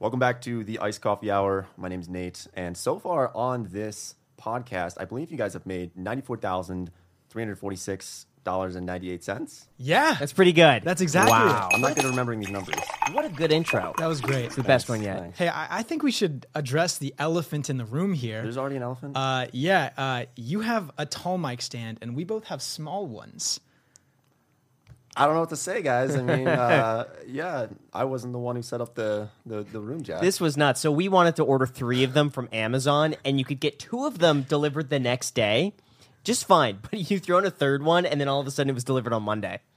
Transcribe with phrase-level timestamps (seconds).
[0.00, 1.66] Welcome back to the Iced Coffee Hour.
[1.76, 5.94] My name's Nate, and so far on this podcast, I believe you guys have made
[5.94, 6.90] ninety-four thousand
[7.28, 9.68] three hundred forty-six dollars and ninety-eight cents.
[9.76, 10.84] Yeah, That's pretty good.
[10.84, 11.68] That's exactly wow.
[11.70, 11.74] it.
[11.74, 12.76] I'm not good at remembering these numbers.
[13.12, 13.92] What a good intro.
[13.98, 14.46] that was great.
[14.46, 15.18] It's the best one yet.
[15.18, 15.38] Thanks.
[15.38, 18.40] Hey, I, I think we should address the elephant in the room here.
[18.40, 19.18] There's already an elephant.
[19.18, 23.60] Uh, yeah, uh, you have a tall mic stand, and we both have small ones.
[25.16, 26.14] I don't know what to say, guys.
[26.14, 30.02] I mean, uh, yeah, I wasn't the one who set up the the, the room,
[30.02, 30.20] Jack.
[30.20, 30.80] This was nuts.
[30.80, 34.06] So we wanted to order three of them from Amazon, and you could get two
[34.06, 35.72] of them delivered the next day,
[36.24, 36.78] just fine.
[36.90, 38.84] But you throw in a third one, and then all of a sudden it was
[38.84, 39.60] delivered on Monday.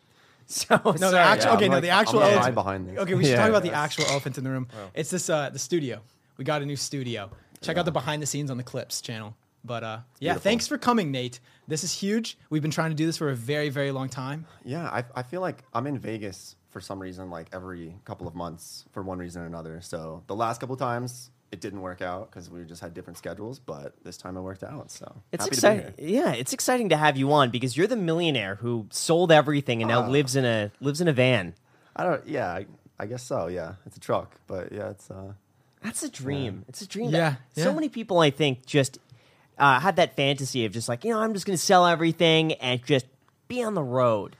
[0.45, 1.17] So No, the sorry.
[1.17, 1.51] actual.
[1.51, 2.21] Yeah, okay, I'm no, like- the I'm actual.
[2.21, 2.97] elephant- behind this.
[2.99, 3.37] Okay, we should Yeah.
[3.37, 4.67] talk about the actual elephant in the room.
[4.93, 6.01] It's this uh, the studio.
[6.37, 7.29] We got a new studio.
[7.61, 9.35] Check out the behind the scenes on the Clips channel.
[9.65, 10.41] But uh, yeah, Beautiful.
[10.43, 11.39] thanks for coming, Nate.
[11.67, 12.37] This is huge.
[12.49, 14.45] We've been trying to do this for a very, very long time.
[14.65, 18.35] Yeah, I, I feel like I'm in Vegas for some reason, like every couple of
[18.35, 19.79] months for one reason or another.
[19.81, 23.59] So the last couple times it didn't work out because we just had different schedules,
[23.59, 24.89] but this time it worked out.
[24.91, 25.93] So It's happy to be exciting.
[26.15, 29.87] Yeah, it's exciting to have you on because you're the millionaire who sold everything and
[29.89, 30.09] now Oh.
[30.09, 31.53] lives in a lives in a van.
[31.95, 32.27] I don't.
[32.27, 32.65] Yeah, I,
[32.99, 33.47] I guess so.
[33.47, 35.33] Yeah, it's a truck, but yeah, it's uh.
[35.83, 36.65] That's a dream.
[36.67, 37.11] It's a dream.
[37.11, 38.97] Yeah, that- So many people, I think, just
[39.57, 42.53] uh, had that fantasy of just like, you know, I'm just going to sell everything
[42.53, 43.05] and just
[43.47, 44.35] be on the road.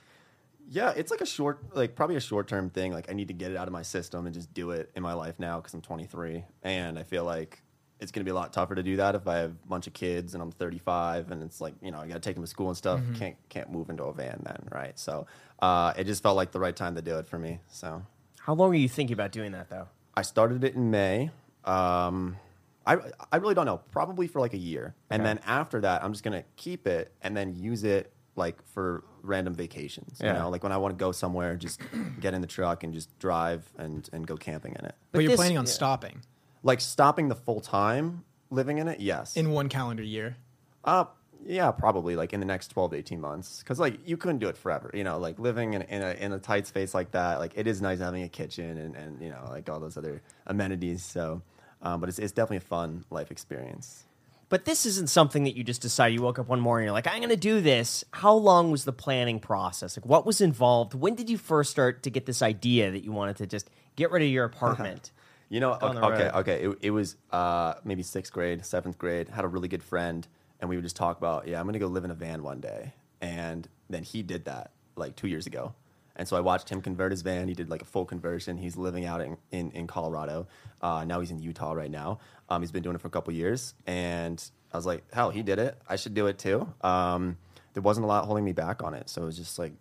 [0.70, 2.94] Yeah, it's like a short, like probably a short term thing.
[2.94, 5.04] Like I need to get it out of my system and just do it in
[5.04, 7.62] my life now because I'm 23, and I feel like
[8.00, 9.94] it's gonna be a lot tougher to do that if I have a bunch of
[9.94, 12.50] kids and I'm 35, and it's like you know I got to take them to
[12.50, 13.02] school and stuff.
[13.16, 14.98] Can't can't move into a van then, right?
[14.98, 15.28] So
[15.60, 17.60] uh, it just felt like the right time to do it for me.
[17.70, 18.02] So
[18.40, 19.90] How long are you thinking about doing that, though?
[20.16, 21.30] I started it in May.
[21.66, 22.38] Um,
[22.86, 22.98] I
[23.32, 23.82] I really don't know.
[23.92, 27.36] Probably for like a year, and then after that, I'm just gonna keep it and
[27.36, 30.20] then use it like for random vacations.
[30.20, 30.34] You Yeah.
[30.40, 31.80] know, like when I want to go somewhere, just
[32.20, 34.96] get in the truck and just drive and and go camping in it.
[35.12, 35.72] But, But you're this- planning on yeah.
[35.72, 36.22] stopping
[36.64, 39.00] Like stopping the full time living in it.
[39.00, 39.36] Yes.
[39.38, 40.38] in one calendar year.
[40.84, 41.06] Uh,
[41.46, 43.60] yeah, probably like in the next 12 to 18 months.
[43.60, 44.90] Because like you couldn't do it forever.
[44.94, 47.68] You know, like living in, in, a, in a tight space like that, like it
[47.68, 51.04] is nice having a kitchen and, and you know, like all those other amenities.
[51.04, 51.42] So,
[51.84, 54.06] um, but it's, it's definitely a fun life experience.
[54.50, 57.08] But this isn't something that you just decide You woke up one morning, you're like,
[57.08, 58.04] I'm going to do this.
[58.12, 59.98] How long was the planning process?
[59.98, 60.94] Like, what was involved?
[60.94, 64.12] When did you first start to get this idea that you wanted to just get
[64.12, 65.12] rid of your apartment?
[65.50, 66.66] You know, okay, okay, okay.
[66.66, 69.30] It, it was uh, maybe sixth grade, seventh grade.
[69.30, 70.28] Had a really good friend,
[70.60, 72.60] and we would just talk about, yeah, I'm gonna go live in a van one
[72.60, 72.94] day.
[73.22, 75.74] And then he did that like two years ago,
[76.16, 77.48] and so I watched him convert his van.
[77.48, 78.58] He did like a full conversion.
[78.58, 80.48] He's living out in in, in Colorado.
[80.82, 82.20] Uh, now he's in Utah right now.
[82.50, 85.44] Um, he's been doing it for a couple years, and I was like, hell, he
[85.44, 85.78] did it.
[85.88, 86.72] I should do it too.
[86.82, 87.38] Um,
[87.74, 89.74] there wasn't a lot holding me back on it, so it was just like,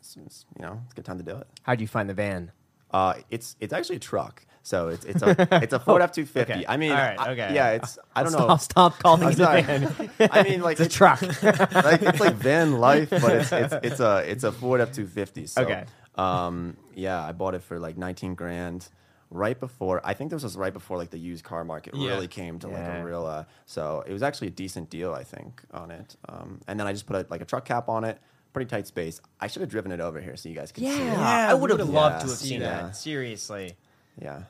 [0.00, 1.46] it's, it's, you know, it's a good time to do it.
[1.62, 2.52] How'd you find the van?
[2.90, 4.44] Uh, it's it's actually a truck.
[4.62, 6.66] So it's it's a it's a Ford F two fifty.
[6.68, 7.54] I mean, All right, I- okay.
[7.54, 8.56] yeah, it's I don't stop, know.
[8.56, 9.62] Stop calling I'm it a sorry.
[9.62, 10.10] van.
[10.32, 11.20] I mean, like It's a truck.
[11.42, 15.06] like it's like van life, but it's it's it's a it's a Ford F two
[15.06, 15.46] fifty.
[15.46, 15.84] So, Okay.
[16.14, 18.88] Um, yeah, I bought it for like nineteen grand.
[19.34, 22.10] Right before, I think this was right before like the used car market Yeah.
[22.10, 22.98] really came to like Yeah.
[23.00, 23.24] a real.
[23.24, 26.14] Uh, so it was actually a decent deal, I think, on it.
[26.28, 28.18] Um, and then I just put a, like a truck cap on it,
[28.52, 29.22] pretty tight space.
[29.40, 30.98] I should have driven it over here so you guys could see it.
[30.98, 32.82] Yeah, I would have would've loved loved to to have seen that.
[32.82, 32.96] that.
[32.96, 33.74] Seriously.
[34.20, 34.42] Yeah.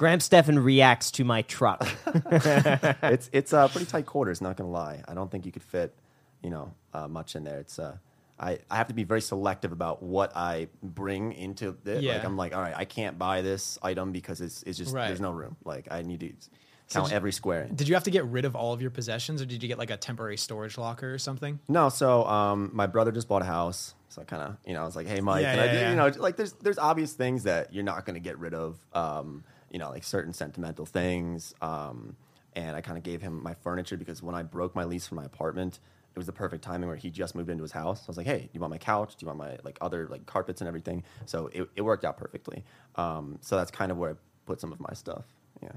[0.00, 1.86] Graham Stephan reacts to my truck.
[2.32, 4.40] it's it's uh, pretty tight quarters.
[4.40, 5.94] Not gonna lie, I don't think you could fit,
[6.42, 7.58] you know, uh, much in there.
[7.58, 7.98] It's uh,
[8.38, 11.86] I I have to be very selective about what I bring into it.
[11.86, 12.22] Like Yeah.
[12.24, 15.08] I'm like, all right, I can't buy this item because it's it's just Right.
[15.08, 15.56] there's no room.
[15.66, 16.32] Like I need to
[16.86, 17.64] So count did- every square.
[17.64, 17.74] In.
[17.74, 19.76] Did you have to get rid of all of your possessions, or did you get
[19.78, 21.60] like a temporary storage locker or something?
[21.68, 24.80] No, so um, my brother just bought a house, so I kind of, you know,
[24.80, 25.90] I was like, "Hey, Mike, Yeah, can I yeah, do-" yeah.
[25.90, 28.78] you know, like there's there's obvious things that you're not going to get rid of,
[28.94, 32.16] um, you know, like certain sentimental things." Um,
[32.54, 35.14] and I kind of gave him my furniture because when I broke my lease for
[35.14, 35.78] my apartment,
[36.12, 38.02] it was the perfect timing where he just moved into his house.
[38.02, 39.14] I was like, "Hey, do you want my couch?
[39.16, 42.16] Do you want my like other like carpets and everything?" So it, it worked out
[42.16, 42.64] perfectly.
[42.96, 44.14] Um, so that's kind of where I
[44.46, 45.24] put some of my stuff.
[45.62, 45.70] Yeah,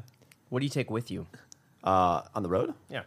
[0.50, 1.28] what do you take with you?
[1.84, 2.74] uh, on the road.
[2.90, 3.04] Yeah.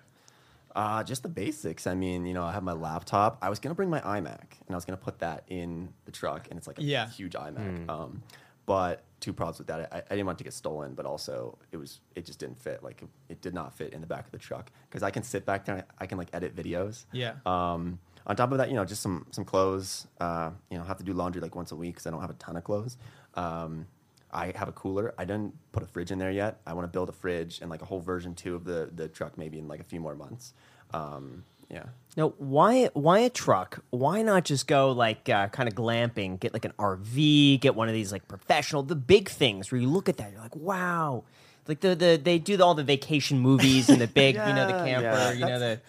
[0.74, 1.86] Uh, just the basics.
[1.86, 3.38] I mean, you know, I have my laptop.
[3.40, 6.48] I was gonna bring my iMac, and I was gonna put that in the truck,
[6.50, 7.08] and it's like a Yeah.
[7.08, 7.88] huge iMac.
[7.88, 8.22] Um,
[8.66, 9.92] but two problems with that.
[9.92, 12.60] I, I didn't want it to get stolen, but also it was it just didn't
[12.60, 12.82] fit.
[12.82, 15.46] Like it did not fit in the back of the truck because I can sit
[15.46, 15.84] back there.
[15.98, 17.04] I can like edit videos.
[17.12, 17.34] Yeah.
[17.46, 20.06] Um, on top of that, you know, just some some clothes.
[20.20, 22.30] Uh, you know, have to do laundry like once a week because I don't have
[22.30, 22.96] a ton of clothes.
[23.34, 23.86] Um,
[24.32, 25.14] I have a cooler.
[25.16, 26.60] I didn't put a fridge in there yet.
[26.66, 29.08] I want to build a fridge and like a whole version two of the the
[29.08, 30.52] truck maybe in like a few more months.
[30.92, 31.84] Um, yeah.
[32.16, 33.84] Now, why why a truck?
[33.90, 36.40] Why not just go like uh, kind of glamping?
[36.40, 39.88] Get like an RV, get one of these like professional, the big things where you
[39.88, 41.24] look at that, you're like, wow.
[41.68, 44.72] Like the, the they do all the vacation movies and the big, you know, the
[44.84, 45.80] camper, yeah, you know the.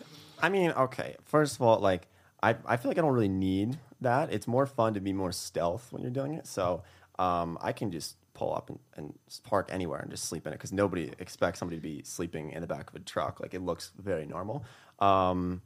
[0.42, 1.16] I mean, okay.
[1.26, 2.08] First of all, like
[2.42, 4.34] I, I feel like I don't really need that.
[4.34, 6.48] It's more fun to be more stealth when you're doing it.
[6.48, 6.84] So
[7.20, 10.58] um, I can just pull up and, and park anywhere and just sleep in it
[10.58, 13.40] because nobody expects somebody to be sleeping in the back of a truck.
[13.40, 14.64] Like it looks very normal.
[15.00, 15.62] Um,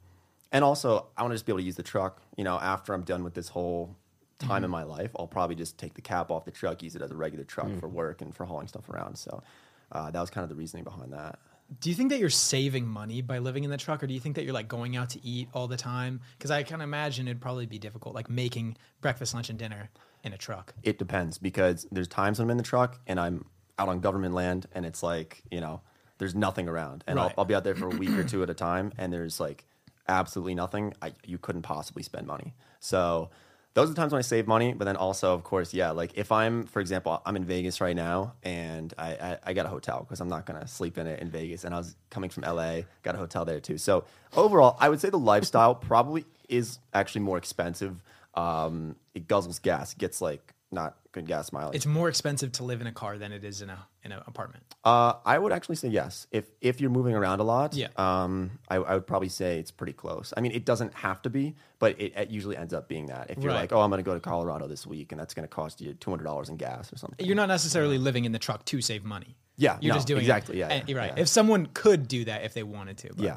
[0.52, 2.22] and also, I want to just be able to use the truck.
[2.36, 3.96] You know, after I'm done with this whole
[4.38, 7.02] time in my life, I'll probably just take the cap off the truck, use it
[7.02, 9.16] as a regular truck for work and for hauling stuff around.
[9.16, 9.42] So
[9.92, 11.38] uh, that was kind of the reasoning behind that.
[11.80, 14.20] Do you think that you're saving money by living in the truck, or do you
[14.20, 16.20] think that you're like going out to eat all the time?
[16.36, 19.88] Because I can imagine it'd probably be difficult, like making breakfast, lunch, and dinner
[20.24, 20.74] in a truck.
[20.82, 23.46] it depends because there's times when I'm in the truck and I'm
[23.78, 25.80] out on government land and it's like, you know,
[26.18, 27.02] there's nothing around.
[27.06, 27.24] And Right.
[27.24, 29.40] I'll, I'll be out there for a week or two at a time and there's
[29.40, 29.64] like
[30.08, 30.94] absolutely nothing.
[31.02, 32.54] I, you couldn't possibly spend money.
[32.80, 33.30] So
[33.74, 34.74] those are the times when I save money.
[34.74, 37.96] But then also, of course, yeah, like if I'm, for example, I'm in Vegas right
[37.96, 41.06] now and I, I, I got a hotel because I'm not going to sleep in
[41.06, 41.64] it in Vegas.
[41.64, 43.78] And I was coming from LA, got a hotel there too.
[43.78, 44.04] So
[44.36, 48.02] overall, I would say the lifestyle probably is actually more expensive.
[48.34, 51.76] Um, it guzzles gas, it gets like not good gas mileage.
[51.76, 54.20] It's more expensive to live in a car than it is in a in an
[54.26, 54.64] apartment.
[54.84, 56.26] Uh, I would actually say yes.
[56.30, 57.88] If if you're moving around a lot, Yeah.
[57.96, 60.32] Um, I, I would probably say it's pretty close.
[60.36, 63.30] I mean, it doesn't have to be, but it, it usually ends up being that.
[63.30, 63.60] If you're Right.
[63.60, 65.80] like, oh, I'm going to go to Colorado this week, and that's going to cost
[65.80, 67.24] you two hundred dollars in gas or something.
[67.24, 69.36] You're not necessarily living in the truck to save money.
[69.56, 71.12] Yeah, you're no, just doing it- exactly, yeah, and- yeah, right.
[71.16, 71.22] yeah.
[71.22, 73.08] If someone could do that if they wanted to.
[73.14, 73.36] but yeah,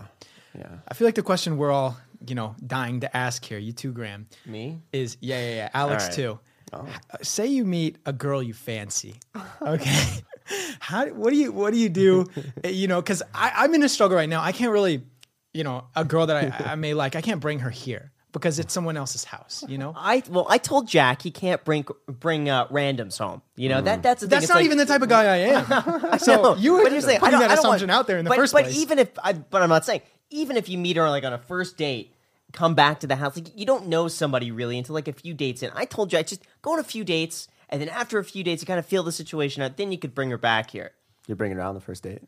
[0.57, 0.69] yeah.
[0.88, 3.92] I feel like the question we're all you know dying to ask here, you too,
[3.92, 4.81] Graham, Me?
[4.94, 5.69] is yeah, yeah, yeah.
[5.74, 6.16] Alex All right.
[6.16, 6.39] too.
[6.73, 6.85] Uh,
[7.21, 9.15] Say you meet a girl you fancy,
[9.62, 10.03] okay?
[10.79, 11.07] How?
[11.07, 11.51] What do you?
[11.51, 12.25] What do you do?
[12.65, 14.41] You know, because I'm in a struggle right now.
[14.41, 15.03] I can't really,
[15.53, 17.15] you know, a girl that I, I may like.
[17.15, 19.63] I can't bring her here because it's someone else's house.
[19.67, 23.41] You know, I well, I told Jack he can't bring bring uh, randoms home.
[23.56, 24.39] You know that that's the thing.
[24.39, 26.19] that's not like- even the type of guy I am.
[26.19, 27.89] So No, you were but the thing, I putting don't- that I don't want- assumption
[27.91, 28.77] out there in the but, first but place.
[28.77, 30.01] even if I, but I'm not saying
[30.31, 32.13] even if you meet her like on a first date,
[32.55, 35.33] come back to the house, like you don't know somebody really until like a few
[35.33, 35.69] dates in.
[35.75, 38.43] I told you I just go on a few dates, and then after a few
[38.43, 39.77] dates, you kind of feel the situation out.
[39.77, 40.91] Then you could bring her back here.
[41.27, 42.21] You're bringing her out on the first date,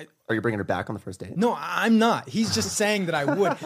[0.00, 1.36] Are you're bringing her back on the first date.
[1.36, 2.28] no, I'm not.
[2.28, 3.56] He's just saying that I would.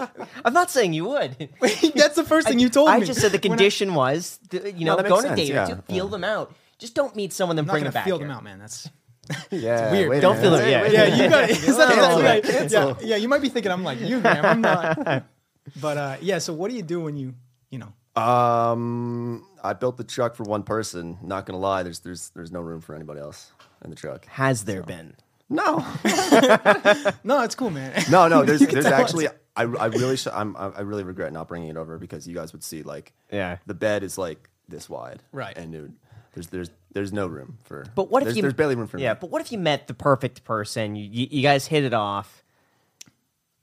[0.44, 1.49] I'm not saying you would.
[1.94, 3.02] That's the first thing you told I me.
[3.02, 5.32] I just said the When I- condition was, th- you know, that go makes on
[5.32, 6.11] a date yeah, or feel yeah.
[6.11, 6.55] them out.
[6.79, 8.05] Just don't meet someone, then I'm bring gonna them back.
[8.05, 8.26] feel here.
[8.29, 8.58] them out, man.
[8.58, 8.88] That's
[9.50, 10.20] Yeah, weird.
[10.23, 10.69] Don't feel minute.
[10.69, 11.06] it, yeah.
[11.06, 14.20] Yeah, you got is that Cancel yeah, yeah, you might be thinking I'm like you,
[14.20, 14.44] man.
[14.44, 15.25] I'm not.
[15.81, 17.35] But uh, yeah, so what do you do when you,
[17.70, 21.19] you know, Um, I built the truck for one person.
[21.23, 23.53] Not gonna lie, there's there's there's no room for anybody else
[23.85, 24.26] in the truck.
[24.26, 25.15] Has there been?
[25.50, 25.79] No,
[27.25, 28.03] no, it's cool, man.
[28.11, 28.44] no, no.
[28.44, 29.00] There's there's tell us.
[29.00, 32.29] actually I, I really sh- I'm, I I really regret not bringing it over because
[32.29, 33.56] you guys would see like Yeah.
[33.67, 35.56] the bed is like this wide Right.
[35.56, 35.94] and dude
[36.35, 38.43] there's there's there's no room for But what if there's, you?
[38.43, 39.14] there's barely room for yeah.
[39.14, 39.19] me.
[39.23, 40.94] But what if you met the perfect person?
[40.97, 42.44] You you, you guys hit it off.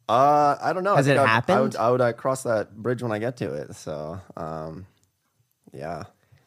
[0.08, 0.94] Uh, I don't know.
[0.94, 3.12] I Has think it I would- I would, I would uh, cross that bridge when
[3.12, 3.76] I get to it.
[3.76, 4.86] So, um,
[5.74, 6.04] yeah.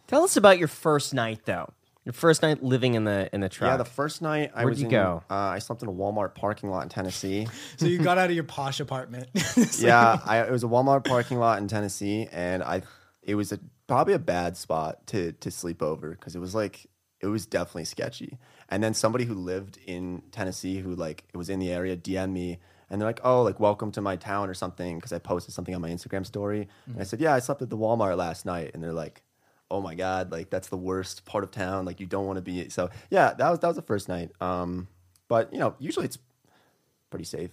[0.06, 1.72] Tell us about your first night, though.
[2.05, 3.70] Your first night living in the in the truck.
[3.70, 5.22] Yeah, the first night I Where'd was you in, go?
[5.28, 7.46] Uh, I slept in a Walmart parking lot in Tennessee.
[7.76, 9.28] So you got out of your posh apartment.
[9.78, 12.81] Yeah, I, it was a Walmart parking lot in Tennessee, and I
[13.22, 16.87] it was a, probably a bad spot to to sleep over because it was like
[17.20, 18.38] it was definitely sketchy.
[18.70, 22.33] And then somebody who lived in Tennessee who like it was in the area DM'd
[22.33, 22.59] me.
[22.90, 25.75] And they're like, "Oh, like welcome to my town or something," because I posted something
[25.75, 26.68] on my Instagram story.
[26.87, 29.23] And I said, "Yeah, I slept at the Walmart last night." And they're like,
[29.71, 31.85] "Oh my god, like that's the worst part of town.
[31.85, 34.30] Like you don't want to be." So yeah, that was that was the first night.
[34.40, 34.88] Um,
[35.28, 36.18] but you know, usually it's
[37.11, 37.50] pretty safe.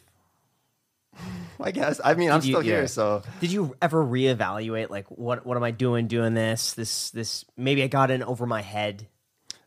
[1.59, 1.99] I guess.
[2.03, 5.63] I mean, I'm you- still here, so Did you ever reevaluate like what what am
[5.63, 6.73] I doing doing this?
[6.73, 9.07] This this maybe I got in over my head.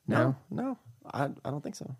[0.06, 0.78] no, no,
[1.12, 1.94] I I don't think so.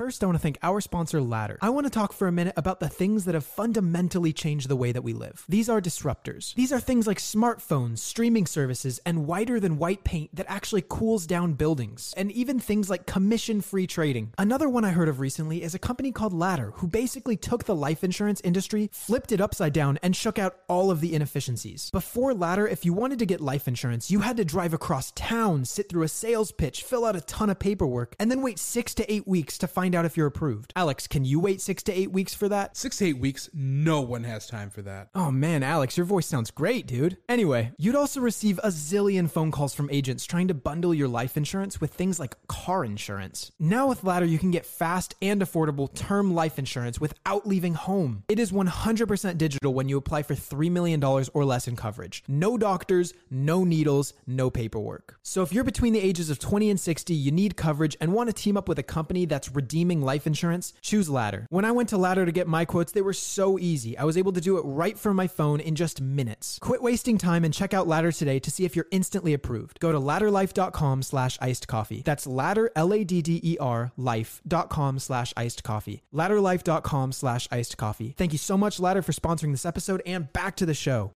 [0.00, 1.58] First, I want to thank our sponsor, Ladder.
[1.60, 4.74] I want to talk for a minute about the things that have fundamentally changed the
[4.74, 5.44] way that we live.
[5.46, 6.54] These are disruptors.
[6.54, 11.26] These are things like smartphones, streaming services, and whiter than white paint that actually cools
[11.26, 14.32] down buildings, and even things like commission free trading.
[14.38, 17.76] Another one I heard of recently is a company called Ladder, who basically took the
[17.76, 21.90] life insurance industry, flipped it upside down, and shook out all of the inefficiencies.
[21.90, 25.66] Before Ladder, if you wanted to get life insurance, you had to drive across town,
[25.66, 28.94] sit through a sales pitch, fill out a ton of paperwork, and then wait six
[28.94, 30.72] to eight weeks to find find out if you're approved.
[30.76, 32.76] Alex, can you wait six to eight weeks for that?
[32.76, 35.08] Six to eight weeks, no one has time for that.
[35.16, 37.16] Oh man, Alex, your voice sounds great, dude.
[37.28, 41.36] Anyway, you'd also receive a zillion phone calls from agents trying to bundle your life
[41.36, 43.50] insurance with things like car insurance.
[43.58, 48.22] Now with Ladder, you can get fast and affordable term life insurance without leaving home.
[48.28, 52.22] It is 100% digital when you apply for $3 million or less in coverage.
[52.28, 55.18] No doctors, no needles, no paperwork.
[55.24, 58.28] So if you're between the ages of 20 and 60, you need coverage and want
[58.28, 61.46] to team up with a company that's redeeming life insurance, choose Ladder.
[61.48, 63.96] When I went to Ladder to get my quotes, they were so easy.
[63.96, 66.58] I was able to do it right from my phone in just minutes.
[66.60, 69.80] Quit wasting time and check out Ladder today to see if you're instantly approved.
[69.80, 72.02] Go to ladderlife.com slash iced coffee.
[72.04, 76.02] That's ladder, L-A-D-D-E-R, life.com slash iced coffee.
[76.14, 78.14] Ladderlife.com slash iced coffee.
[78.16, 81.12] Thank you so much, Ladder, for sponsoring this episode and back to the show.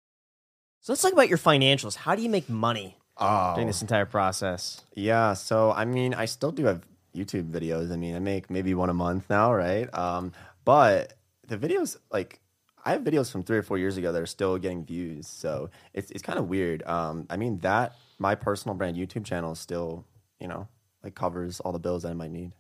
[0.82, 1.96] So let's talk about your financials.
[1.96, 4.82] How do you make money Oh, during this entire process?
[4.96, 6.82] Yeah, so I mean, I still do have
[7.16, 7.92] YouTube videos.
[7.92, 9.94] I mean, I make maybe one a month now, right?
[9.94, 10.32] Um,
[10.66, 11.14] but
[11.48, 12.40] the videos, like,
[12.86, 15.28] I have videos from three or four years ago that are still getting views.
[15.28, 16.84] So it's it's kind of weird.
[16.84, 20.06] Um, I mean, that my personal brand YouTube channel still,
[20.40, 20.68] you know,
[21.04, 22.54] like covers all the bills that I might need.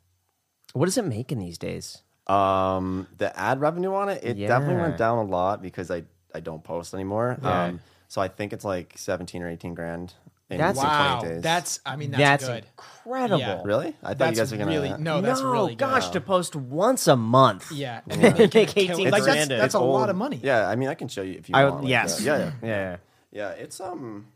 [0.74, 2.03] What is it making these days?
[2.27, 6.39] Um, the ad revenue on it, it definitely went down a lot because I I
[6.39, 7.38] don't post anymore.
[7.41, 7.63] Yeah.
[7.65, 10.13] Um, so I think it's like seventeen or eighteen grand.
[10.53, 11.41] In That's- in 20 Wow, days.
[11.41, 12.65] that's I mean that's, good.
[12.77, 13.39] incredible.
[13.39, 13.62] Yeah.
[13.65, 13.95] really.
[14.03, 15.79] I thought That's you guys were gonna really no, that's really good.
[15.79, 17.72] gosh, to post once a month.
[17.72, 18.29] Yeah, and Yeah.
[18.29, 19.51] then they can Make kill- 18 like that's, grand.
[19.51, 20.10] that's a It's lot old.
[20.10, 20.39] of money.
[20.41, 21.75] Yeah, I mean, I can show you if you I want.
[21.75, 22.19] would, like, yes.
[22.19, 22.98] uh, yeah, yeah, yeah.
[23.31, 23.50] yeah.
[23.51, 24.27] It's um,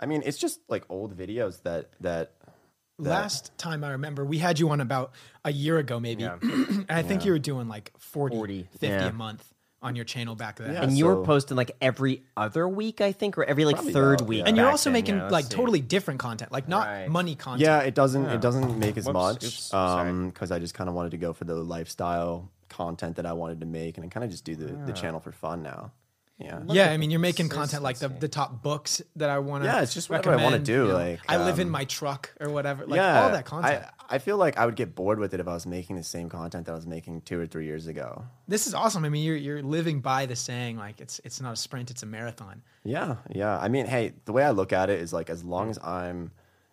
[0.00, 2.32] I mean, it's just like old videos that that.
[2.98, 5.12] that Last time I remember, we had you on about
[5.44, 6.22] a year ago, maybe.
[6.22, 6.36] Yeah.
[6.42, 9.06] and I think you were doing like 40, 40, 50 yeah.
[9.08, 9.51] a month
[9.82, 10.72] on your channel back then.
[10.74, 10.82] Yeah.
[10.82, 14.20] And you were posting like every other week, I think, or every like Probably third
[14.20, 14.38] about, week.
[14.40, 14.44] yeah.
[14.48, 14.94] And you're also then.
[14.94, 15.54] making Yeah, like see.
[15.56, 17.08] totally different content, like not Right.
[17.08, 17.62] money content.
[17.62, 20.08] yeah, it doesn't it doesn't make as Whoops, much oops, sorry.
[20.10, 23.32] um because I just kind of wanted to go for the lifestyle content that I
[23.32, 25.90] wanted to make, and I kind of just do the the channel for fun now.
[26.38, 26.60] Yeah.
[26.68, 29.68] Yeah, I mean, you're making content like the, the top books that I want to.
[29.70, 32.48] Yeah, it's just whatever I wanna do, like, I live in um, my truck or
[32.50, 32.84] whatever.
[32.84, 33.84] Like yeah, all that content.
[33.84, 36.02] I, I feel like I would get bored with it if I was making the
[36.02, 38.24] same content that I was making two or three years ago.
[38.46, 39.06] this is awesome.
[39.06, 42.02] I mean, you're you're living by the saying like it's it's not a sprint, it's
[42.02, 42.62] a marathon.
[42.84, 43.58] Yeah, yeah.
[43.58, 46.30] I mean, hey, the way I look at it is like as long as I'm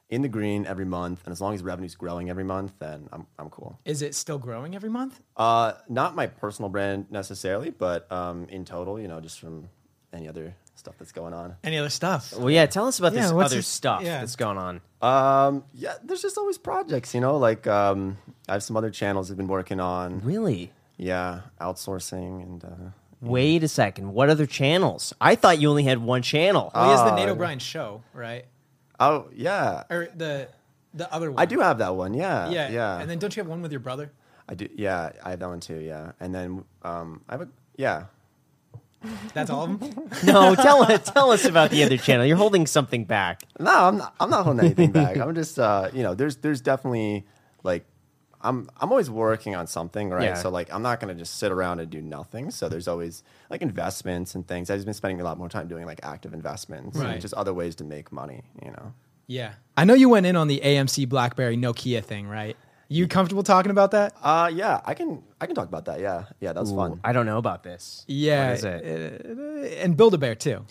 [0.09, 3.25] in the green every month, and as long as revenue's growing every month, then I'm
[3.37, 3.79] I'm cool.
[3.85, 5.21] Is it still growing every month?
[5.37, 9.69] Uh, not my personal brand necessarily, but um, in total, you know, just from
[10.11, 11.55] any other stuff that's going on.
[11.63, 12.33] Any other stuff?
[12.35, 14.19] Well, yeah, tell us about Yeah, this what's other this- stuff yeah.
[14.19, 14.81] that's going on.
[15.01, 18.17] Um, yeah, there's just always projects, you know, like um,
[18.47, 20.21] I have some other channels I've been working on.
[20.21, 20.71] Really?
[20.97, 22.69] Yeah, outsourcing and uh,
[23.21, 24.13] Wait a second.
[24.13, 25.13] What other channels?
[25.21, 26.71] I thought you only had one channel.
[26.73, 27.29] Well, he has the Ah, Nate.
[27.29, 28.45] O'Brien show, right?
[28.99, 30.49] oh yeah, Or the
[30.93, 31.39] the other one.
[31.41, 32.13] I do have that one.
[32.13, 32.99] Yeah, Yeah, yeah.
[32.99, 34.11] And then don't you have one with your brother?
[34.49, 34.67] I do.
[34.75, 35.75] Yeah, I have that one too.
[35.79, 38.05] Yeah, and then um, I have a yeah.
[39.33, 40.09] That's all of them.
[40.25, 42.25] no, tell us tell us about the other channel.
[42.25, 43.41] You're holding something back.
[43.59, 44.13] No, I'm not.
[44.19, 45.17] I'm not holding anything back.
[45.17, 47.25] I'm just, uh, you know, there's there's definitely
[47.63, 47.85] like,
[48.41, 50.23] I'm I'm always working on something, right?
[50.23, 50.33] Yeah.
[50.35, 52.51] So like, I'm not gonna just sit around and do nothing.
[52.51, 54.69] So there's always like investments and things.
[54.69, 57.11] I've been spending a lot more time doing like active investments, Right.
[57.13, 58.43] and just other ways to make money.
[58.63, 58.93] You know.
[59.27, 59.53] yeah.
[59.77, 62.57] I know you went in on the AMC BlackBerry Nokia thing, right?
[62.91, 64.15] You comfortable talking about that?
[64.21, 65.99] Uh, yeah, I can I can talk about that.
[65.99, 66.99] Yeah, yeah, that was fun.
[67.03, 68.03] I don't know about this.
[68.07, 68.47] Yeah.
[68.49, 69.25] What is it?
[69.25, 70.65] uh, and Build a Bear too.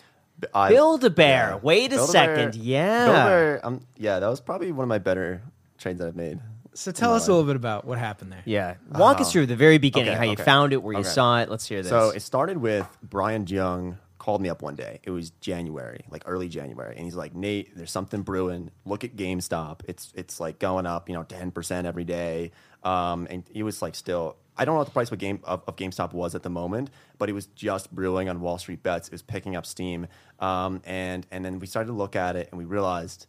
[0.53, 1.51] I- Build a bear.
[1.51, 1.59] yeah.
[1.63, 2.55] Wait a Build-A-Bear- second.
[2.57, 3.05] Yeah.
[3.07, 5.43] Build-A-Bear, um, yeah, that was probably one of my better
[5.79, 6.39] trades that I've made.
[6.75, 8.43] So tell us a little bit about what happened there.
[8.45, 8.75] Yeah.
[8.93, 10.45] Walk us through the very beginning, okay, how you okay.
[10.45, 11.09] found it, where you Okay.
[11.09, 11.51] saw it.
[11.51, 11.91] Let's hear this.
[11.91, 13.99] So it started with Brian Jung
[14.29, 15.01] called me up one day.
[15.05, 18.71] It was January, like early January, and he's like, "Nate, there's something brewing.
[18.85, 19.81] Look at GameStop.
[19.89, 22.51] It's it's like going up, you know, ten percent every day."
[22.85, 25.63] Um, and he was like, still, I don't know what the price of game of,
[25.67, 29.09] of GameStop was at the moment, but it was just brewing on Wall Street bets.
[29.09, 30.07] It was picking up steam,
[30.41, 33.27] um, and and then we started to look at it, and we realized.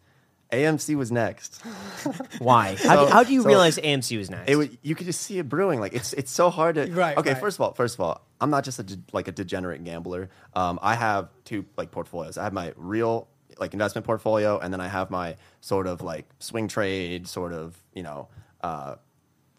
[0.52, 1.62] AMC was next.
[2.40, 2.76] why?
[2.84, 4.50] How, do, how do you so- realize AMC was next?
[4.50, 5.80] It was, you could just see it brewing.
[5.80, 6.88] Like it's it's so hard to.
[6.92, 7.34] Right, Okay.
[7.34, 7.40] right.
[7.40, 10.30] First of all, first of all, I'm not just a de- like a degenerate gambler.
[10.56, 12.38] Um, I have two like portfolios.
[12.38, 13.28] I have my real
[13.60, 17.78] like investment portfolio, and then I have my sort of like swing trade, sort of
[17.94, 18.28] you know.
[18.62, 18.96] Uh,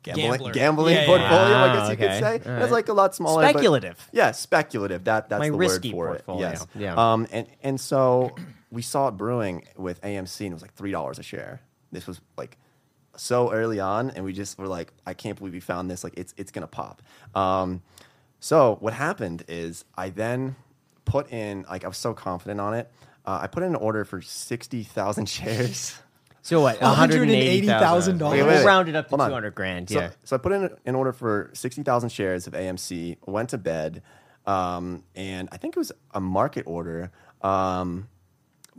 [0.03, 0.53] Gambling, Gambler.
[0.55, 1.63] gambling Yeah, yeah, portfolio, yeah.
[1.63, 2.39] I guess you Ah, okay.
[2.39, 2.51] could say.
[2.57, 3.43] All It's like a lot smaller.
[3.43, 4.09] but- Speculative.
[4.13, 5.05] yeah, speculative.
[5.05, 6.49] That that's My the risky word for portfolio.
[6.49, 6.51] it.
[6.53, 6.67] Yes.
[6.75, 6.95] Yeah.
[7.13, 8.35] Um, and and so
[8.71, 11.61] we saw it brewing with AMC, and it was like three dollars a share.
[11.93, 12.57] This was like
[13.17, 16.05] so early on, and we just were like, I can't believe we found this.
[16.05, 17.03] Like it's it's gonna pop.
[17.35, 17.83] Um,
[18.39, 20.57] so what happened is I then
[21.05, 22.91] put in like I was so confident on it.
[23.27, 25.99] Uh, I put in an order for sixty thousand shares.
[26.43, 26.81] So what?
[26.81, 28.19] $180,000.
[28.19, 28.65] We'll Wait, wait, wait.
[28.65, 29.91] round it up to two hundred grand.
[29.91, 30.11] So, Yeah.
[30.25, 33.19] so I put in an order for sixty thousand shares of AMC.
[33.27, 34.03] Went to bed,
[34.47, 37.11] um, and I think it was a market order.
[37.43, 38.09] Um,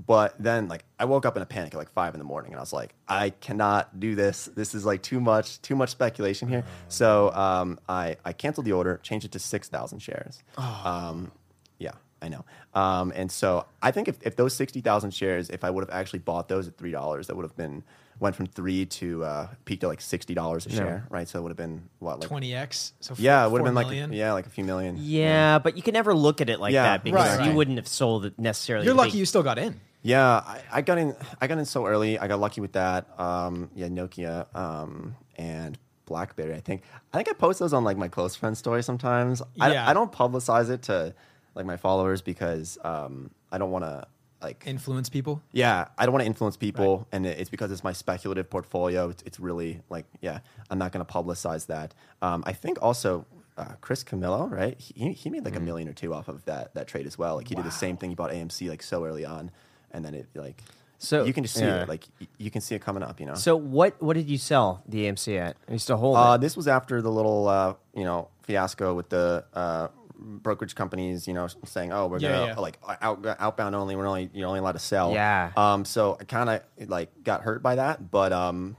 [0.08, 2.51] but then, like, I woke up in a panic at like five in the morning,
[2.51, 4.50] and I was like, I cannot do this.
[4.55, 6.63] This is like too much, too much speculation here.
[6.88, 10.41] So um, I I canceled the order, changed it to six thousand shares.
[10.58, 11.31] Um,
[11.77, 11.91] yeah,
[12.22, 12.46] I know.
[12.74, 15.89] Um, and so I think if, if those sixty thousand shares, if I would have
[15.96, 17.84] actually bought those at three dollars, that would have been
[18.20, 21.27] went from three to uh, peaked at like sixty dollars a share, right?
[21.27, 22.91] So it would have been what like 20x.
[23.00, 24.13] So yeah, it would have been like million.
[24.13, 24.96] yeah, like a few million.
[25.00, 27.55] Yeah, but you can never look at it like Yeah, that because right, you right.
[27.55, 28.86] wouldn't have sold it necessarily.
[28.86, 29.79] You're the lucky big- you still got in.
[30.03, 31.15] Yeah, I, I got in.
[31.39, 32.17] I got in so early.
[32.17, 33.08] I got lucky with that.
[33.20, 36.55] Um, yeah, Nokia um, and BlackBerry.
[36.55, 36.84] I think.
[37.13, 39.41] I think I post those on like my close friend story sometimes.
[39.55, 39.86] Yeah.
[39.86, 41.13] I, I don't publicize it to
[41.55, 44.08] like my followers because um, I don't want to
[44.41, 44.63] like.
[44.65, 45.41] Influence people.
[45.51, 49.10] yeah, I don't want to influence people, and it's because it's my speculative portfolio.
[49.10, 50.39] It's, it's really like, yeah,
[50.70, 51.93] I'm not going to publicize that.
[52.22, 53.25] Um, I think also
[53.58, 54.79] uh, Chris Camillo, right?
[54.79, 57.36] He, he made like a million or two off of that that trade as well.
[57.36, 58.10] Like he did the same thing.
[58.10, 59.51] He bought AMC like so early on,
[59.93, 60.62] and then it like
[60.98, 61.81] So- you can just see yeah.
[61.83, 61.89] it.
[61.89, 63.19] Like y- you can see it coming up.
[63.19, 63.36] You know.
[63.36, 64.01] So what?
[64.01, 65.55] What did you sell the AMC at?
[65.67, 66.41] Are you still hold Uh, it?
[66.41, 71.33] this was after the little, uh, you know, fiasco with the uh, brokerage companies, you
[71.33, 72.60] know, saying, "Oh, we're Yeah, gonna yeah.
[72.60, 73.95] like out, outbound only.
[73.95, 75.51] We're only you're only allowed to sell." Yeah.
[75.57, 75.86] Um.
[75.86, 78.77] So I kind of like got hurt by that, but um,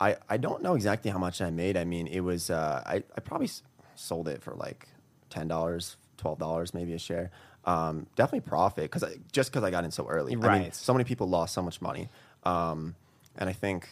[0.00, 1.76] I I don't know exactly how much I made.
[1.76, 3.62] I mean, it was uh, I I probably s-
[3.94, 4.88] sold it for like
[5.28, 7.30] ten dollars, twelve dollars, maybe a share.
[7.64, 10.32] Um, definitely profit because just because I got in so early.
[10.32, 10.74] I mean, Right.
[10.74, 12.08] so many people lost so much money.
[12.44, 12.94] Um,
[13.36, 13.88] and I think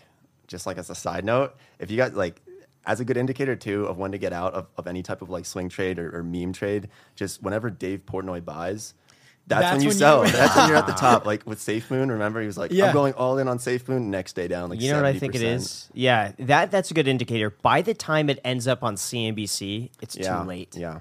[0.47, 2.41] just like as a side note, if you got like
[2.87, 5.29] as a good indicator too of when to get out of, of any type of
[5.29, 8.95] like swing trade or, or meme trade, just whenever Dave Portnoy buys,
[9.47, 10.23] that's, That's when you when you- sell.
[10.41, 11.27] that's when you're at the top.
[11.27, 12.87] Like with SafeMoon, remember he was like, Yeah.
[12.87, 14.05] I'm going all in on SafeMoon.
[14.05, 15.89] Next day down like you know what I think it is.
[15.93, 17.51] Yeah, that that's a good indicator.
[17.51, 20.75] By the time it ends up on CNBC, it's Yeah, too late.
[20.77, 21.01] Yeah,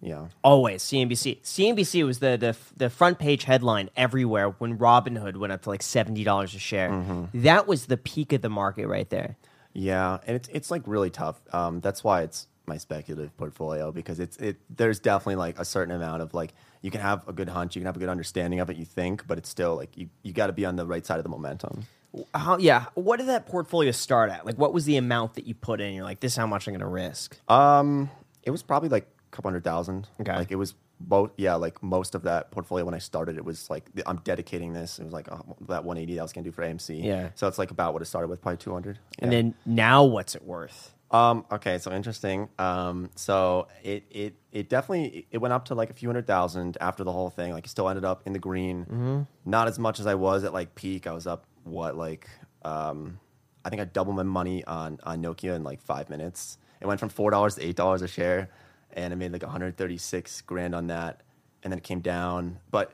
[0.00, 0.26] yeah.
[0.44, 1.42] Always CNBC.
[1.42, 5.82] CNBC was the, the the front page headline everywhere when Robinhood went up to like
[5.82, 6.90] seventy dollars a share.
[6.90, 7.42] Mm-hmm.
[7.42, 9.36] That was the peak of the market right there.
[9.72, 11.40] Yeah, and it's it's like really tough.
[11.52, 14.58] Um, that's why it's my speculative portfolio because it's it.
[14.70, 17.80] There's definitely like a certain amount of like you can have a good hunch, you
[17.80, 20.32] can have a good understanding of it, you think, but it's still like you you
[20.32, 21.86] got to be on the right side of the momentum.
[22.34, 22.56] How?
[22.58, 22.86] Yeah.
[22.94, 24.46] What did that portfolio start at?
[24.46, 25.92] Like, what was the amount that you put in?
[25.94, 27.38] You're like, this is how much I'm going to risk.
[27.50, 28.10] Um,
[28.42, 29.06] it was probably like
[29.38, 30.08] couple hundred thousand.
[30.20, 30.34] Okay.
[30.34, 31.30] like it was both.
[31.36, 34.98] Yeah, like most of that portfolio when I started, it was like I'm dedicating this.
[34.98, 35.36] It was like uh,
[35.68, 37.04] that 180 that I was gonna do for AMC.
[37.04, 37.28] Yeah.
[37.36, 38.98] so it's like about what it started with, probably 200.
[39.20, 40.92] And then now, what's it worth?
[41.12, 42.48] Um, okay, so interesting.
[42.58, 46.76] Um, so it it it definitely it went up to like a few hundred thousand
[46.80, 47.52] after the whole thing.
[47.52, 48.84] Like, it still ended up in the green.
[48.84, 49.22] Mm-hmm.
[49.44, 51.06] Not as much as I was at like peak.
[51.06, 52.28] I was up what like
[52.64, 53.20] um,
[53.64, 56.58] I think I doubled my money on on Nokia in like five minutes.
[56.80, 58.50] It went from four dollars to eight dollars a share,
[58.98, 61.22] and I made like 136 grand on that.
[61.62, 62.58] And then it came down.
[62.70, 62.92] But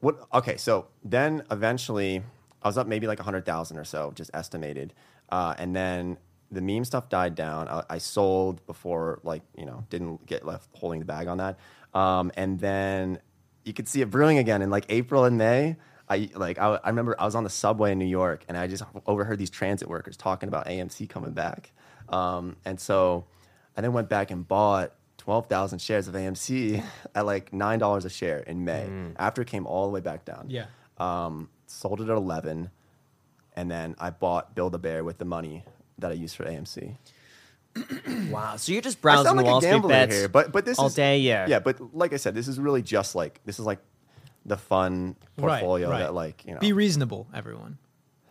[0.00, 0.26] what?
[0.32, 2.22] Okay, so then eventually
[2.62, 4.92] I was up maybe like 100,000 or so, just estimated.
[5.28, 6.18] Uh, and then
[6.50, 7.68] the meme stuff died down.
[7.68, 11.58] I, I sold before, like, you know, didn't get left holding the bag on that.
[11.94, 13.18] Um, and then
[13.64, 15.76] you could see it brewing again in like April and May.
[16.08, 18.68] I like I, I remember I was on the subway in New York and I
[18.68, 21.72] just overheard these transit workers talking about AMC coming back.
[22.08, 23.24] Um, and so
[23.76, 24.92] I then went back and bought
[25.26, 26.84] 12,000 shares of AMC
[27.16, 30.46] at like $9 a share in May after it came all the way back down.
[30.48, 30.66] Yeah.
[30.98, 32.70] Um, sold it at 11
[33.56, 35.64] and then I bought Build a Bear with the money
[35.98, 36.96] that I used for AMC.
[38.30, 38.54] Wow.
[38.56, 40.64] So you're just I browsing sound the like Wall a Street bets here, but but
[40.64, 41.18] this all is day.
[41.18, 41.46] Yeah.
[41.48, 41.58] yeah.
[41.58, 43.80] But like I said, this is really just like this is like
[44.46, 45.98] the fun Right, portfolio right.
[45.98, 47.78] that like you know Be reasonable, everyone.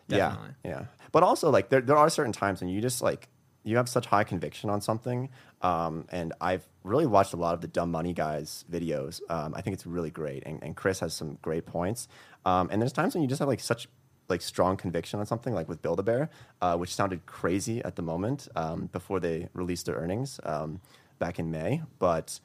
[0.07, 0.55] Definitely.
[0.63, 0.85] yeah yeah.
[1.11, 3.27] But also like there there are certain times when you just like
[3.63, 5.29] you have such high conviction on something,
[5.65, 9.19] um, and I've really watched a lot of the Dumb Money guys videos.
[9.31, 12.07] Um, I think it's really great, and, and Chris has some great points.
[12.45, 13.87] Um, and there's times when you just have like such
[14.29, 16.29] like strong conviction on something, like with Build a Bear,
[16.61, 20.81] uh, which sounded crazy at the moment um, before they released their earnings um,
[21.17, 21.81] back in May.
[21.97, 22.39] But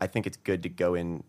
[0.00, 1.22] I think it's good to go in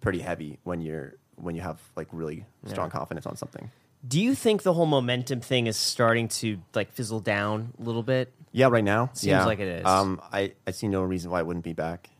[0.00, 3.70] pretty heavy when you're when you have like really strong confidence on something.
[4.06, 8.02] Do you think the whole momentum thing is starting to like fizzle down a little
[8.02, 8.32] bit?
[8.52, 9.44] Yeah, right now Seems yeah.
[9.44, 9.86] like it is.
[9.86, 12.10] Um, I I see no reason why it wouldn't be back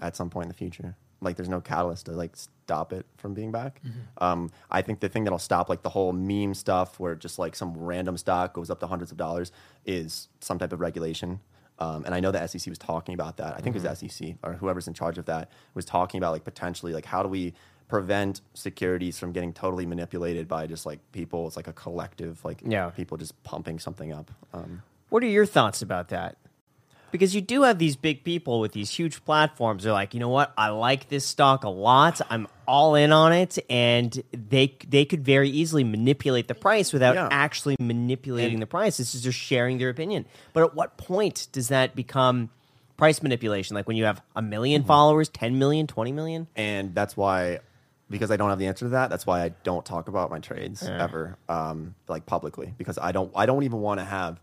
[0.00, 0.96] at some point in the future.
[1.20, 3.80] Like, there's no catalyst to like stop it from being back.
[3.84, 4.22] Mm-hmm.
[4.24, 7.56] Um, I think the thing that'll stop like the whole meme stuff, where just like
[7.56, 9.50] some random stock goes up to hundreds of dollars,
[9.84, 11.40] is some type of regulation.
[11.80, 13.54] Um, and I know the SEC was talking about that.
[13.56, 13.88] I think it Mm-hmm.
[14.06, 17.22] was SEC or whoever's in charge of that was talking about like potentially like how
[17.22, 17.54] do we
[17.88, 21.46] prevent securities from getting totally manipulated by just like people.
[21.46, 22.90] It's like a collective, like Yeah.
[22.90, 24.30] people just pumping something up.
[24.52, 26.36] Um, What are your thoughts about that?
[27.10, 29.84] Because you do have these big people with these huge platforms.
[29.84, 30.52] They're like, you know what?
[30.58, 32.20] I like this stock a lot.
[32.28, 37.14] I'm all in on it, and they they could very easily manipulate the price without
[37.14, 37.28] Yeah.
[37.30, 38.98] actually manipulating And- the price.
[38.98, 40.26] This is just sharing their opinion.
[40.52, 42.50] But at what point does that become
[42.98, 43.74] price manipulation?
[43.74, 44.86] Like when you have a 1000000 Mm-hmm.
[44.88, 46.46] followers, 10 million, 20 million?
[46.56, 47.60] and that's why
[48.10, 50.38] because i don't have the answer to that that's why i don't talk about my
[50.38, 54.40] trades ever um, like publicly because i don't i don't even want to have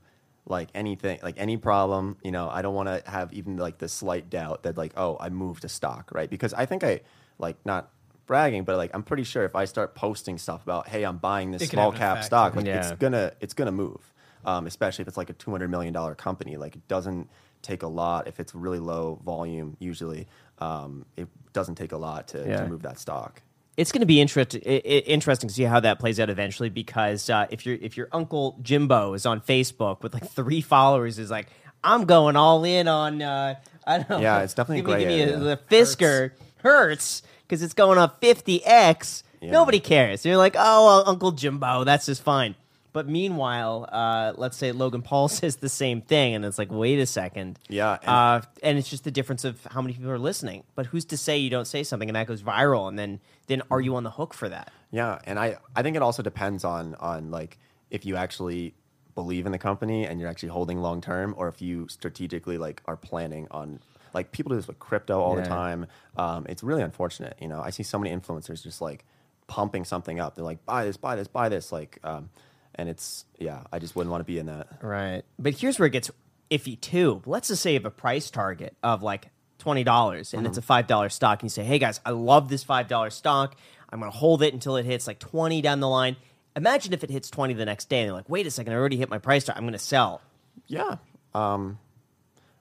[0.48, 3.88] like anything like any problem you know i don't want to have even like the
[3.90, 7.00] slight doubt that like oh i moved a stock right because i think i
[7.40, 7.90] like not
[8.28, 11.52] bragging but like i'm pretty sure if i start posting stuff about hey i'm buying
[11.52, 12.26] this small cap effect.
[12.26, 14.12] stock like it's gonna it's gonna move
[14.46, 17.28] um, especially if it's like a $200 million company like it doesn't
[17.64, 20.28] take a lot if it's really low volume usually
[20.60, 22.58] um, it doesn't take a lot to, Yeah.
[22.58, 23.42] to move that stock
[23.78, 27.46] it's going to be interest, interesting to see how that plays out eventually because uh,
[27.50, 31.48] if your if your uncle Jimbo is on Facebook with like three followers is like
[31.84, 35.08] I'm going all in on uh, I don't know Yeah, it's definitely give me, give
[35.10, 35.38] me a, area.
[35.38, 39.52] the Fisker hurts because it's going up 50x Yeah.
[39.52, 42.56] nobody cares you're like oh well, Uncle Jimbo that's just fine
[42.96, 46.98] but meanwhile uh, let's say Logan Paul says the same thing and it's like wait
[47.00, 50.18] a second Yeah, and- uh, and it's just the difference of how many people are
[50.18, 50.64] listening.
[50.74, 53.62] But who's to say you don't say something and that goes viral, and then then
[53.70, 54.72] are you on the hook for that?
[54.92, 57.60] Yeah, and I I think it also depends on on like
[57.92, 58.74] if you actually
[59.14, 62.82] believe in the company and you're actually holding long term, or if you strategically like
[62.86, 63.80] are planning on
[64.14, 65.44] like people do this with crypto all Yeah.
[65.44, 65.88] the time.
[66.18, 67.36] Um, it's really unfortunate.
[67.42, 69.04] You know, I see so many influencers just like
[69.48, 70.36] pumping something up.
[70.36, 71.72] They're like, buy this, buy this, buy this.
[71.72, 72.30] Like, um,
[72.76, 74.68] and it's yeah, I just wouldn't want to be in that.
[74.82, 75.24] Right.
[75.40, 76.12] But here's where it gets
[76.52, 77.22] iffy too.
[77.26, 80.62] Let's just say you have a price target of like twenty dollars and it's a
[80.62, 83.56] five dollar stock, and you say, Hey guys, I love this five dollar stock.
[83.90, 86.18] I'm gonna hold it until it hits like twenty down the line.
[86.56, 88.76] Imagine if it hits twenty the next day and they're like, wait a second, I
[88.76, 90.22] already hit my price target, I'm gonna sell.
[90.68, 90.98] Yeah.
[91.34, 91.80] Um,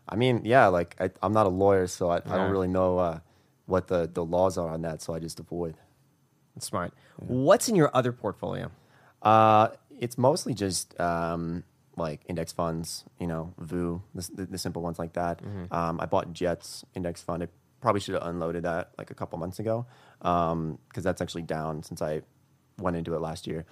[0.09, 2.99] I mean, yeah, like I, I'm not a lawyer, so I, I don't really know
[2.99, 3.19] uh,
[3.67, 5.77] what the, the laws are on that, so I just avoid.
[6.55, 6.93] That's smart.
[7.17, 8.71] What's in your other portfolio?
[9.23, 9.69] Uh,
[9.99, 11.65] it's mostly just um,
[11.97, 15.41] like index funds, you know, VOO, the, the, the simple ones like that.
[15.71, 17.43] Um, I bought Jets index fund.
[17.43, 17.49] I
[17.81, 19.87] probably should have unloaded that like a couple months ago
[20.19, 22.23] because that's actually down since I
[22.79, 23.65] went into it last year.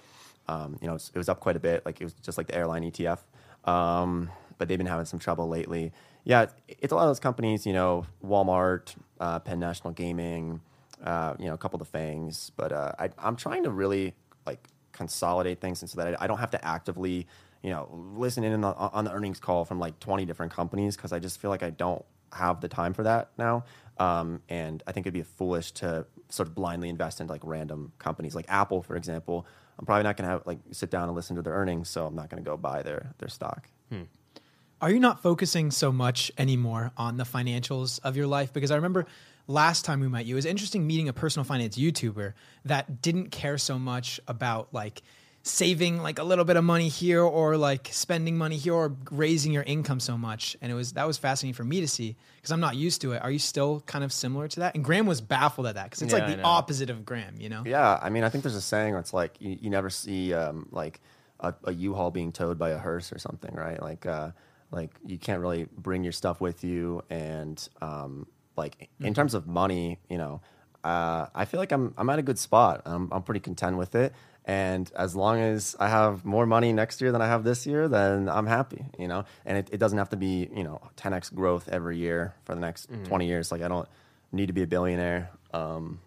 [0.47, 1.85] Um, you know, it's- it was up quite a bit.
[1.85, 3.19] Like it was just like the airline ETF,
[3.65, 5.91] um, but they've been having some trouble lately.
[6.25, 7.65] Yeah, it- it's a lot of those companies.
[7.65, 10.61] You know, Walmart, uh, Penn National Gaming,
[11.03, 12.51] uh, you know, a couple of the Fangs.
[12.55, 16.27] But uh, I, I'm trying to really like consolidate things and so that I, I
[16.27, 17.27] don't have to actively,
[17.61, 20.95] you know, listen in on the, on the earnings call from like 20 different companies
[20.95, 23.65] because I just feel like I don't have the time for that now.
[23.97, 27.91] Um, and I think it'd be foolish to sort of blindly invest in like random
[27.99, 29.45] companies like Apple, for example.
[29.77, 32.05] I'm probably not going to have like sit down and listen to their earnings, so
[32.05, 33.69] I'm not going to go buy their their stock.
[34.81, 38.51] Are you not focusing so much anymore on the financials of your life?
[38.51, 39.05] Because I remember
[39.47, 42.33] last time we met you, it was interesting meeting a personal finance YouTuber
[42.65, 45.01] that didn't care so much about like
[45.45, 49.51] saving like a little bit of money here or like spending money here or raising
[49.51, 50.55] your income so much.
[50.61, 53.11] And it was that was fascinating for me to see because I'm not used to
[53.11, 53.21] it.
[53.21, 54.75] Are you still kind of similar to that?
[54.75, 57.49] And Graham was baffled at that because it's Yeah, like the opposite of Graham, you
[57.49, 57.63] know?
[57.65, 60.33] Yeah, I mean, I think there's a saying where it's like you, you never see
[60.33, 61.01] um, like
[61.41, 63.81] a, a U-Haul being towed by a hearse or something, right?
[63.81, 64.31] Like, uh,
[64.71, 69.47] like you can't really bring your stuff with you, and um, like in terms of
[69.47, 70.41] money, you know,
[70.83, 72.81] uh, I feel like I'm I'm at a good spot.
[72.85, 74.13] I'm I'm pretty content with it,
[74.45, 77.87] and as long as I have more money next year than I have this year,
[77.87, 79.25] then I'm happy, you know.
[79.45, 82.61] And it, it doesn't have to be you know 10x growth every year for the
[82.61, 83.51] next 20 years.
[83.51, 83.87] Like I don't
[84.31, 85.29] need to be a billionaire.
[85.53, 85.99] Um,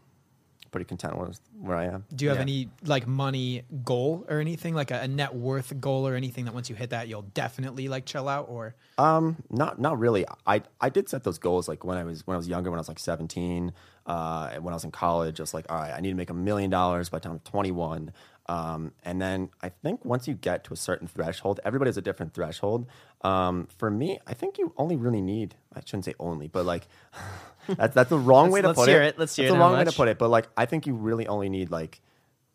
[0.77, 2.05] pretty content with where I am.
[2.15, 2.43] Do you have Yeah.
[2.43, 6.53] any like money goal or anything like a, a net worth goal or anything that
[6.53, 10.27] once you hit that you'll definitely like chill out or Um, not not really.
[10.47, 12.79] I I did set those goals like when I was when I was younger, when
[12.79, 13.73] I was like seventeen.
[14.05, 16.31] Uh, when I was in college, I was like, all right, I need to make
[16.31, 18.13] a million dollars by the time I'm 21.
[18.49, 22.03] Um, and then I think once you get to a certain threshold, everybody has a
[22.03, 22.87] different threshold.
[23.23, 25.57] Um, for me, I think you only really need.
[25.75, 26.87] I shouldn't say only, but like
[27.69, 29.09] that's that's the wrong Let's- way to let's put hear it.
[29.15, 29.19] it.
[29.19, 29.59] Let's hear that's it.
[29.59, 30.19] the How wrong way to put it.
[30.19, 32.01] But like, I think you really only need like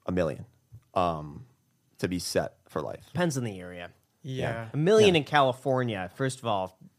[0.06, 0.46] a million,
[0.94, 1.46] um,
[2.00, 3.04] to be set for life.
[3.14, 3.90] Depends on the area.
[4.24, 4.70] yeah.
[4.74, 6.91] A million in California, first of all, th-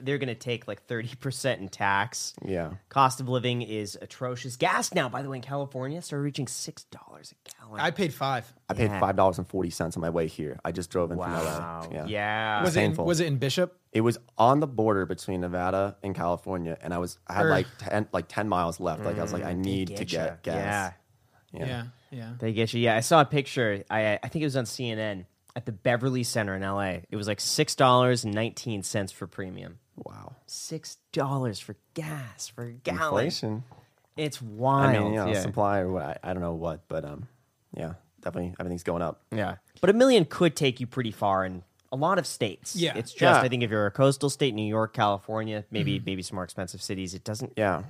[0.00, 2.34] they're going to take like 30% in tax.
[2.44, 2.72] Yeah.
[2.88, 4.56] Cost of living is atrocious.
[4.56, 7.80] Gas now, by the way, in California started reaching $6 a gallon.
[7.80, 8.52] I paid five.
[8.68, 9.00] I paid Yeah.
[9.00, 10.58] five dollars and forty cents on my way here.
[10.64, 11.82] I just drove in wow.
[11.82, 12.04] from LA.
[12.06, 12.62] Yeah.
[12.62, 13.04] Was it in, painful.
[13.04, 13.78] was it in Bishop?
[13.92, 17.50] It was on the border between Nevada and California, and I was I had Er.
[17.50, 19.04] like ten like ten miles left.
[19.04, 20.08] Like I was like, I need to Getcha.
[20.10, 20.92] get gas.
[21.52, 21.64] Yeah.
[21.66, 22.32] Yeah, yeah.
[22.38, 22.80] They get you.
[22.80, 23.82] Yeah, I saw a picture.
[23.90, 25.24] I I think it was on CNN
[25.56, 26.98] at the Beverly Center in LA.
[27.10, 29.78] It was like six dollars and nineteen cents for premium.
[29.96, 30.36] Wow.
[30.46, 33.24] Six dollars for gas for a gallon.
[33.24, 33.64] Inflation.
[34.16, 34.94] It's wild.
[34.94, 35.40] I mean, you know, yeah.
[35.40, 37.26] supply or what I, I don't know what, but um,
[37.74, 39.22] yeah, definitely everything's going up.
[39.32, 42.76] yeah, but a million could take you pretty far in a lot of states.
[42.76, 42.96] Yeah.
[42.96, 43.40] it's just Yeah.
[43.40, 46.82] I think if you're a coastal state, New York, California, maybe maybe some more expensive
[46.82, 47.54] cities, it doesn't.
[47.56, 47.84] Yeah,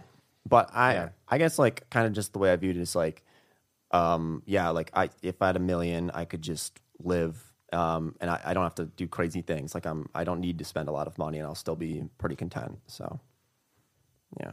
[0.49, 1.09] but I Yeah.
[1.29, 3.25] I guess like kind of just the way I viewed it is like,
[3.91, 7.43] um, yeah, like I if I had a million, I could just live.
[7.73, 9.75] Um, and I, I don't have to do crazy things.
[9.75, 12.05] Like I'm, I don't need to spend a lot of money, and I'll still be
[12.19, 12.79] pretty content.
[12.87, 13.21] So,
[14.41, 14.53] yeah.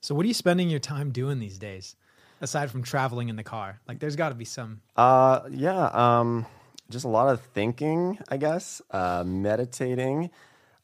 [0.00, 1.96] So what are you spending your time doing these days,
[2.40, 3.80] aside from traveling in the car?
[3.88, 4.80] Like, there's got to be some.
[4.96, 5.86] Uh, yeah.
[5.86, 6.46] Um,
[6.90, 8.82] just a lot of thinking, I guess.
[8.90, 10.30] Uh, meditating,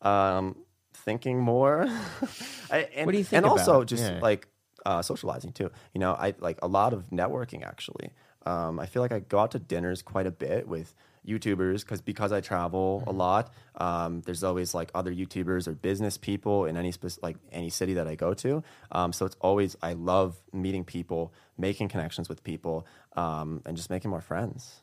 [0.01, 0.57] um,
[0.95, 1.83] thinking more.
[2.71, 4.19] I, and, What do you think And also just Yeah.
[4.21, 4.49] like
[4.85, 5.71] uh, socializing too.
[5.95, 8.11] You know, I like a lot of networking actually.
[8.47, 10.95] Um, I feel like I go out to dinners quite a bit with
[11.27, 13.53] YouTubers because because I travel a lot.
[13.77, 17.95] Um, there's always like other YouTubers or business people in any spec- like any city
[17.95, 18.63] that I go to.
[18.91, 23.89] Um, so it's always I love meeting people, making connections with people, um, and just
[23.91, 24.81] making more friends.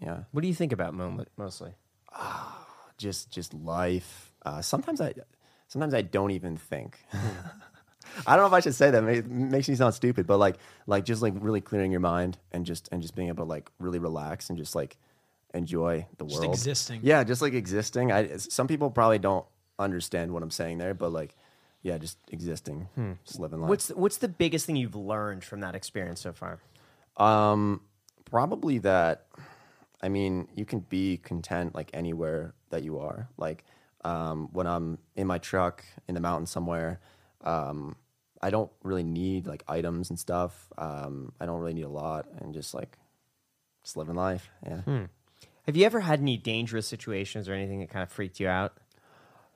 [0.00, 1.72] Yeah, What do you think about mo- mostly?
[2.98, 4.32] just just life.
[4.44, 5.12] Uh, sometimes I
[5.68, 6.98] sometimes I don't even think.
[8.26, 9.02] I don't know if I should say that.
[9.04, 12.64] It makes me sound stupid, but like like just like really clearing your mind and
[12.66, 14.96] just and just being able to like really relax and just like
[15.54, 16.54] enjoy the Just world.
[16.54, 17.00] existing.
[17.02, 18.12] Yeah, just like existing.
[18.12, 19.44] I some people probably don't
[19.78, 21.34] understand what I'm saying there, but like
[21.82, 22.88] yeah, just existing,
[23.26, 23.68] just living life.
[23.68, 26.60] What's what's the biggest thing you've learned from that experience so far?
[27.16, 27.80] Um,
[28.24, 29.26] probably that.
[30.00, 33.28] I mean, you can be content like anywhere that you are.
[33.36, 33.64] Like
[34.04, 37.00] um, when I'm in my truck in the mountains somewhere,
[37.42, 37.96] um,
[38.42, 40.68] I don't really need like items and stuff.
[40.76, 42.98] Um, I don't really need a lot, and just like
[43.82, 44.50] just living life.
[44.66, 45.06] Yeah.
[45.66, 48.76] Have you ever had any dangerous situations or anything that kind of freaked you out?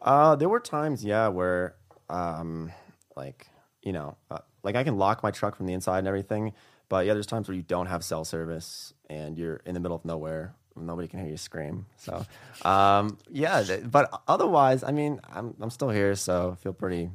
[0.00, 1.74] Uh, there were times, yeah, where,
[2.08, 2.70] um,
[3.16, 3.48] like,
[3.82, 6.52] you know, uh, like I can lock my truck from the inside and everything,
[6.88, 9.96] but yeah, there's times where you don't have cell service and you're in the middle
[9.96, 10.54] of nowhere.
[10.76, 11.86] Nobody can hear you scream.
[11.96, 12.24] So,
[12.62, 17.10] um, yeah, but otherwise, I mean, I'm I'm still here, so I feel pretty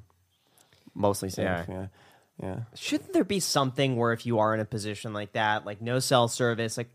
[0.94, 1.44] mostly safe.
[1.44, 1.66] Yeah.
[1.68, 1.88] Yeah,
[2.42, 2.60] yeah.
[2.76, 6.00] Shouldn't there be something where if you are in a position like that, like no
[6.00, 6.90] cell service, like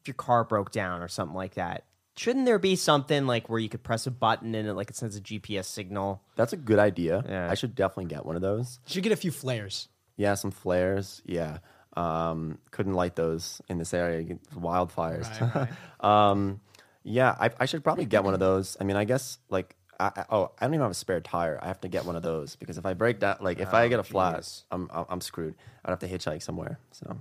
[0.00, 1.84] if your car broke down or something like that,
[2.16, 4.96] shouldn't there be something like where you could press a button and it like it
[4.96, 6.22] sends a GPS signal?
[6.36, 7.24] That's a good idea.
[7.28, 7.50] Yeah.
[7.50, 8.78] I should definitely get one of those.
[8.86, 9.88] Should get a few flares.
[10.16, 11.22] Yeah, some flares.
[11.26, 11.58] Yeah.
[11.96, 14.36] Um, couldn't light those in this area.
[14.54, 15.40] Wildfires.
[15.40, 15.68] Right,
[16.00, 16.00] right.
[16.30, 16.60] um,
[17.04, 18.76] yeah, I, I should probably get one of those.
[18.80, 21.58] I mean, I guess like, I, I, oh, I don't even have a spare tire.
[21.62, 23.84] I have to get one of those because if I break down, like if I
[23.86, 24.62] Oh, get a flat, jeez.
[24.70, 25.54] I'm, I'm I'm screwed.
[25.84, 26.78] I'd have to hitchhike somewhere.
[26.92, 27.18] So,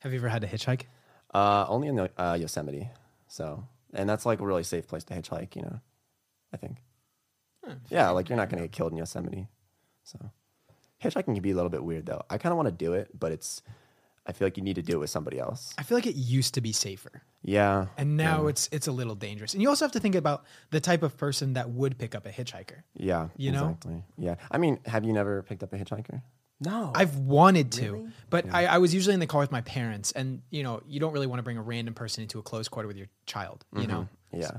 [0.00, 0.82] Have you ever had to hitchhike?
[1.34, 2.88] uh, only in the, uh, Yosemite.
[3.28, 5.54] So, and that's like a really safe place to hitchhike.
[5.56, 5.80] You know,
[6.52, 6.78] I think.
[7.90, 9.46] Yeah, like you're not gonna get killed in Yosemite.
[10.04, 10.18] So,
[11.02, 12.22] hitchhiking can be a little bit weird though.
[12.30, 13.62] I kind of want to do it, but it's.
[14.26, 15.72] I feel like you need to do it with somebody else.
[15.78, 17.86] I feel like it used to be safer, Yeah.
[17.96, 19.54] and now it's it's a little dangerous.
[19.54, 22.26] And you also have to think about the type of person that would pick up
[22.26, 22.82] a hitchhiker.
[22.94, 23.28] Yeah.
[23.36, 23.68] You know?
[23.68, 24.04] Exactly.
[24.16, 24.36] Yeah.
[24.50, 26.22] I mean, have you never picked up a hitchhiker?
[26.60, 26.90] No.
[26.94, 30.42] I've wanted to, but I, I was usually in the car with my parents, and
[30.50, 32.88] you know, you don't really want to bring a random person into a close quarter
[32.88, 33.64] with your child.
[33.72, 33.90] You mm-hmm.
[33.90, 34.50] know, Yeah.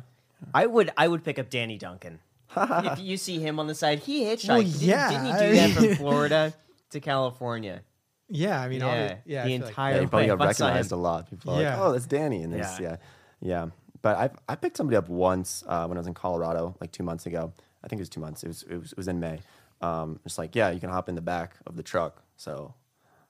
[0.54, 2.20] I would I would pick up Danny Duncan.
[2.58, 4.48] if you see him on the side, he hitchhiked.
[4.48, 6.54] Well, Didn't- Didn't, he do that from Florida
[6.92, 7.82] to California?
[8.30, 8.62] Yeah.
[8.62, 10.38] I mean, all Yeah, the, yeah, I the feel like- entire Yeah, you probably got
[10.40, 11.30] But saw him- recognized a lot.
[11.30, 11.70] People are Yeah.
[11.78, 12.44] like, oh, that's Danny.
[12.44, 12.90] And this, Yeah.
[12.90, 12.96] yeah.
[13.42, 13.68] Yeah.
[14.02, 17.04] But I I picked somebody up once uh, when I was in Colorado, like two
[17.04, 17.52] months ago.
[17.84, 18.44] I think it was two months.
[18.44, 19.40] It was it was, it was in May.
[19.82, 22.22] Um, it's like, yeah, you can hop in the back of the truck.
[22.38, 22.74] So,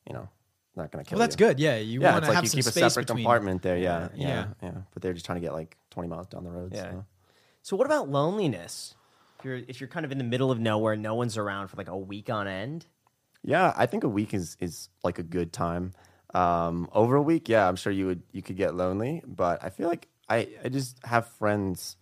[0.08, 0.28] you know,
[0.76, 1.46] not going to kill well, that's you.
[1.48, 1.60] good.
[1.60, 3.24] Yeah, you Yeah, want to like have you some keep a separate between.
[3.24, 3.78] compartment there.
[3.78, 4.28] Yeah, Yeah.
[4.28, 6.74] yeah, yeah, But they're just trying to get like 20 miles down the road.
[6.74, 6.92] Yeah.
[6.92, 7.06] So.
[7.62, 8.96] So what about loneliness?
[9.40, 11.78] If you're if you're kind of in the middle of nowhere, no one's around for
[11.78, 12.86] like a week on end.
[13.44, 15.94] Yeah, I think a week is is like a good time.
[16.34, 19.70] Um, over a week, yeah, I'm sure you would you could get lonely, but I
[19.70, 21.98] feel like I I just have friends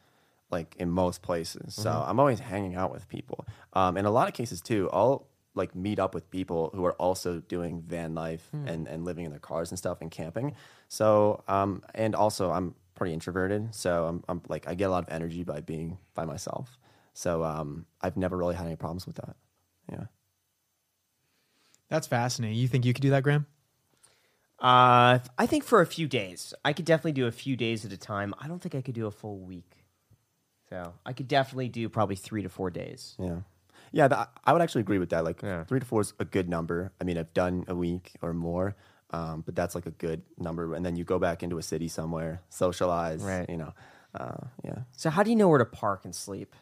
[0.50, 3.46] like in most places, so I'm always hanging out with people.
[3.74, 6.94] Um, in a lot of cases too, I'll like meet up with people who are
[6.94, 10.56] also doing van life and and living in their cars and stuff and camping.
[10.88, 15.04] So um, and also I'm pretty introverted, so I'm I'm like I get a lot
[15.04, 16.78] of energy by being by myself.
[17.14, 19.36] So um, I've never really had any problems with that.
[19.92, 20.06] Yeah.
[21.90, 22.58] That's fascinating.
[22.58, 23.46] You think you could do that, Graham?
[24.60, 27.92] Uh, I think for a few days, I could definitely do a few days at
[27.92, 28.34] a time.
[28.40, 29.72] I don't think I could do a full week.
[30.70, 33.16] So I could definitely do probably three to four days.
[33.20, 33.42] Yeah.
[33.92, 35.24] Yeah, th- I would actually agree with that.
[35.24, 35.64] Like Yeah.
[35.64, 36.92] three to four is a good number.
[37.00, 38.76] I mean, I've done a week or more,
[39.12, 40.74] um, but that's like a good number.
[40.74, 43.50] And then you go back into a city somewhere, socialize, Right.
[43.50, 43.74] You know,
[44.16, 44.80] uh, yeah.
[44.92, 46.54] So how do you know where to park and sleep?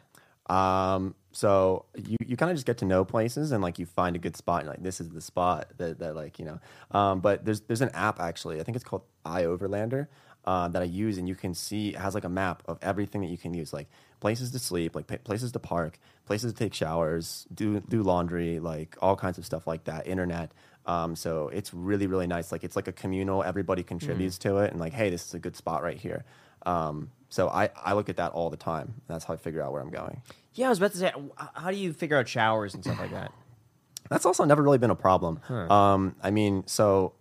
[0.48, 4.16] Um, so you, you kind of just get to know places and like you find
[4.16, 6.58] a good spot and like this is the spot that, that like, you know,
[6.98, 10.06] um, but there's, there's an app actually, I think it's called iOverlander,
[10.46, 13.20] uh, that I use and you can see, it has like a map of everything
[13.20, 13.86] that you can use, like
[14.18, 18.58] places to sleep, like pa- places to park, places to take showers, do, do laundry,
[18.58, 20.52] like all kinds of stuff like that, internet.
[20.86, 22.50] Um, so it's really, really nice.
[22.50, 25.38] Like it's like a communal, everybody contributes to it and like, hey, this is a
[25.38, 26.24] good spot right here.
[26.66, 28.86] Um, so I, I look at that all the time.
[28.86, 30.20] And that's how I figure out where I'm going.
[30.54, 31.12] Yeah, I was about to say,
[31.54, 33.32] how do you figure out showers and stuff like that?
[34.10, 35.40] That's also never really been a problem.
[35.48, 37.14] Um, I mean, so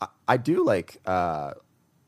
[0.00, 1.52] I, I do like uh,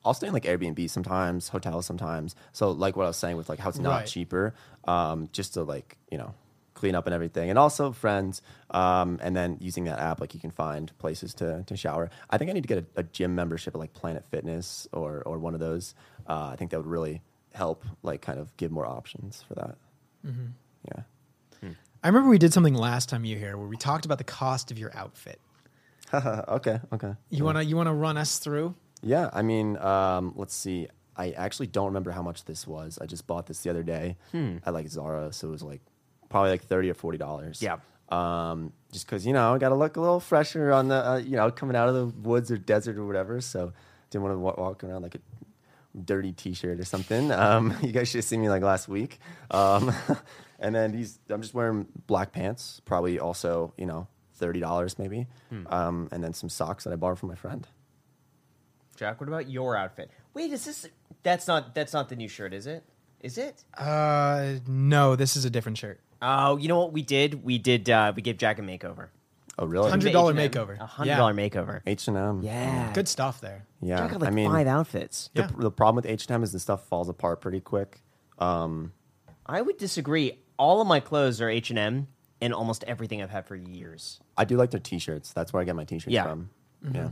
[0.04, 2.36] I'll stay in like Airbnb sometimes, hotels sometimes.
[2.52, 4.06] So like what I was saying with like how it's not Right.
[4.06, 6.32] cheaper, um, just to like you know
[6.80, 10.40] clean up and everything, and also friends, um, and then using that app like you
[10.40, 12.10] can find places to to shower.
[12.30, 15.22] I think I need to get a, a gym membership at like Planet Fitness or
[15.26, 15.94] or one of those.
[16.26, 19.76] Uh, I think that would really help like kind of give more options for that.
[20.88, 21.02] Yeah.
[22.02, 24.24] I remember we did something last time you were here where we talked about the
[24.24, 25.38] cost of your outfit.
[26.14, 26.80] okay.
[26.92, 27.14] Okay.
[27.28, 28.74] You wanna you wanna run us through?
[29.02, 30.88] Yeah, I mean, um, let's see.
[31.16, 32.98] I actually don't remember how much this was.
[33.00, 34.16] I just bought this the other day
[34.64, 35.82] at like Zara, so it was like
[36.30, 37.60] probably like thirty or forty dollars.
[37.60, 37.76] Yeah.
[38.08, 41.16] Um, just because you know I got to look a little fresher on the uh,
[41.18, 43.40] you know coming out of the woods or desert or whatever.
[43.42, 43.72] So
[44.10, 45.20] didn't want to wa- walk around like a
[46.04, 47.30] dirty T-shirt or something.
[47.40, 49.18] Um, you guys should have seen me like last week.
[49.50, 49.92] Um,
[50.58, 55.26] and then these, I'm just wearing black pants, probably also you know thirty dollars maybe.
[55.66, 57.66] Um, and then some socks that I borrowed from my friend.
[58.96, 60.10] Jack, what about your outfit?
[60.34, 60.86] Wait, is this?
[61.22, 61.74] That's not.
[61.74, 62.84] That's not the new shirt, is it?
[63.20, 63.64] Is it?
[63.76, 66.00] Uh, no, this is a different shirt.
[66.22, 67.42] Oh, you know what we did?
[67.44, 67.88] We did.
[67.88, 69.08] Uh, we gave Jack a makeover.
[69.58, 69.90] Oh really?
[69.90, 70.80] $100 H&M, makeover.
[70.80, 71.80] A hundred dollar makeover.
[71.86, 72.42] H and M.
[72.42, 72.92] Yeah.
[72.94, 73.66] Good stuff there.
[73.82, 75.28] Yeah, Jack had like I mean, five outfits.
[75.34, 75.50] the, Yeah.
[75.58, 78.00] the problem with H and M is the stuff falls apart pretty quick.
[78.38, 78.92] Um,
[79.44, 80.38] I would disagree.
[80.58, 82.08] All of my clothes are H and M,
[82.40, 84.20] and almost everything I've had for years.
[84.36, 85.32] I do like their T-shirts.
[85.34, 86.24] That's where I get my T-shirts Yeah.
[86.24, 86.48] from.
[86.84, 86.94] Mm-hmm.
[86.96, 87.08] Yeah,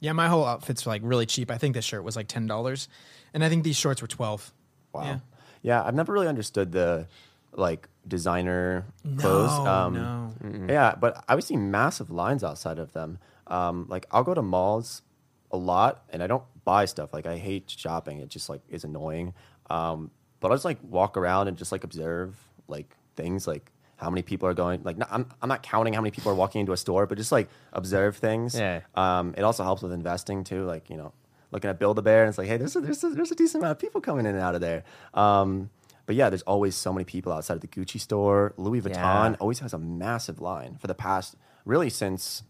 [0.00, 1.50] Yeah, my whole outfit's like really cheap.
[1.50, 2.88] I think this shirt was like ten dollars,
[3.32, 4.52] and I think these shorts were twelve.
[4.92, 5.02] wow.
[5.04, 5.18] Yeah.
[5.62, 5.82] Yeah.
[5.82, 7.08] I've never really understood the
[7.54, 8.84] like designer
[9.18, 9.58] clothes.
[9.64, 10.66] No, Um, no.
[10.72, 13.18] Yeah, but I would see massive lines outside of them.
[13.46, 15.02] Um, like I'll go to malls
[15.50, 17.12] a lot, and I don't buy stuff.
[17.12, 19.34] Like I hate shopping; it just like is annoying.
[19.70, 22.36] Um, but I'll just like walk around and just like observe
[22.68, 24.82] like things, like how many people are going.
[24.82, 27.16] Like not, I'm I'm not counting how many people are walking into a store, but
[27.18, 28.58] just like observe things.
[28.58, 28.80] Yeah.
[28.94, 30.64] Um, it also helps with investing too.
[30.64, 31.12] Like you know,
[31.50, 33.34] looking at Build a Bear, and it's like, hey, there's a, there's a, there's a
[33.36, 34.84] decent amount of people coming in and out of there.
[35.14, 35.70] Um,
[36.06, 38.52] but yeah, there's always so many people outside of the Gucci store.
[38.56, 39.36] Louis Vuitton Yeah.
[39.40, 42.42] always has a massive line for the past, really since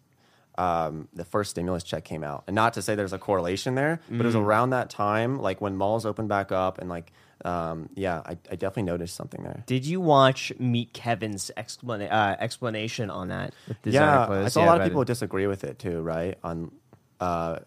[0.57, 2.45] um, the first stimulus check came out.
[2.47, 5.61] And not to say there's a correlation there, but it was around that time, like
[5.61, 7.13] when malls opened back up, and like,
[7.45, 9.65] um, yeah, I, I definitely noticed something there.
[9.67, 13.53] Did you watch Meet Kevin's explana- uh, explanation on that?
[13.67, 14.47] with Yeah, clothes?
[14.47, 15.07] I saw Yeah, a lot of people it.
[15.07, 16.39] disagree with it too, right?
[16.45, 16.71] On
[17.19, 17.59] uh,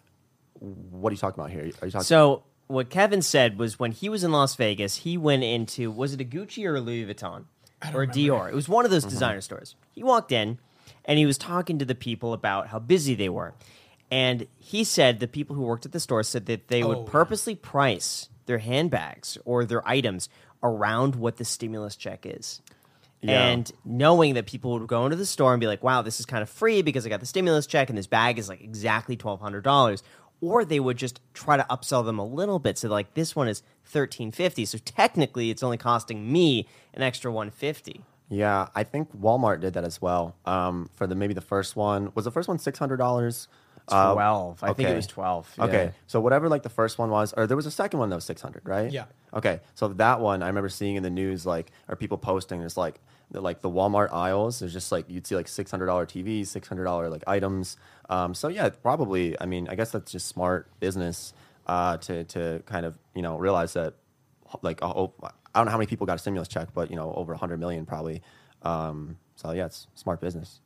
[0.59, 1.63] what are you talking about here?
[1.81, 2.01] Are you talking?
[2.05, 6.13] So what Kevin said was when he was in Las Vegas, he went into was
[6.13, 7.45] it a Gucci or a Louis Vuitton
[7.93, 8.49] or a Dior?
[8.49, 9.75] It was one of those designer stores.
[9.93, 10.59] He walked in
[11.05, 13.53] and he was talking to the people about how busy they were.
[14.11, 17.07] And he said the people who worked at the store said that they Oh, would
[17.07, 20.29] purposely price their handbags or their items
[20.63, 22.61] around what the stimulus check is.
[23.21, 23.47] Yeah.
[23.47, 26.25] And knowing that people would go into the store and be like, wow, this is
[26.25, 29.17] kind of free because I got the stimulus check and this bag is like exactly
[29.17, 30.01] $1,200.
[30.39, 32.77] Or they would just try to upsell them a little bit.
[32.77, 34.65] So like this one is thirteen fifty.
[34.65, 38.03] So technically it's only costing me an extra one fifty.
[38.29, 40.35] Yeah, I think Walmart did that as well.
[40.45, 43.47] Um, for the maybe the first one was the first one six hundred dollars.
[43.87, 44.63] Twelve.
[44.63, 45.51] I think it was twelve.
[45.57, 45.63] yeah.
[45.65, 48.15] Okay, so whatever like the first one was, or there was a second one that
[48.15, 48.91] was six hundred, right?
[48.91, 49.05] Yeah.
[49.33, 52.59] Okay, so that one I remember seeing in the news, like, are people posting?
[52.59, 52.99] There's like,
[53.31, 54.59] the, like the Walmart aisles.
[54.59, 57.77] There's just like you'd see like six hundred dollar TVs, six hundred dollar like items.
[58.09, 59.39] Um, so yeah, probably.
[59.39, 61.33] I mean, I guess that's just smart business
[61.65, 63.95] uh, to to kind of you know realize that
[64.61, 67.13] like oh, I don't know how many people got a stimulus check, but you know
[67.13, 68.21] over hundred million probably.
[68.63, 70.61] Um, so yeah, it's smart business.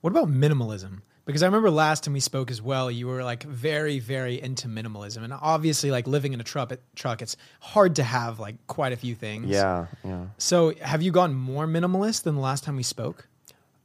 [0.00, 1.00] What about minimalism?
[1.24, 4.68] Because I remember last time we spoke as well, you were like very, very into
[4.68, 8.92] minimalism, and obviously, like living in a truck, truck, it's hard to have like quite
[8.92, 9.46] a few things.
[9.46, 10.24] Yeah, yeah.
[10.38, 13.28] So, have you gone more minimalist than the last time we spoke?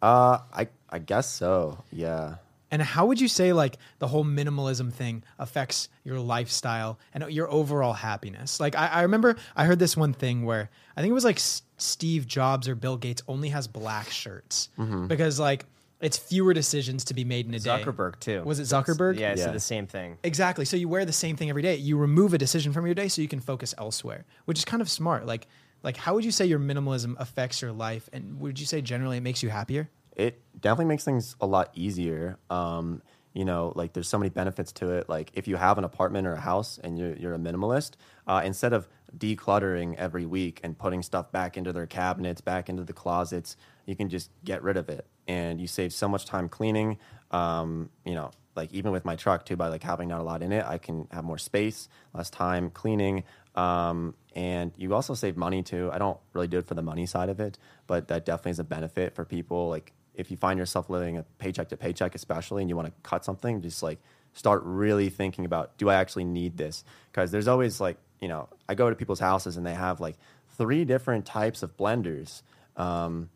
[0.01, 1.83] Uh, I I guess so.
[1.91, 2.35] Yeah.
[2.71, 7.49] And how would you say like the whole minimalism thing affects your lifestyle and your
[7.49, 8.59] overall happiness?
[8.59, 11.37] Like I, I remember I heard this one thing where I think it was like
[11.37, 14.69] S- Steve Jobs or Bill Gates only has black shirts
[15.07, 15.65] because like
[16.05, 17.69] it's fewer decisions to be made in a day.
[17.69, 18.43] Zuckerberg too.
[18.43, 19.17] Was it Zuckerberg?
[19.17, 19.51] Yeah, so Yeah.
[19.51, 20.17] the same thing.
[20.23, 20.63] Exactly.
[20.65, 21.75] So you wear the same thing every day.
[21.75, 24.81] You remove a decision from your day so you can focus elsewhere, which is kind
[24.81, 25.25] of smart.
[25.25, 25.47] Like
[25.83, 29.17] like how would you say your minimalism affects your life and would you say generally
[29.17, 29.89] it makes you happier?
[30.15, 32.37] it definitely makes things a lot easier.
[32.49, 33.01] Um,
[33.33, 35.09] you know, like there's so many benefits to it.
[35.09, 37.95] Like if you have an apartment or a house and you're, you're a minimalist,
[38.25, 38.87] uh, instead of
[39.17, 43.95] decluttering every week and putting stuff back into their cabinets, back into the closets, you
[43.95, 46.97] can just get rid of it, and you save so much time cleaning.
[47.31, 50.41] Um, you know, like even with my truck too, by like having not a lot
[50.41, 53.23] in it, I can have more space, less time cleaning.
[53.55, 55.89] Um, and you also save money too.
[55.91, 57.57] I don't really do it for the money side of it,
[57.87, 59.69] but that definitely is a benefit for people.
[59.69, 62.93] Like if you find yourself living a paycheck to paycheck, especially, and you want to
[63.03, 63.99] cut something, just like
[64.33, 66.83] start really thinking about, do I actually need this?
[67.11, 70.17] Because there's always like, you know, I go to people's houses and they have like
[70.57, 72.41] three different types of blenders.
[72.77, 73.29] Um,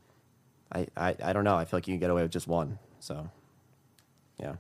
[0.72, 1.56] I, I, I don't know.
[1.56, 2.78] I feel like you can get away with just one.
[3.00, 3.30] So,
[4.40, 4.56] yeah.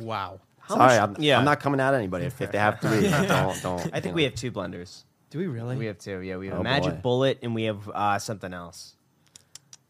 [0.00, 0.40] Wow.
[0.60, 1.38] How Sorry, much- I'm, yeah.
[1.38, 2.24] I'm not coming at anybody.
[2.26, 3.80] If, if they have three, don't, don't.
[3.92, 5.04] I think you we have two blenders.
[5.30, 5.76] Do we really?
[5.76, 6.20] We have two.
[6.20, 7.00] Yeah, we have Oh, a Magic boy.
[7.00, 8.94] Bullet and we have uh, something else.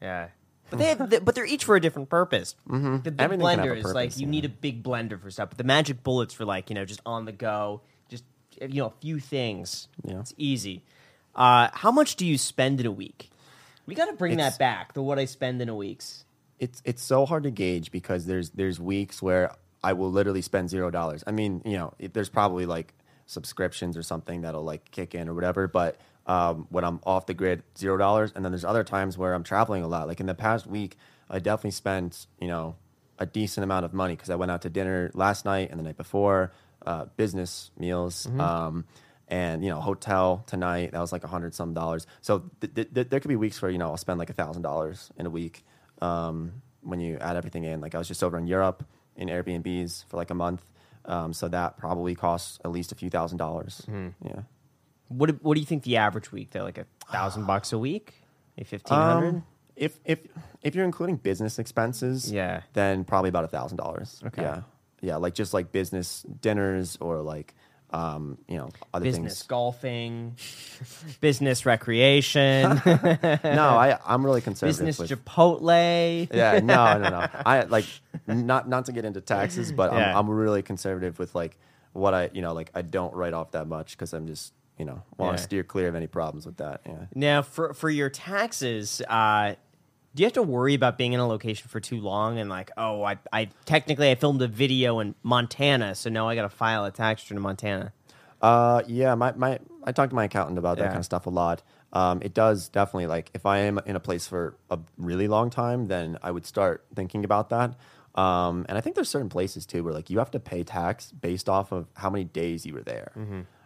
[0.03, 0.29] Yeah.
[0.71, 2.57] But they have, th- but they're each for a different purpose.
[2.69, 2.97] Mm-hmm.
[3.03, 4.31] The big Everything can have a blender is like purpose, you yeah.
[4.31, 7.01] need a big blender for stuff, but the Magic Bullets for like you know just
[7.07, 8.25] on the go, just
[8.61, 9.89] you know a few things.
[10.03, 10.21] Yeah.
[10.21, 10.83] It's easy.
[11.35, 13.31] Uh, how much do you spend in a week?
[13.87, 14.95] We got to bring It's- that back.
[14.95, 16.25] The what I spend in a week's.
[16.59, 20.71] it's it's so hard to gauge because there's there's weeks where I will literally spend
[20.71, 21.23] zero dollars.
[21.27, 22.95] I mean, you know, it, there's probably like
[23.27, 25.67] subscriptions or something that'll like kick in or whatever.
[25.69, 28.33] But um, when I'm off the grid, zero dollars.
[28.35, 30.09] And then there's other times where I'm traveling a lot.
[30.09, 30.97] Like in the past week,
[31.29, 32.77] I definitely spent you know
[33.19, 35.85] a decent amount of money because I went out to dinner last night and the
[35.85, 36.53] night before,
[36.87, 38.27] uh, business meals.
[38.39, 38.87] Um,
[39.35, 42.07] and you know, hotel tonight that was like a hundred some dollars.
[42.21, 44.39] So th- th- th- there could be weeks where you know I'll spend like a
[44.43, 45.65] thousand dollars in a week
[46.01, 46.37] um,
[46.91, 47.81] when you add everything in.
[47.81, 48.81] Like I was just over in Europe
[49.17, 50.63] in Airbnbs for like a month,
[51.05, 53.83] um, so that probably costs at least a few thousand dollars.
[54.25, 54.43] Yeah.
[55.09, 56.51] What do- What do you think the average week?
[56.51, 58.15] They're like a thousand bucks a week,
[58.59, 59.29] a fifteen hundred.
[59.35, 59.45] Um,
[59.77, 60.19] if if
[60.63, 62.63] if you're including business expenses, Yeah.
[62.75, 64.23] then probably about a thousand dollars.
[64.29, 64.43] Okay.
[64.43, 64.63] Yeah,
[65.01, 67.55] yeah, like just like business dinners or like
[67.95, 69.43] um, you know other business things.
[69.47, 70.37] golfing,
[71.21, 74.85] business recreation, no, I I'm really conservative.
[74.87, 76.29] business with, Chipotle.
[76.33, 77.27] yeah, no, no, no.
[77.47, 77.87] I like
[78.27, 80.11] not not to get into taxes, but Yeah.
[80.11, 81.57] I'm, I'm really conservative with like
[81.93, 84.85] what I you know like I don't write off that much because I'm just you
[84.85, 85.37] know want Yeah.
[85.37, 86.81] to steer clear of any problems with that.
[86.85, 87.07] Yeah.
[87.15, 89.55] Now, for for your taxes, uh,
[90.15, 92.71] do you have to worry about being in a location for too long and like,
[92.77, 96.49] oh, I, I technically I filmed a video in Montana, so now I got to
[96.49, 97.93] file a tax return in Montana.
[98.41, 100.89] Uh, yeah, my, my I talk to my accountant about that Yeah.
[100.89, 101.63] kind of stuff a lot.
[101.93, 105.51] Um, it does definitely like if I am in a place for a really long
[105.51, 107.75] time, then I would start thinking about that.
[108.15, 111.11] Um, and I think there's certain places too where like you have to pay tax
[111.11, 113.13] based off of how many days you were there,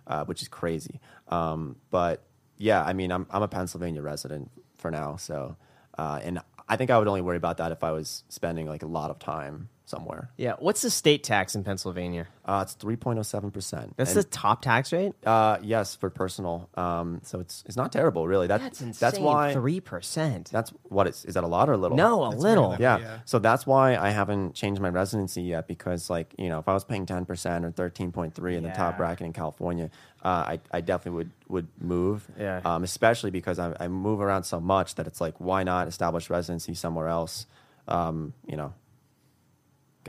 [0.06, 1.00] uh, which is crazy.
[1.28, 2.22] Um, but
[2.56, 5.56] yeah, I mean, I'm I'm a Pennsylvania resident for now, so
[5.98, 8.82] uh, and I think I would only worry about that if I was spending like
[8.82, 10.30] a lot of time somewhere.
[10.36, 12.26] Yeah, what's the state tax in Pennsylvania?
[12.44, 13.94] Uh, it's three point oh seven percent.
[13.96, 15.12] That's the top tax rate.
[15.24, 16.68] Uh, yes, for personal.
[16.74, 18.46] Um, so it's it's not terrible, really.
[18.46, 18.98] That, That's insane.
[19.00, 19.52] That's why.
[19.52, 20.50] three percent.
[20.50, 21.24] That's what it's.
[21.24, 21.96] Is that a lot or a little?
[21.96, 22.70] No, a little.
[22.70, 22.98] very Yeah.
[22.98, 23.18] Yeah.
[23.24, 26.72] So that's why I haven't changed my residency yet because, like, you know, if I
[26.74, 28.74] was paying ten percent or thirteen point three in the Yeah.
[28.74, 29.90] top bracket in California,
[30.22, 32.26] uh, I I definitely would would move.
[32.38, 32.60] Yeah.
[32.64, 36.30] Um, especially because I, I move around so much that it's like, why not establish
[36.30, 37.46] residency somewhere else?
[37.86, 38.72] Um, you know.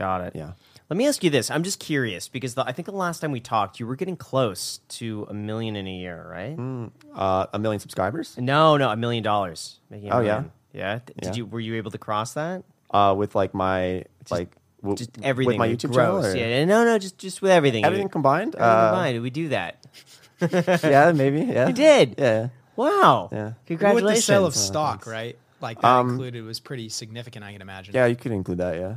[0.00, 0.32] Got it.
[0.34, 0.52] Yeah.
[0.88, 1.50] Let me ask you this.
[1.52, 4.16] I'm just curious because the, I think the last time we talked, you were getting
[4.16, 6.58] close to a million in a year, right?
[7.14, 8.36] Uh, a million subscribers.
[8.38, 9.78] No, no, a million dollars.
[9.90, 10.44] Making a Oh, yeah?
[10.72, 10.98] yeah.
[11.06, 11.32] Did Yeah.
[11.34, 12.64] you were you able to cross that?
[12.90, 16.24] Uh, with like my like w- Just everything with my YouTube gross.
[16.24, 16.42] channel.
[16.44, 17.84] or- Yeah, no, no, just just with everything.
[17.84, 18.56] Everything combined.
[18.56, 19.14] Everything Uh, combined.
[19.14, 19.86] Did we do that?
[20.82, 21.42] yeah, maybe.
[21.42, 21.66] Yeah.
[21.66, 22.14] We did.
[22.18, 22.48] Yeah.
[22.74, 23.28] Wow.
[23.30, 23.52] Yeah.
[23.66, 24.04] Congratulations.
[24.06, 25.36] With the sale of stock, right?
[25.60, 27.94] Like that Um, included was pretty significant, I can imagine.
[27.94, 28.76] Yeah, you could include that.
[28.76, 28.94] Yeah.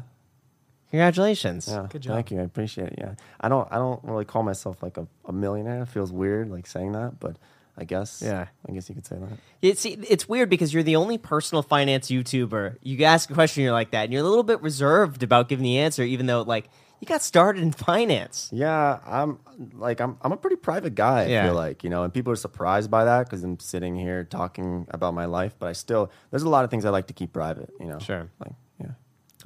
[0.94, 1.68] Congratulations.
[1.68, 1.88] Yeah.
[1.90, 2.14] Good job.
[2.18, 2.40] Thank you.
[2.40, 2.96] I appreciate it.
[3.00, 3.16] Yeah.
[3.42, 3.68] I don't.
[3.72, 5.82] I don't really call myself like a, a millionaire.
[5.82, 7.38] It feels weird like saying that, but
[7.76, 8.22] I guess.
[8.24, 8.46] Yeah.
[8.70, 9.40] I guess you could say that.
[9.64, 12.78] It's it's weird because you're the only personal finance YouTuber.
[12.84, 15.64] You ask a question, you're like that, and you're a little bit reserved about giving
[15.64, 16.70] the answer, even though like
[17.00, 18.50] you got started in finance.
[18.54, 19.40] Yeah, I'm
[19.74, 21.24] like I'm I'm a pretty private guy.
[21.24, 21.46] I Yeah.
[21.46, 24.86] feel like you know, and people are surprised by that because I'm sitting here talking
[24.92, 25.56] about my life.
[25.58, 27.72] But I still there's a lot of things I like to keep private.
[27.80, 28.30] You know, Sure.
[28.40, 28.56] Like yeah,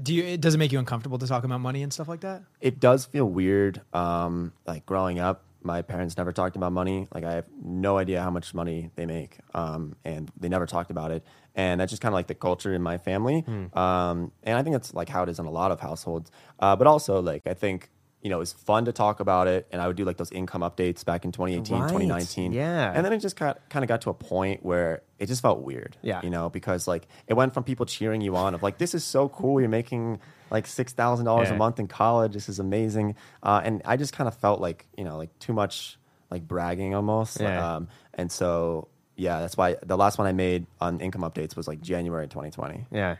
[0.02, 0.24] Do you?
[0.24, 2.44] It does it make you uncomfortable to talk about money and stuff like that?
[2.62, 3.82] it does feel weird.
[3.94, 7.08] Um, like growing up, my parents never talked about money.
[7.14, 10.92] Like I have no idea how much money they make, um, and they never talked
[10.92, 11.24] about it.
[11.56, 13.44] And that's just kind of like the culture in my family.
[13.74, 16.30] Um, and I think that's like how it is in a lot of households.
[16.60, 17.90] Uh, but also, like I think
[18.28, 19.66] you know, it was fun to talk about it.
[19.72, 21.88] And I would do like those income updates back in 2018, Right.
[21.88, 22.52] 2019.
[22.52, 22.92] Yeah.
[22.94, 25.62] And then it just got, kind of got to a point where it just felt
[25.62, 25.96] weird.
[26.02, 26.20] Yeah.
[26.22, 29.06] You know, because like it went from people cheering you on of like, this is
[29.06, 29.62] so cool.
[29.62, 30.20] You're making
[30.52, 31.54] like $6,000 Yeah.
[31.54, 32.34] a month in college.
[32.34, 33.16] This is amazing.
[33.42, 35.98] Uh, and I just kind of felt like, you know, like too much
[36.30, 37.40] like bragging almost.
[37.40, 37.76] Yeah.
[37.78, 41.66] Um, and so, yeah, that's why the last one I made on income updates was
[41.66, 42.88] like January 2020.
[42.92, 43.16] Yeah.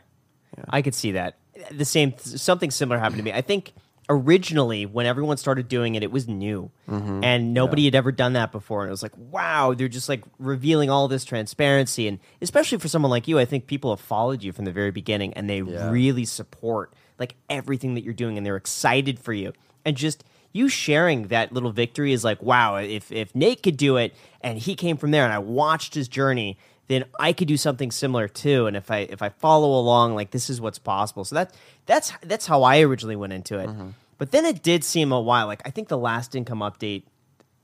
[0.68, 1.38] I could see that.
[1.70, 3.32] The same something similar happened to me.
[3.32, 3.72] I think
[4.08, 7.22] originally when everyone started doing it, it was new, mm-hmm.
[7.22, 8.82] and nobody had ever done that before.
[8.82, 12.88] And it was like, wow, they're just like revealing all this transparency, and especially for
[12.88, 15.60] someone like you, I think people have followed you from the very beginning, and they
[15.60, 15.90] Yeah.
[15.90, 19.52] really support like everything that you're doing, and they're excited for you,
[19.84, 20.24] and just.
[20.50, 24.58] You sharing that little victory is like, wow, if, if Nate could do it and
[24.58, 26.56] he came from there and I watched his journey,
[26.88, 28.66] then I could do something similar too.
[28.66, 31.24] And if I if I follow along, like this is what's possible.
[31.24, 31.54] So that
[31.86, 33.68] that's that's how I originally went into it.
[33.68, 33.90] Mm-hmm.
[34.16, 35.46] But then it did seem a while.
[35.46, 37.02] Like I think the last income update,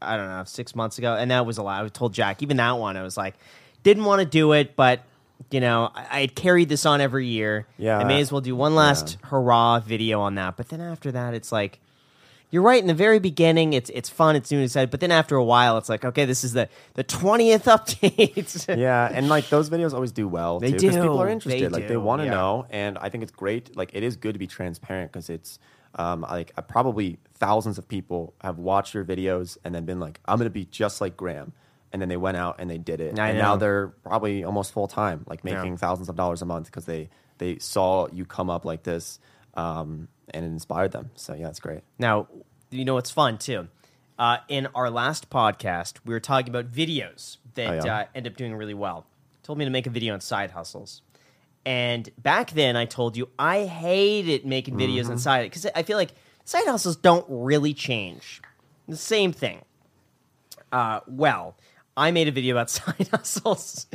[0.01, 1.85] I don't know, six months ago, and that was a lot.
[1.85, 2.97] I told Jack even that one.
[2.97, 3.35] I was like,
[3.83, 5.01] didn't want to do it, but
[5.51, 7.66] you know, I, I had carried this on every year.
[7.79, 7.99] Yeah.
[7.99, 10.57] I may as well do one last hurrah video on that.
[10.57, 11.81] But then after that, it's like.
[12.55, 12.80] You're right.
[12.80, 14.88] In the very beginning, it's it's fun, it's new and exciting.
[14.90, 18.78] But then after a while, it's like, okay, this is the the twentieth update.
[18.78, 20.61] yeah, and like those videos always do well.
[20.61, 21.64] They too, 'cause People are interested.
[21.64, 22.30] They like they want to yeah.
[22.30, 23.76] know, and I think it's great.
[23.76, 25.59] Like it is good to be transparent because it's
[25.96, 30.20] um, like uh, probably thousands of people have watched your videos and then been like,
[30.24, 31.52] "I'm going to be just like Graham,"
[31.92, 33.44] and then they went out and they did it, I and know.
[33.44, 35.57] now they're probably almost full time, like Yeah.
[35.57, 39.18] making thousands of dollars a month because they they saw you come up like this,
[39.55, 41.11] um, and it inspired them.
[41.14, 41.81] So yeah, it's great.
[41.99, 42.29] Now,
[42.70, 43.68] you know what's fun too?
[44.18, 47.97] Uh, in our last podcast, we were talking about videos that Oh, yeah?
[47.99, 49.07] uh, end up doing really well.
[49.43, 51.03] Told me to make a video on side hustles.
[51.66, 55.12] And back then, I told you I hated making videos Mm-hmm.
[55.12, 56.12] on side because I feel like
[56.45, 58.41] side hustles don't really change.
[58.87, 59.62] The same thing.
[60.70, 61.57] Uh, well,
[61.97, 63.87] I made a video about side hustles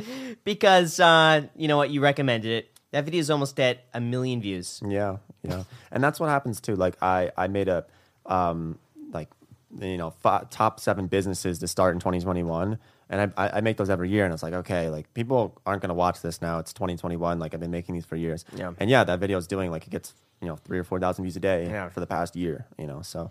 [0.44, 1.90] because uh, you know what?
[1.90, 2.70] You recommended it.
[2.92, 4.80] That video is almost at a million views.
[4.86, 6.74] Yeah, yeah, and that's what happens too.
[6.76, 7.84] Like I, I made a,
[8.26, 8.78] um,
[9.12, 9.28] like,
[9.80, 12.78] you know, fi top seven businesses to start in 2021,
[13.08, 15.82] and I, I, I make those every year, and it's like, okay, like people aren't
[15.82, 16.58] gonna watch this now.
[16.58, 17.38] It's 2021.
[17.38, 18.44] Like I've been making these for years.
[18.56, 18.72] Yeah.
[18.78, 20.12] and yeah, that video is doing like it gets
[20.42, 21.90] you know three or four thousand views a day Yeah.
[21.90, 22.66] for the past year.
[22.76, 23.30] You know, so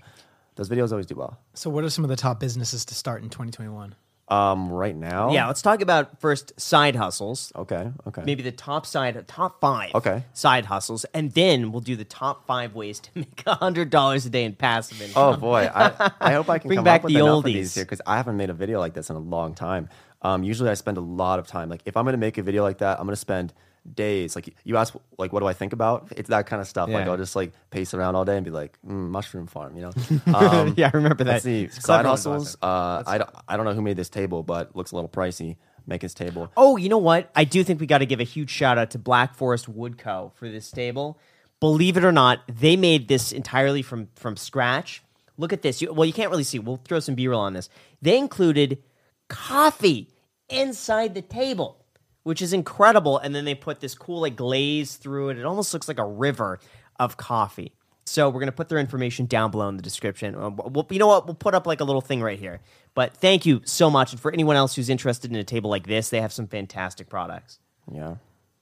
[0.56, 1.38] those videos always do well.
[1.54, 3.94] So, what are some of the top businesses to start in 2021?
[4.30, 7.52] Um, right now, Yeah, let's talk about first side hustles.
[7.56, 10.24] Okay, okay, maybe the top side, top five Okay.
[10.34, 14.30] side hustles, and then we'll do the top five ways to make hundred dollars a
[14.30, 15.34] day in passive income.
[15.36, 17.44] Oh boy, I, I hope I can Bring come back up with the enough of
[17.46, 17.54] oldies.
[17.54, 19.90] these here because I haven't made a video like this in a long time.
[20.22, 21.70] Um, usually, I spend a lot of time.
[21.70, 23.54] Like, if I'm going to make a video like that, I'm going to spend
[23.96, 24.36] days.
[24.36, 26.12] Like, you ask, like, what do I think about?
[26.16, 26.90] It's that kind of stuff.
[26.90, 29.82] Like, I'll just like pace around all day and be like, mm, mushroom farm, you
[29.84, 29.92] know?
[30.36, 31.42] Um, Yeah, I remember that.
[31.44, 32.56] See, side hustles.
[32.62, 35.58] Uh, I don't, I don't know who made this table, but looks a little pricey.
[35.88, 36.52] Make his table.
[36.56, 37.32] Oh, you know what?
[37.36, 39.98] I do think we got to give a huge shout out to Black Forest Wood
[39.98, 40.32] Co.
[40.36, 41.18] for this table.
[41.60, 45.02] Believe it or not, they made this entirely from from scratch.
[45.38, 45.82] Look at this.
[45.82, 46.60] You, well, you can't really see.
[46.60, 47.70] We'll throw some B-roll on this.
[48.02, 48.84] They included
[49.30, 50.10] coffee
[50.50, 51.78] inside the table,
[52.24, 53.18] which is incredible.
[53.18, 55.38] And then they put this cool like glaze through it.
[55.38, 56.60] It almost looks like a river
[57.00, 57.74] of coffee.
[58.06, 60.36] So we're gonna put their information down below in the description.
[60.36, 61.26] Uh, We'll, you know what?
[61.28, 62.60] We'll put up like a little thing right here.
[62.96, 64.12] But thank you so much.
[64.14, 67.08] And for anyone else who's interested in a table like this, they have some fantastic
[67.08, 67.60] products.
[67.92, 68.16] Yeah.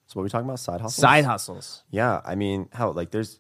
[0.07, 0.59] So, what are we talking about?
[0.59, 1.01] Side hustles.
[1.01, 1.83] Side hustles.
[1.91, 3.39] Yeah, I mean, how like there's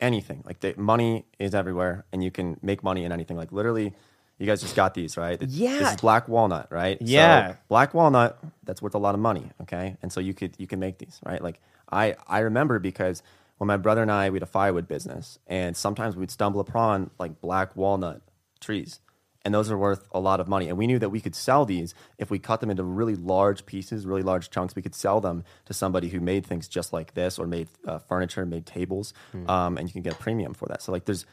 [0.00, 3.36] anything like the money is everywhere, and you can make money in anything.
[3.36, 3.94] Like literally,
[4.38, 5.40] you guys just got these right.
[5.42, 5.78] Yeah.
[5.78, 6.98] this is black walnut, right?
[7.00, 7.52] Yeah.
[7.52, 9.50] so, black walnut that's worth a lot of money.
[9.62, 11.42] Okay, and so you could you can make these right.
[11.42, 11.60] Like
[11.90, 13.22] I I remember because
[13.58, 17.10] when my brother and I we had a firewood business, and sometimes we'd stumble upon
[17.18, 18.22] like black walnut
[18.60, 19.00] trees.
[19.44, 20.68] And those are worth a lot of money.
[20.68, 23.64] And we knew that we could sell these if we cut them into really large
[23.64, 24.74] pieces, really large chunks.
[24.74, 28.00] We could sell them to somebody who made things just like this or made uh,
[28.00, 29.14] furniture, made tables,
[29.46, 30.82] um, and you can get a premium for that.
[30.82, 31.26] So, like, there's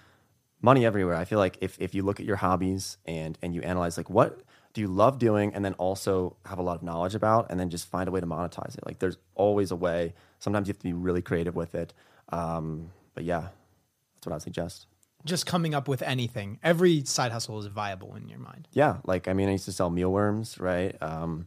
[0.64, 1.16] money everywhere.
[1.16, 4.10] I feel like if, if you look at your hobbies and, and you analyze, like,
[4.10, 4.42] what
[4.74, 7.70] do you love doing and then also have a lot of knowledge about and then
[7.70, 10.80] just find a way to monetize it like there's always a way sometimes you have
[10.80, 11.94] to be really creative with it
[12.30, 13.50] um, but yeah
[14.16, 14.88] that's what i suggest
[15.26, 16.58] Just coming up with anything.
[16.64, 18.68] Every side hustle is viable in your mind.
[18.72, 21.46] yeah like i mean i used to sell mealworms right um,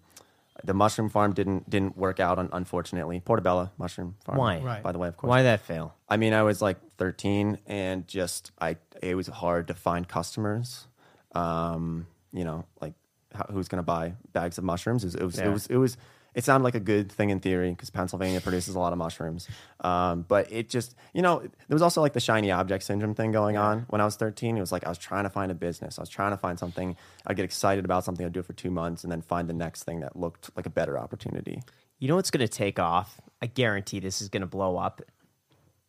[0.66, 4.58] the mushroom farm didn't didn't work out un- unfortunately portobello mushroom farm Why?
[4.58, 4.82] Right.
[4.82, 5.94] by the way of course Why that fail?
[6.08, 10.86] I mean, I was like 13 and just I it was hard to find customers.
[11.34, 12.94] Um, you know, like
[13.34, 15.04] how, who's going to buy bags of mushrooms?
[15.04, 15.46] It was it was, Yeah.
[15.46, 15.96] it was it was
[16.36, 19.48] it sounded like a good thing in theory because Pennsylvania produces a lot of mushrooms.
[19.80, 23.32] Um, but it just, you know, there was also like the shiny object syndrome thing
[23.32, 24.58] going on when I was 13.
[24.58, 25.98] It was like I was trying to find a business.
[25.98, 26.94] I was trying to find something.
[27.26, 28.24] I'd get excited about something.
[28.26, 30.66] I'd do it for two months and then find the next thing that looked like
[30.66, 31.62] a better opportunity.
[31.98, 33.18] You know what's going to take off?
[33.40, 35.00] I guarantee this is going to blow up.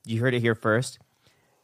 [0.06, 0.98] You heard it here first.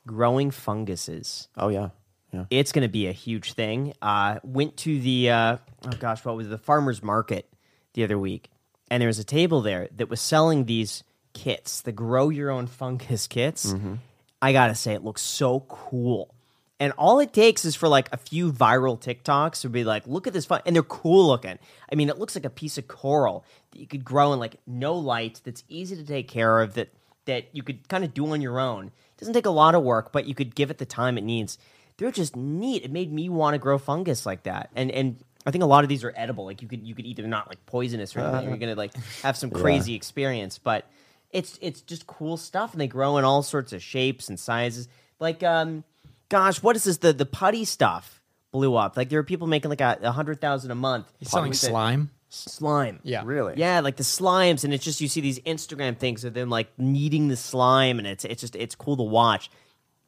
[0.06, 1.48] Growing funguses.
[1.56, 1.92] Oh yeah,
[2.34, 2.46] yeah.
[2.50, 3.94] It's going to be a huge thing.
[4.02, 5.58] Uh, went to the uh,
[5.88, 6.50] oh gosh, what was it?
[6.50, 7.48] the farmers market
[7.94, 8.50] the other week,
[8.90, 11.04] and there was a table there that was selling these
[11.34, 13.74] kits, the grow your own fungus kits.
[13.74, 13.96] Mm-hmm.
[14.42, 16.34] I gotta say, it looks so cool.
[16.80, 20.28] And all it takes is for like a few viral TikToks to be like, look
[20.28, 21.58] at this fun, and they're cool looking.
[21.92, 24.58] I mean, it looks like a piece of coral that you could grow in like
[24.68, 26.90] no light, that's easy to take care of, that
[27.26, 28.88] that you could kind of do on your own.
[28.88, 31.24] It doesn't take a lot of work, but you could give it the time it
[31.24, 31.58] needs.
[31.96, 32.84] They're just neat.
[32.84, 34.70] It made me want to grow fungus like that.
[34.76, 36.46] And and I think a lot of these are edible.
[36.46, 38.50] Like you could you could either not like poisonous or anything.
[38.50, 40.88] You're gonna like have some crazy experience, but
[41.32, 44.88] it's it's just cool stuff, and they grow in all sorts of shapes and sizes.
[45.20, 45.84] Like um,
[46.30, 46.98] gosh, what is this?
[46.98, 48.22] The the putty stuff
[48.52, 48.96] blew up.
[48.96, 51.12] Like there are people making like a, a hundred thousand a month.
[51.20, 52.12] He's selling slime.
[52.30, 53.00] Slime.
[53.04, 53.22] Yeah.
[53.26, 53.56] Really?
[53.58, 56.68] Yeah, like the slimes, and it's just you see these Instagram things of them like
[56.80, 59.52] kneading the slime, and it's it's just it's cool to watch.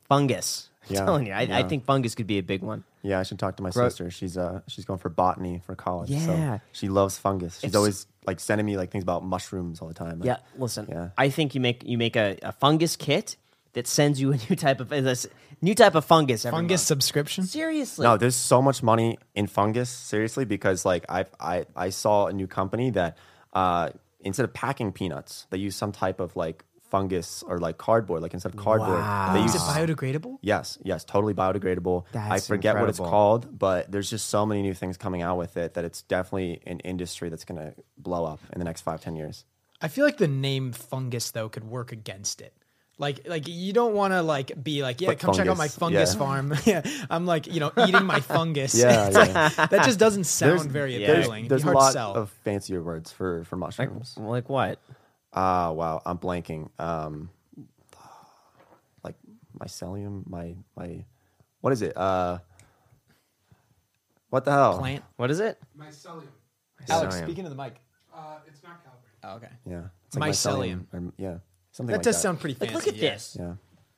[0.09, 0.69] Fungus.
[0.89, 2.83] I'm Yeah, telling you, I, I think fungus could be a big one.
[3.01, 4.09] Yeah, I should talk to my Grow- sister.
[4.11, 6.09] She's uh she's going for botany for college.
[6.09, 6.57] Yeah.
[6.57, 7.55] So she loves fungus.
[7.55, 10.19] She's It's- always like sending me like things about mushrooms all the time.
[10.19, 10.87] Like, Yeah, listen.
[10.89, 11.09] Yeah.
[11.17, 13.35] I think you make you make a, a fungus kit
[13.73, 15.27] that sends you a new type of a s-
[15.61, 16.45] new type of fungus.
[16.45, 16.87] Every Fungus month.
[16.87, 17.45] subscription.
[17.45, 18.03] Seriously.
[18.05, 22.33] No, there's so much money in fungus, seriously, because like I I I saw a
[22.33, 23.17] new company that
[23.53, 23.89] uh
[24.21, 26.63] instead of packing peanuts, they use some type of like
[26.95, 28.21] fungus or like cardboard.
[28.21, 29.03] Like instead of cardboard,
[29.35, 30.37] they Is use it biodegradable?
[30.41, 32.05] Yes, yes, totally biodegradable.
[32.13, 35.37] I That's forget what it's called, but there's just so many new things coming out
[35.37, 38.81] with it that it's definitely an industry that's going to blow up in the next
[38.81, 39.43] five, ten years.
[39.81, 42.53] I feel like the name fungus though could work against it.
[42.97, 45.67] Like, like you don't want to like be like, yeah, But come check out my
[45.67, 46.71] fungus, fungus yeah.
[46.71, 46.85] farm.
[46.97, 48.73] yeah, I'm like, you know, eating my fungus.
[48.79, 49.17] Yeah, yeah.
[49.57, 51.11] like- that just doesn't sound There's- very yeah.
[51.11, 51.49] appealing.
[51.49, 52.13] There's It'd a lot sell.
[52.15, 54.15] of fancier words for for mushrooms.
[54.17, 54.79] like what?
[55.35, 56.69] Ah, wow, I'm blanking.
[56.79, 57.29] Um,
[59.03, 59.15] like
[59.59, 61.03] mycelium, my my,
[61.61, 61.95] what is it?
[61.97, 62.39] Uh,
[64.29, 64.77] what the hell?
[64.79, 65.03] Plant.
[65.17, 65.59] What is it?
[65.77, 66.23] Mycelium.
[66.89, 67.23] Alex, Mycelium.
[67.23, 67.75] speaking of the mic.
[68.15, 69.09] Uh, it's not Calvary.
[69.23, 69.53] Oh, okay.
[69.69, 70.85] Yeah, it's Mycelium.
[70.93, 71.37] or- yeah,
[71.71, 72.21] something That like does that.
[72.21, 72.73] sound pretty Like, fancy.
[72.75, 73.09] look at yeah.
[73.13, 73.37] this.
[73.39, 73.53] Yeah.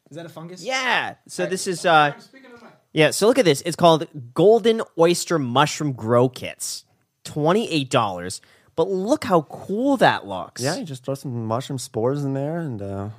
[0.10, 0.64] Is that a fungus?
[0.64, 1.16] Yeah.
[1.28, 2.70] So this is uh I'm speaking of my.
[2.94, 3.62] yeah, so look at this.
[3.66, 6.86] It's called Golden Oyster Mushroom Grow Kits.
[7.26, 8.40] $28.
[8.78, 10.62] But look how cool that looks.
[10.62, 13.10] Yeah, you just throw some mushroom spores in there and uh,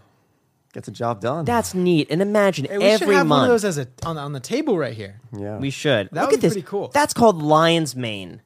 [0.72, 1.44] get the job done.
[1.44, 2.06] That's neat.
[2.10, 3.40] And imagine Hey, we every should have month.
[3.40, 5.20] one of those as a on, on the table right here.
[5.36, 5.58] yeah.
[5.58, 6.08] We should.
[6.12, 6.54] That Look would at be this.
[6.54, 6.88] pretty cool.
[6.94, 8.40] That's called Lion's Mane.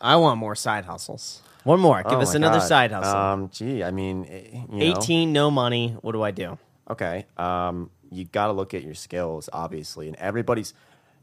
[0.00, 1.42] I want more side hustles.
[1.64, 2.02] One more.
[2.02, 2.66] Give Oh us my another God.
[2.68, 3.16] side hustle.
[3.16, 5.96] Um, gee, I mean, eh, you know, 18, no money.
[6.02, 6.58] What do I do?
[6.90, 10.74] okay um, you got to look at your skills obviously and everybody's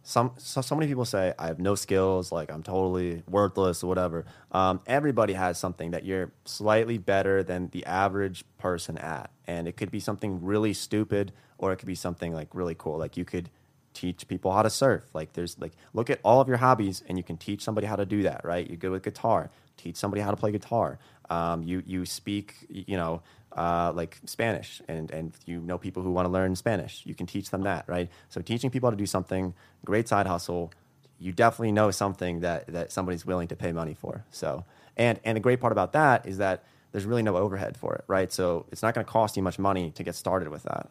[0.07, 3.87] some so, so many people say i have no skills like i'm totally worthless or
[3.87, 4.25] whatever.
[4.51, 9.75] Um, everybody has something that you're slightly better than the average person at and it
[9.75, 12.97] could be something really stupid or it could be something like really cool.
[12.97, 13.49] Like you could
[13.93, 15.03] teach people how to surf.
[15.13, 17.97] Like there's like look at all of your hobbies and you can teach somebody how
[17.97, 18.65] to do that right?
[18.65, 19.49] You're good with guitar.
[19.75, 20.99] Teach somebody how to play guitar.
[21.29, 23.21] Um, you you speak you know
[23.57, 27.25] uh, like Spanish, and and you know people who want to learn Spanish, you can
[27.25, 28.09] teach them that, right?
[28.29, 29.53] So teaching people how to do something,
[29.83, 30.71] great side hustle.
[31.19, 34.23] You definitely know something that that somebody's willing to pay money for.
[34.29, 34.63] So
[34.95, 38.03] and and the great part about that is that there's really no overhead for it,
[38.07, 38.31] right?
[38.31, 40.89] So it's not going to cost you much money to get started with that.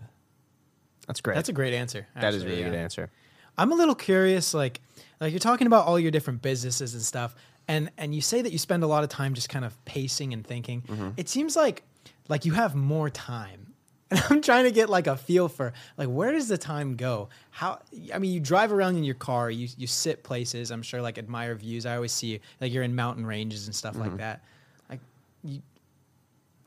[1.07, 1.37] That's great.
[1.37, 2.07] That's a great answer.
[2.15, 2.71] that is a really yeah.
[2.71, 3.11] good answer.
[3.59, 4.81] I'm a little curious, like,
[5.21, 7.35] like you're talking about all your different businesses and stuff,
[7.69, 10.33] and and you say that you spend a lot of time just kind of pacing
[10.33, 10.83] and thinking.
[10.83, 11.11] Mm-hmm.
[11.17, 11.83] It seems like
[12.29, 13.75] like you have more time,
[14.11, 17.29] and I'm trying to get like a feel for like where does the time go?
[17.51, 17.81] How
[18.15, 20.71] I mean, you drive around in your car, you you sit places.
[20.71, 21.87] I'm sure like admire views.
[21.87, 24.03] I always see you like you're in mountain ranges and stuff Mm-hmm.
[24.03, 24.43] like that.
[24.91, 25.01] Like
[25.43, 25.63] you,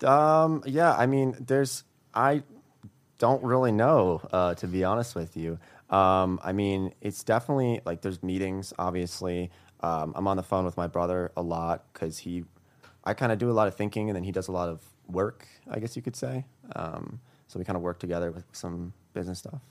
[0.06, 1.84] Um, yeah, I mean, there's
[2.14, 2.44] I
[3.20, 5.60] don't really know uh, to be honest with you.
[5.90, 9.52] Um, I mean, it's definitely like there's meetings, obviously.
[9.82, 12.46] Um, I'm on the phone with my brother a lot because he,
[13.04, 14.82] I kind of do a lot of thinking and then he does a lot of
[15.10, 16.46] work, I guess you could say.
[16.76, 19.62] Um, so we kind of work together with some business stuff.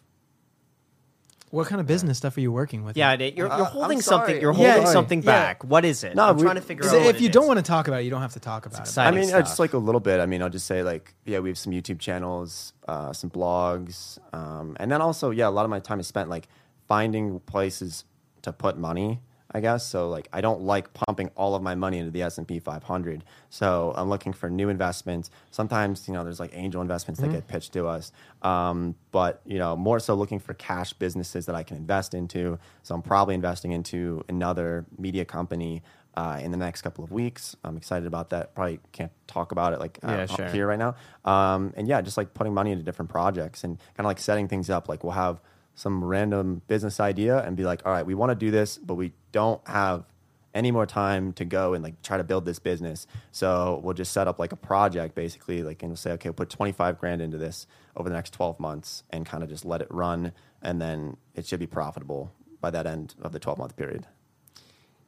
[1.51, 2.95] What kind of business stuff are you working with?
[2.95, 4.19] Yeah, Nate, you're, Uh, you're I'm holding sorry.
[4.27, 4.43] something.
[4.43, 4.93] You're Yeah, holding sorry.
[4.93, 5.27] something Yeah.
[5.33, 5.65] back.
[5.65, 6.15] What is it?
[6.15, 6.97] No, I'm we- trying to figure Is out.
[7.01, 8.41] it- what if you it don't want to talk about it, you don't have to
[8.41, 8.99] talk about it.
[8.99, 9.41] I mean, uh, stuff.
[9.45, 10.21] just like a little bit.
[10.21, 14.19] I mean, I'll just say like, yeah, we have some YouTube channels, uh, some blogs,
[14.35, 16.49] um, and then also, yeah, a lot of my time is spent like
[16.87, 18.05] finding places
[18.43, 19.21] to put money.
[19.51, 20.11] I guess so.
[20.11, 23.25] Like, I don't like pumping all of my money into the S and P 500.
[23.49, 25.31] So I'm looking for new investments.
[25.51, 29.59] Sometimes, you know, there's like angel investments that get pitched to us, um, but you
[29.59, 32.59] know, more so looking for cash businesses that I can invest into.
[32.83, 35.83] So I'm probably investing into another media company
[36.15, 37.57] uh, in the next couple of weeks.
[37.65, 38.55] I'm excited about that.
[38.55, 40.49] Probably can't talk about it like Yeah, uh, sure.
[40.49, 40.95] here right now.
[41.25, 44.47] Um, and yeah, just like putting money into different projects and kind of like setting
[44.49, 44.89] things up.
[44.91, 45.41] Like we'll have
[45.79, 48.95] some random business idea and be like, all right, we want to do this, but
[48.95, 50.05] we don't have
[50.53, 53.07] any more time to go and like try to build this business.
[53.31, 56.35] So we'll just set up like a project basically, like and we'll say, okay, we'll
[56.35, 59.81] put 25 grand into this over the next 12 months and kind of just let
[59.81, 60.33] it run.
[60.63, 64.05] And then it should be profitable by that end of the 12 month period.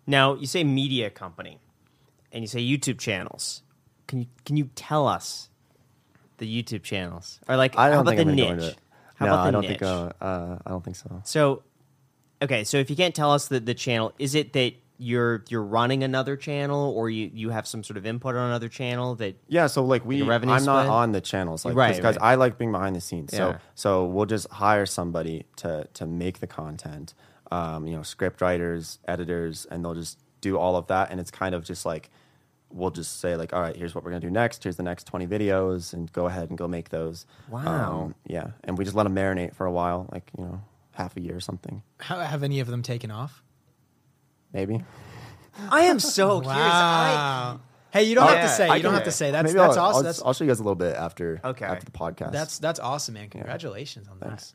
[0.07, 1.59] Now you say media company,
[2.31, 3.63] and you say YouTube channels.
[4.07, 5.49] Can you can you tell us
[6.39, 8.77] the YouTube channels or like I don't about think the I'm niche?
[9.21, 9.71] How no, about the I don't niche?
[9.79, 9.83] think.
[9.83, 11.21] Uh, uh, I don't think so.
[11.25, 11.63] So,
[12.43, 15.63] okay, so if you can't tell us the, the channel, is it that you're you're
[15.63, 19.37] running another channel, or you you have some sort of input on another channel that?
[19.49, 20.91] Yeah, so like we, Like revenue I'm not split?
[20.91, 22.33] on the channels, like Right, because right.
[22.33, 23.33] I like being behind the scenes.
[23.35, 23.59] So Yeah.
[23.75, 27.15] so we'll just hire somebody to to make the content,
[27.51, 31.11] um, you know, script writers, editors, and they'll just do all of that.
[31.11, 32.11] And it's kind of just like
[32.73, 34.63] we'll just say like, all right, here's what we're gonna do next.
[34.63, 37.27] Here's the next 20 videos, and go ahead and go make those.
[37.49, 38.03] Wow.
[38.05, 40.63] Um, yeah, and we just let them marinate for a while, like you know,
[40.93, 43.43] half a year or something, How, have any of them taken off?
[44.53, 44.83] maybe.
[45.71, 46.59] I am so curious.
[46.61, 47.57] I,
[47.93, 48.69] Hey, you don't Oh, have to yeah, say.
[48.69, 49.31] I You don't can- have to say.
[49.33, 49.97] That's Maybe that's I'll, awesome.
[49.97, 51.65] I'll, That's I'll show you guys a little bit after Okay.
[51.65, 52.31] after the podcast.
[52.31, 53.29] that's that's awesome, man.
[53.31, 54.29] Congratulations on that.
[54.29, 54.55] Thanks.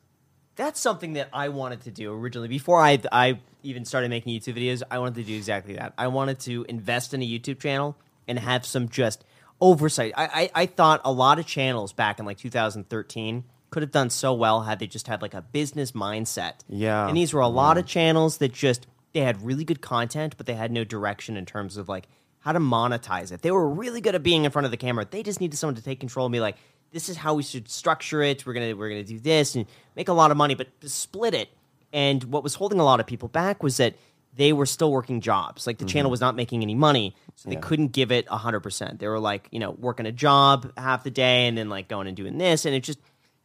[0.56, 2.48] that's something that I wanted to do originally.
[2.48, 5.94] Before I I even started making YouTube videos, I wanted to do exactly that.
[5.98, 7.98] I wanted to invest in a YouTube channel
[8.28, 9.24] and have some just
[9.62, 10.14] oversight.
[10.16, 14.10] I, I, I thought a lot of channels back in like 2013 could have done
[14.10, 16.54] so well had they just had like a business mindset.
[16.70, 17.08] Yeah.
[17.08, 20.46] And these were a lot of channels that just they had really good content, but
[20.46, 22.08] they had no direction in terms of like
[22.40, 23.42] how to monetize it.
[23.42, 25.06] They were really good at being in front of the camera.
[25.10, 26.58] They just needed someone to take control and be like,
[26.92, 28.46] this is how we should structure it.
[28.46, 29.66] We're gonna we're gonna do this and
[29.96, 31.50] make a lot of money, but split it.
[31.92, 33.96] And what was holding a lot of people back was that
[34.36, 35.66] they were still working jobs.
[35.66, 37.62] Like the channel was not making any money, so they Yeah.
[37.62, 39.00] couldn't give it hundred percent.
[39.00, 42.08] They were like, you know, working a job half the day and then like going
[42.08, 43.00] and doing this, and it just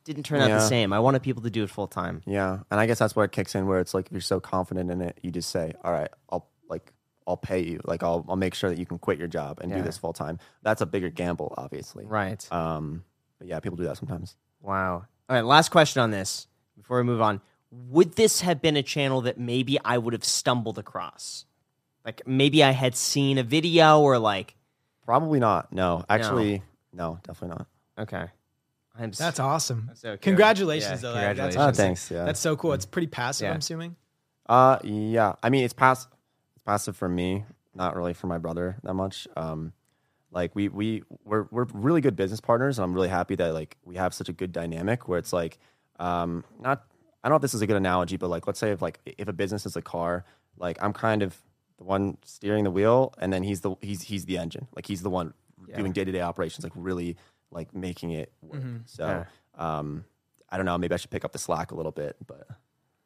[0.05, 0.93] didn't turn out the same.
[0.93, 2.23] I wanted people to do it full time.
[2.27, 4.41] Yeah, and I guess that's where it kicks in, where it's like if you're so
[4.41, 6.93] confident in it, you just say, "All right, I'll like
[7.27, 9.71] I'll pay you, like I'll I'll make sure that you can quit your job and
[9.71, 9.79] Yeah.
[9.79, 12.07] do this full time." That's a bigger gamble, obviously.
[12.07, 12.51] Right.
[12.53, 13.05] Um,
[13.39, 14.37] but yeah, people do that sometimes.
[14.61, 15.05] Wow.
[15.29, 17.41] All right, last question on this before we move on.
[17.71, 21.45] Would this have been a channel that maybe I would have stumbled across?
[22.05, 24.55] Like maybe I had seen a video or like
[25.05, 25.73] Probably not.
[25.73, 26.63] No, actually,
[26.93, 27.67] no, definitely not.
[28.09, 28.27] okay.
[28.99, 29.91] I'm s- That's awesome.
[29.95, 30.21] so curious.
[30.23, 31.15] Congratulations, Yeah, though.
[31.15, 31.57] That- That's, congratulations.
[31.57, 31.75] Oh, awesome.
[31.85, 32.11] thanks.
[32.11, 32.25] Yeah.
[32.25, 32.73] That's so cool.
[32.75, 33.47] It's pretty passive.
[33.47, 33.53] Yeah.
[33.53, 33.97] I'm assuming.
[34.47, 35.35] Uh, yeah.
[35.43, 36.07] I mean, it's pass
[36.55, 37.45] it's passive for me,
[37.75, 39.27] not really for my brother that much.
[39.37, 39.73] Um,
[40.33, 43.77] like we we we're we're really good business partners, and I'm really happy that like
[43.85, 45.59] we have such a good dynamic where it's like,
[45.99, 46.85] um, not
[47.23, 49.01] I don't know if this is a good analogy, but like let's say if like
[49.05, 50.25] if a business is a car,
[50.57, 51.37] like I'm kind of
[51.79, 55.03] the one steering the wheel, and then he's the he's he's the engine, like he's
[55.03, 55.35] the one
[55.77, 57.17] doing day to day operations, like really
[57.51, 58.63] like making it work.
[58.87, 59.05] So,
[59.59, 59.79] Yeah.
[59.79, 60.05] um,
[60.49, 62.47] I don't know, maybe I should pick up the slack a little bit, but.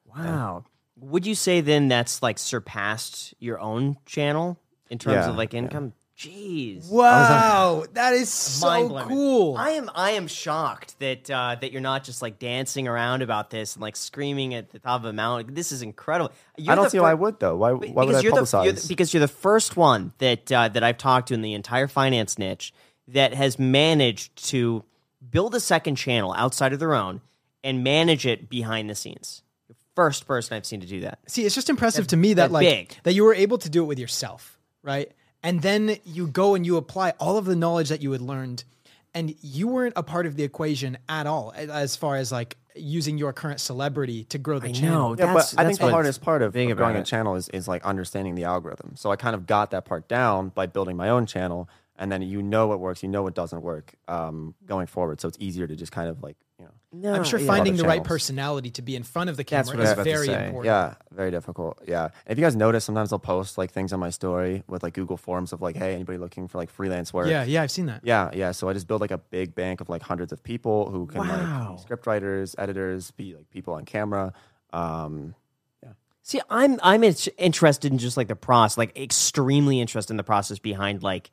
[0.06, 0.64] Wow.
[0.96, 4.58] Would you say then that's like surpassed your own channel
[4.90, 5.60] in terms Yeah, of like yeah.
[5.60, 5.92] income?
[6.16, 6.88] Jeez.
[6.90, 9.56] Wow, that is so cool.
[9.56, 13.50] I am I am shocked that uh, that you're not just like dancing around about
[13.50, 15.54] this and like screaming at the top of a mountain.
[15.54, 16.32] This is incredible.
[16.56, 17.56] You're I don't see fir- why I would though.
[17.56, 18.64] Why, why would I because you're the, publicize?
[18.64, 21.52] you're the because you're the first one that uh, that I've talked to in the
[21.54, 22.72] entire finance niche
[23.08, 24.84] that has managed to
[25.30, 27.22] build a second channel outside of their own
[27.64, 29.42] and manage it behind the scenes.
[29.68, 31.18] The First person I've seen to do that.
[31.26, 32.96] See, it's just impressive That's- to me that that's like big.
[33.02, 35.10] that you were able to do it with yourself, right?
[35.44, 38.64] And then you go and you apply all of the knowledge that you had learned,
[39.12, 43.18] and you weren't a part of the equation at all as far as like using
[43.18, 45.10] your current celebrity to grow the I channel.
[45.10, 45.16] know.
[45.16, 47.36] Yeah, That's- but I think the hardest part of, big of growing about a channel
[47.36, 48.96] is, is like understanding the algorithm.
[48.96, 52.22] So I kind of got that part down by building my own channel, and then
[52.22, 55.20] you know what works, you know what doesn't work um, going forward.
[55.20, 57.46] So it's easier to just kind of like you know No, I'm sure yeah.
[57.46, 59.88] finding Other the right personality to be in front of the That's camera I was
[59.88, 60.46] is about to very say.
[60.46, 60.64] important.
[60.66, 61.82] Yeah, very difficult.
[61.88, 62.08] Yeah.
[62.26, 65.16] If you guys notice, sometimes I'll post like things on my story with like Google
[65.16, 67.26] Forms of like, hey, anybody looking for like freelance work?
[67.28, 68.02] yeah, yeah, I've seen that.
[68.04, 68.52] Yeah, yeah.
[68.52, 71.18] So I just build like a big bank of like hundreds of people who can
[71.26, 71.70] Wow.
[71.72, 74.32] like script writers, editors, be like people on camera.
[74.72, 75.34] Um,
[75.82, 75.90] yeah.
[76.22, 80.58] See, I'm I'm interested in just like the process, like extremely interested in the process
[80.58, 81.30] behind like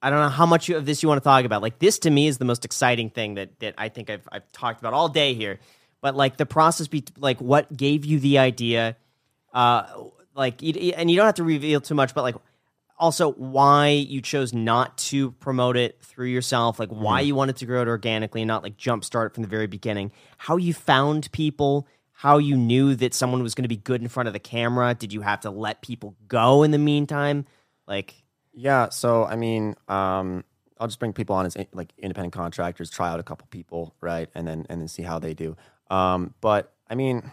[0.00, 1.62] I don't know how much of this you want to talk about.
[1.62, 4.50] Like this to me is the most exciting thing that that I think I've I've
[4.52, 5.58] talked about all day here.
[6.00, 8.96] But like the process, be like what gave you the idea,
[9.52, 9.84] uh,
[10.34, 12.36] like and you don't have to reveal too much, but like
[12.98, 17.66] also why you chose not to promote it through yourself, like why you wanted to
[17.66, 20.12] grow it organically and not like jumpstart it from the very beginning.
[20.36, 24.08] How you found people, how you knew that someone was going to be good in
[24.08, 24.94] front of the camera.
[24.94, 27.46] Did you have to let people go in the meantime?
[27.86, 28.14] Like,
[28.58, 28.88] yeah.
[28.88, 30.44] So I mean, um,
[30.78, 34.28] I'll just bring people on as like independent contractors, try out a couple people, right,
[34.34, 35.56] and then and then see how they do.
[35.90, 37.30] Um, but I mean,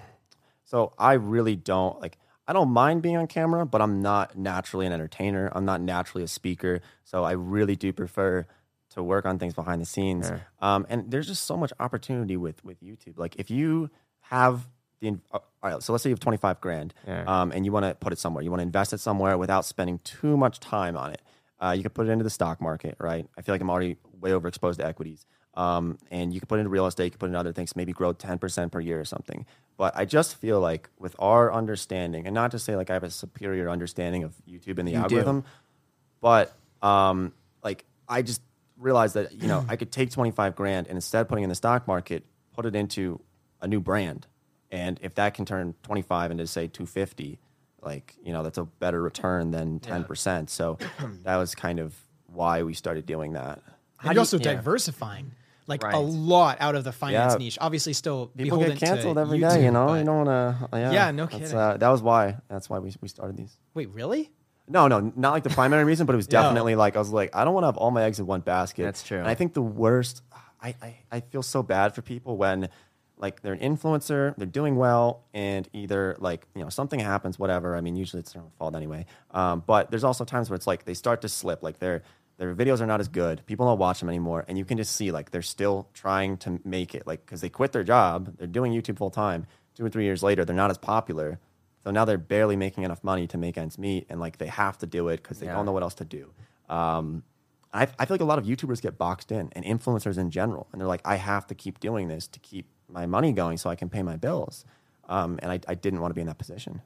[0.64, 2.18] so I really don't like.
[2.48, 5.52] I don't mind being on camera, but I'm not naturally an entertainer.
[5.56, 6.82] I'm not naturally a speaker.
[7.04, 8.46] So I really do prefer
[8.92, 10.28] to work on things behind the scenes.
[10.62, 13.18] Um, and there's just so much opportunity with with YouTube.
[13.18, 13.90] Like if you
[14.22, 14.68] have
[15.00, 16.94] the uh, all right, so let's say you have 25 grand,
[17.26, 18.44] um, and you want to put it somewhere.
[18.44, 21.22] You want to invest it somewhere without spending too much time on it.
[21.60, 23.28] Uh, you could put it into the stock market, right?
[23.36, 25.26] I feel like I'm already way overexposed to equities.
[25.56, 27.54] Um, and you could put it into real estate, you could put it in other
[27.54, 29.46] things, maybe grow 10% per year or something.
[29.78, 33.04] But I just feel like with our understanding, and not to say like I have
[33.04, 35.46] a superior understanding of YouTube and the algorithm,
[36.22, 38.42] but um, like I just
[38.78, 41.50] realized that you know I could take 25 grand and instead of putting it in
[41.50, 43.20] the stock market, put it into
[43.62, 44.28] a new brand.
[44.76, 47.40] And if that can turn 25 into say 250,
[47.82, 50.50] like, you know, that's a better return than 10%.
[50.50, 50.78] So
[51.24, 51.96] that was kind of
[52.28, 53.62] why we started doing that.
[53.98, 54.56] How and do you're also you- yeah.
[54.56, 55.32] diversifying
[55.68, 55.96] like Right.
[55.96, 57.38] a lot out of the finance Yeah.
[57.40, 57.58] niche.
[57.62, 59.88] Obviously, still People beholden get canceled to every YouTube, day, you know?
[59.88, 60.78] but- You don't want to.
[60.78, 61.58] Yeah, Yeah, no that's, kidding.
[61.58, 62.38] Uh, that was why.
[62.50, 63.58] That's why we, we started these.
[63.74, 64.32] Wait, really?
[64.68, 66.42] No, no, not like the primary reason, but it was No.
[66.42, 68.42] definitely like I was like, I don't want to have all my eggs in one
[68.42, 68.84] basket.
[68.84, 69.20] That's true.
[69.20, 70.22] And I think the worst,
[70.62, 72.70] I, I, I feel so bad for people when
[73.18, 77.76] like they're an influencer, they're doing well, and either like you know something happens, whatever.
[77.76, 79.06] I mean, usually it's their own fault anyway.
[79.32, 82.04] Um, but there's also times where it's like they start to slip, like their
[82.38, 83.42] their videos are not as good.
[83.46, 86.60] People don't watch them anymore, and you can just see like they're still trying to
[86.66, 89.48] make it, like because they quit their job, they're doing YouTube full time.
[89.76, 91.40] Two or three years later, they're not as popular.
[91.84, 94.78] So now they're barely making enough money to make ends meet, and like they have
[94.80, 95.54] to do it because they Yeah.
[95.56, 96.32] don't know what else to do.
[96.68, 97.24] Um,
[97.74, 100.68] I, I feel like a lot of YouTubers get boxed in, and influencers in general,
[100.72, 103.70] and they're like, I have to keep doing this to keep my money going so
[103.70, 104.66] I can pay my bills.
[105.08, 106.82] Um, and I, I didn't want to be in that position.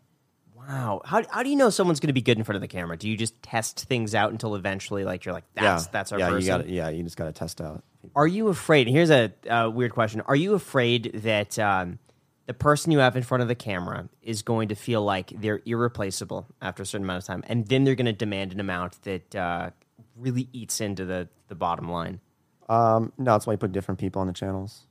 [0.56, 1.02] Wow.
[1.06, 2.98] How, how do you know someone's going to be good in front of the camera?
[2.98, 6.20] Do you just test things out until eventually, like, you're like, that's, yeah, that's our
[6.20, 6.42] yeah, person?
[6.42, 7.84] you got yeah, you just got to test out.
[8.16, 8.88] Are you afraid?
[8.88, 10.22] Here's a uh, weird question.
[10.22, 11.98] Are you afraid that um,
[12.46, 15.62] the person you have in front of the camera is going to feel like they're
[15.66, 19.02] irreplaceable after a certain amount of time, and then they're going to demand an amount
[19.04, 19.70] that uh,
[20.16, 22.20] really eats into the, the bottom line?
[22.68, 24.86] Um, no, that's why you put different people on the channels.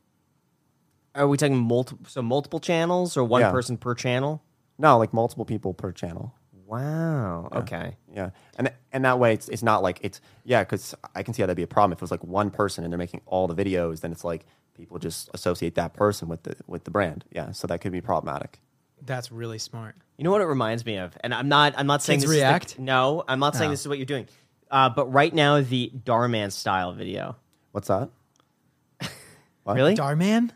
[1.18, 2.06] Are we talking multiple?
[2.08, 3.50] So multiple channels or one Yeah.
[3.50, 4.42] person per channel?
[4.78, 6.34] No, like multiple people per channel.
[6.66, 7.48] Wow.
[7.52, 7.96] Okay.
[8.14, 11.42] Yeah, and and that way it's it's not like it's yeah because I can see
[11.42, 13.46] how that'd be a problem if it was like one person and they're making all
[13.48, 14.44] the videos then it's like
[14.74, 18.00] people just associate that person with the with the brand yeah so that could be
[18.00, 18.60] problematic.
[19.00, 19.96] That's really smart.
[20.18, 21.74] You know what it reminds me of, and I'm not.
[21.78, 22.66] I'm not saying Kids this React?
[22.66, 23.72] Is the, no, I'm not saying Oh.
[23.72, 24.26] this is what you're doing.
[24.70, 27.36] Uh, but right now, the Dhar Mann style video.
[27.72, 28.10] What's that?
[29.62, 29.76] What?
[29.76, 29.94] Really?
[29.94, 30.52] Dhar Mann?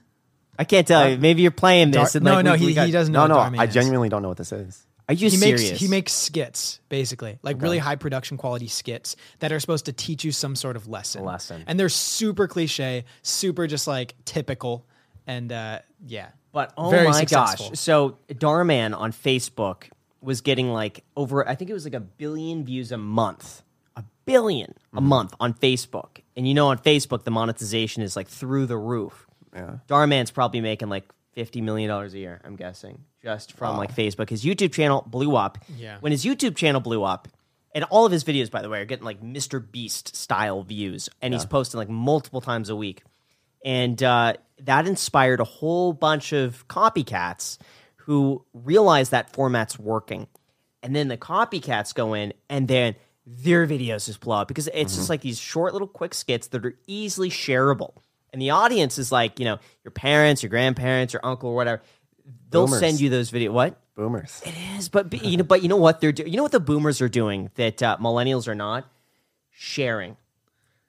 [0.59, 1.17] I can't tell you.
[1.19, 2.15] Maybe you're playing Dar- this.
[2.15, 3.53] and no, like, no, we- we he, got- he doesn't know No, no, what Dhar
[3.53, 3.75] Mann I is.
[3.75, 4.87] genuinely don't know what this is.
[5.09, 5.69] Are you he serious?
[5.71, 9.93] makes he makes skits basically like really high production quality skits that are supposed to
[9.93, 11.65] teach you some sort of lesson lesson.
[11.67, 14.87] and they're super cliche super just like typical
[15.27, 17.71] and uh yeah But oh Very my successful.
[17.71, 17.79] gosh!
[17.81, 19.91] So Dhar Mann on Facebook
[20.21, 21.47] was getting like over.
[21.49, 23.63] I think it was like a billion views a month.
[23.97, 25.05] A 1000000000 a Mm-hmm.
[25.05, 29.27] month on Facebook, and you know on Facebook the monetization is like through the roof.
[29.55, 29.77] Yeah.
[29.89, 32.41] Dhar Mann's probably making like fifty million dollars a year.
[32.45, 34.31] I'm guessing just from like Facebook.
[34.31, 35.59] His YouTube channel blew up.
[35.77, 35.99] Yeah.
[36.01, 37.29] When his YouTube channel blew up,
[37.75, 41.33] and all of his videos, by the way, are getting like MrBeast style views, and
[41.35, 43.03] he's posting like multiple times a week,
[43.65, 47.59] and uh, that inspired a whole bunch of copycats
[47.97, 50.27] who realize that format's working,
[50.83, 52.95] and then the copycats go in and then
[53.25, 56.67] their videos just blow up because it's just like these short little quick skits that
[56.67, 57.93] are easily shareable.
[58.33, 61.83] And the audience is like, you know, your parents, your grandparents, your uncle, or whatever.
[62.51, 62.81] They'll Boomers.
[62.81, 63.53] send you those videos.
[63.53, 63.79] What?
[63.95, 64.41] Boomers.
[64.47, 66.31] It is, but but, you know, but you know what they're doing.
[66.31, 68.91] You know what the boomers are doing that uh, millennials are not
[69.51, 70.17] sharing.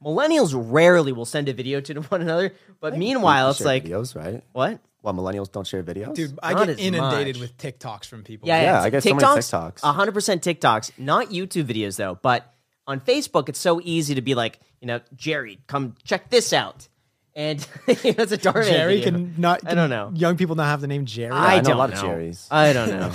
[0.04, 4.16] Millennials rarely will send a video to one another, but meanwhile, it's share like videos,
[4.16, 4.44] right?
[4.52, 4.80] what?
[5.02, 7.42] Well, millennials don't share videos, Dude, I Not get as inundated much.
[7.42, 8.48] with TikToks from people.
[8.48, 8.82] Yeah, Yeah, yeah.
[8.84, 10.14] I get so many TikToks, TikToks.
[10.14, 10.14] 100%
[10.56, 12.18] TikToks, not YouTube videos though.
[12.22, 12.54] But
[12.88, 16.88] on Facebook, it's so easy to be like, you know, Jerry, come check this out,
[17.36, 19.12] and that's a darn Jerry video.
[19.12, 19.68] can not.
[19.68, 20.12] I don't know.
[20.14, 21.32] Young people not have the name Jerry.
[21.32, 22.10] I, I know a don't lot of know.
[22.10, 22.48] Jerrys.
[22.52, 23.12] I don't know.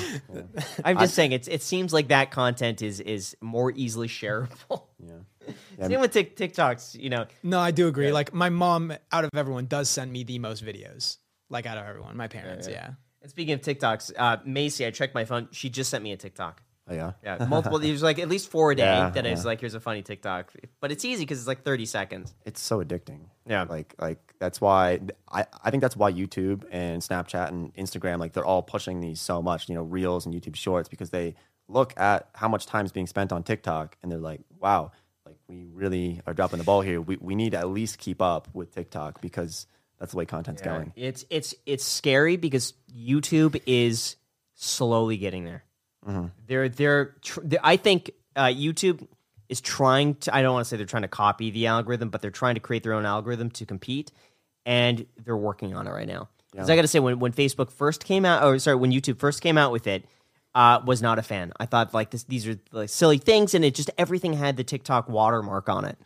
[0.84, 1.48] I'm just saying it's.
[1.48, 4.84] It seems like that content is is more easily shareable.
[4.98, 5.14] Yeah.
[5.86, 7.00] Same with Tik TikToks.
[7.00, 8.12] You know, no, I do agree.
[8.12, 11.18] Like my mom, out of everyone, does send me the most videos.
[11.48, 12.68] Like out of everyone, my parents.
[12.68, 12.90] Yeah.
[13.22, 15.48] and speaking of TikToks, uh, Macy, I checked my phone.
[15.52, 16.62] She just sent me a TikTok.
[16.88, 17.12] Oh, yeah.
[17.22, 17.78] Yeah, multiple.
[17.78, 19.46] There's like at least four a day Yeah, that is yeah.
[19.46, 20.52] like, here's a funny TikTok.
[20.80, 22.34] But it's easy because it's like 30 seconds.
[22.44, 23.20] It's so addicting.
[23.46, 23.64] Yeah.
[23.64, 28.32] Like like that's why I, I think that's why YouTube and Snapchat and Instagram like
[28.32, 31.34] they're all pushing these so much, you know, Reels and YouTube Shorts because they
[31.68, 34.92] look at how much time is being spent on TikTok and they're like, wow,
[35.24, 37.00] like we really are dropping the ball here.
[37.00, 39.66] We we need to at least keep up with TikTok because
[39.98, 40.92] that's the way content's going.
[40.96, 44.16] It's it's it's scary because YouTube is
[44.54, 45.64] slowly getting there.
[46.46, 49.06] They're they're, tr- they I think uh, YouTube
[49.48, 50.34] is trying to.
[50.34, 52.60] I don't want to say they're trying to copy the algorithm, but they're trying to
[52.60, 54.10] create their own algorithm to compete,
[54.64, 56.28] and they're working on it right now.
[56.52, 59.18] Because I got to say, when when Facebook first came out, or sorry, when YouTube
[59.18, 60.06] first came out with it,
[60.54, 61.52] uh, was not a fan.
[61.60, 64.64] I thought like this, these are like silly things, and it just everything had the
[64.64, 65.98] TikTok watermark on it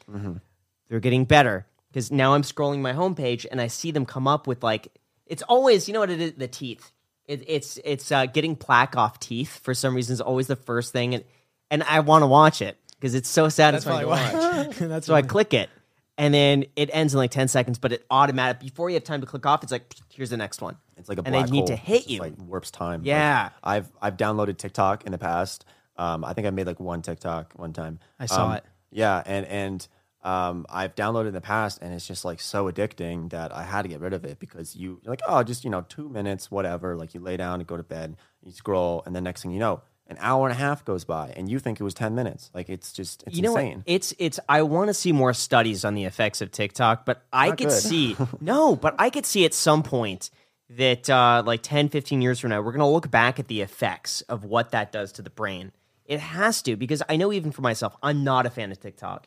[0.88, 4.46] they're getting better because now I'm scrolling my homepage and I see them come up
[4.46, 4.88] with like
[5.26, 6.92] it's always you know what it is the teeth.
[7.32, 10.92] It, it's it's uh, getting plaque off teeth for some reason is always the first
[10.92, 11.24] thing and
[11.70, 14.76] and I want to watch it because it's so satisfying probably to watch.
[14.78, 15.70] That's So I click it
[16.18, 19.20] and then it ends in like ten seconds, but it automatic before you have time
[19.20, 19.62] to click off.
[19.62, 20.76] It's like here's the next one.
[20.96, 22.20] It's like a and black they need to hit you.
[22.20, 23.00] like warps time.
[23.00, 23.48] Like, Yeah.
[23.64, 25.64] I've I've downloaded TikTok in the past.
[25.96, 27.98] Um, I think I made like one TikTok one time.
[28.20, 28.64] I saw Um, it.
[28.90, 29.88] Yeah, and and
[30.22, 33.82] um, I've downloaded in the past, and it's just like so addicting that I had
[33.82, 36.50] to get rid of it because you you're like oh just you know two minutes
[36.50, 39.50] whatever like you lay down and go to bed you scroll and then next thing
[39.50, 42.14] you know an hour and a half goes by and you think it was ten
[42.14, 43.78] minutes like it's just it's you know insane.
[43.78, 43.84] what?
[43.86, 44.38] It's it's.
[44.48, 47.68] I want to see more studies on the effects of TikTok, but I Not could
[47.68, 47.82] good.
[47.82, 50.30] see no, but I could see at some point
[50.70, 54.20] that uh, like 10, 15 years from now, we're gonna look back at the effects
[54.22, 55.72] of what that does to the brain.
[56.04, 59.26] It has to because I know even for myself, I'm not a fan of TikTok,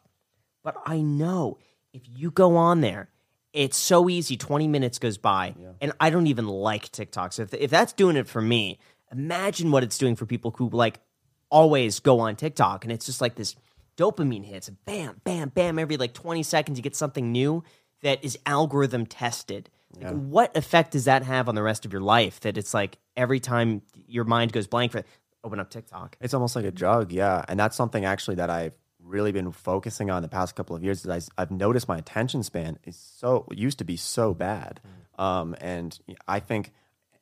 [0.65, 1.59] but I know
[1.93, 3.09] if you go on there.
[3.53, 4.35] It's so easy.
[4.35, 7.31] Twenty minutes goes by, and I don't even like TikTok.
[7.31, 8.79] So if, if that's doing it for me,
[9.13, 10.99] imagine what it's doing for people who like
[11.49, 13.55] always go on TikTok and it's just like this
[13.95, 15.79] dopamine hits bam, bam, bam.
[15.79, 17.63] Every like 20 seconds, you get something new
[18.01, 19.69] that is algorithm tested.
[20.01, 22.41] Like, What effect does that have on the rest of your life?
[22.41, 25.03] That it's like every time your mind goes blank for
[25.45, 26.17] open up TikTok.
[26.19, 27.45] It's almost like a drug, yeah.
[27.47, 28.73] And that's something actually that I've
[29.05, 31.05] really been focusing on the past couple of years.
[31.05, 34.81] Is I, I've noticed my attention span is so used to be so bad,
[35.17, 35.97] um, and
[36.27, 36.73] I think,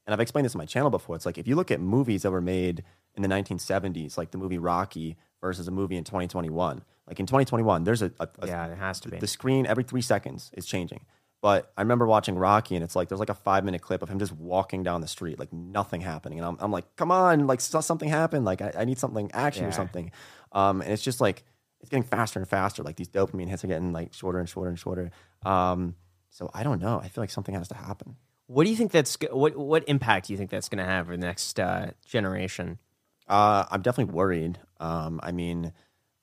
[0.06, 1.16] and I've explained this on my channel before.
[1.16, 2.84] It's like if you look at movies that were made
[3.16, 6.84] in the 1970s, like the movie Rocky versus a movie in 2021.
[7.08, 9.18] Like in 2021, there's a, a, a Yeah, it has to be.
[9.18, 11.02] the screen every three seconds is changing.
[11.42, 14.08] But I remember watching Rocky, and it's like there's like a five minute clip of
[14.08, 17.48] him just walking down the street, like nothing happening, and I'm, I'm like, come on,
[17.48, 20.12] like something happened, like I, I need something action or something.
[20.54, 21.44] Um, and it's just like
[21.84, 22.82] it's getting faster and faster.
[22.82, 25.12] Like these dopamine hits are getting like shorter and shorter and shorter.
[25.46, 25.96] Um,
[26.30, 27.00] so I don't know.
[27.00, 28.16] I feel like something has to happen.
[28.48, 31.08] What do you think that's what what impact do you think that's going to have
[31.08, 32.80] for the next uh, generation?
[33.28, 34.60] Uh, I'm definitely worried.
[34.80, 35.74] Um, I mean,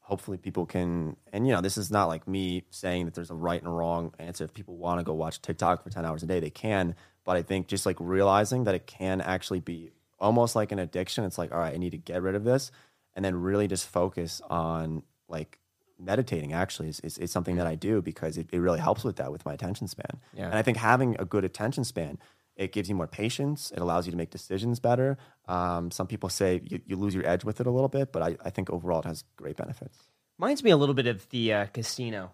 [0.00, 3.34] hopefully people can, and you know, this is not like me saying that there's a
[3.34, 4.44] right and wrong answer.
[4.44, 6.94] If people want to go watch TikTok for 10 hours a day, they can.
[7.24, 11.24] But I think just like realizing that it can actually be almost like an addiction.
[11.24, 12.70] It's like, all right, I need to get rid of this.
[13.14, 15.58] And then really just focus on like
[15.98, 19.16] meditating actually is, is, is something that I do because it, it really helps with
[19.16, 20.18] that with my attention span.
[20.34, 20.46] Yeah.
[20.46, 22.18] And I think having a good attention span,
[22.56, 23.70] it gives you more patience.
[23.70, 25.18] It allows you to make decisions better.
[25.46, 28.22] Um, some people say you, you lose your edge with it a little bit, but
[28.22, 29.98] I, I think overall it has great benefits.
[30.38, 32.32] Reminds me a little bit of the uh, casino,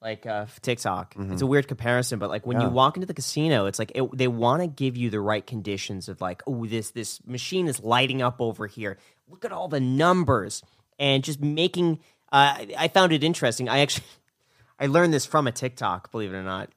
[0.00, 1.14] like uh, TikTok.
[1.18, 2.74] It's a weird comparison, but like when you Mm-hmm.
[2.76, 6.08] Walk into the casino, it's like it, they want to give you the right conditions
[6.08, 8.98] of like, oh, this this machine is lighting up over here.
[9.28, 10.62] Look at all the numbers
[10.98, 11.98] and just making.
[12.32, 13.68] Uh, I- I found it interesting.
[13.68, 14.06] I actually
[14.78, 16.70] I learned this from a TikTok, believe it or not.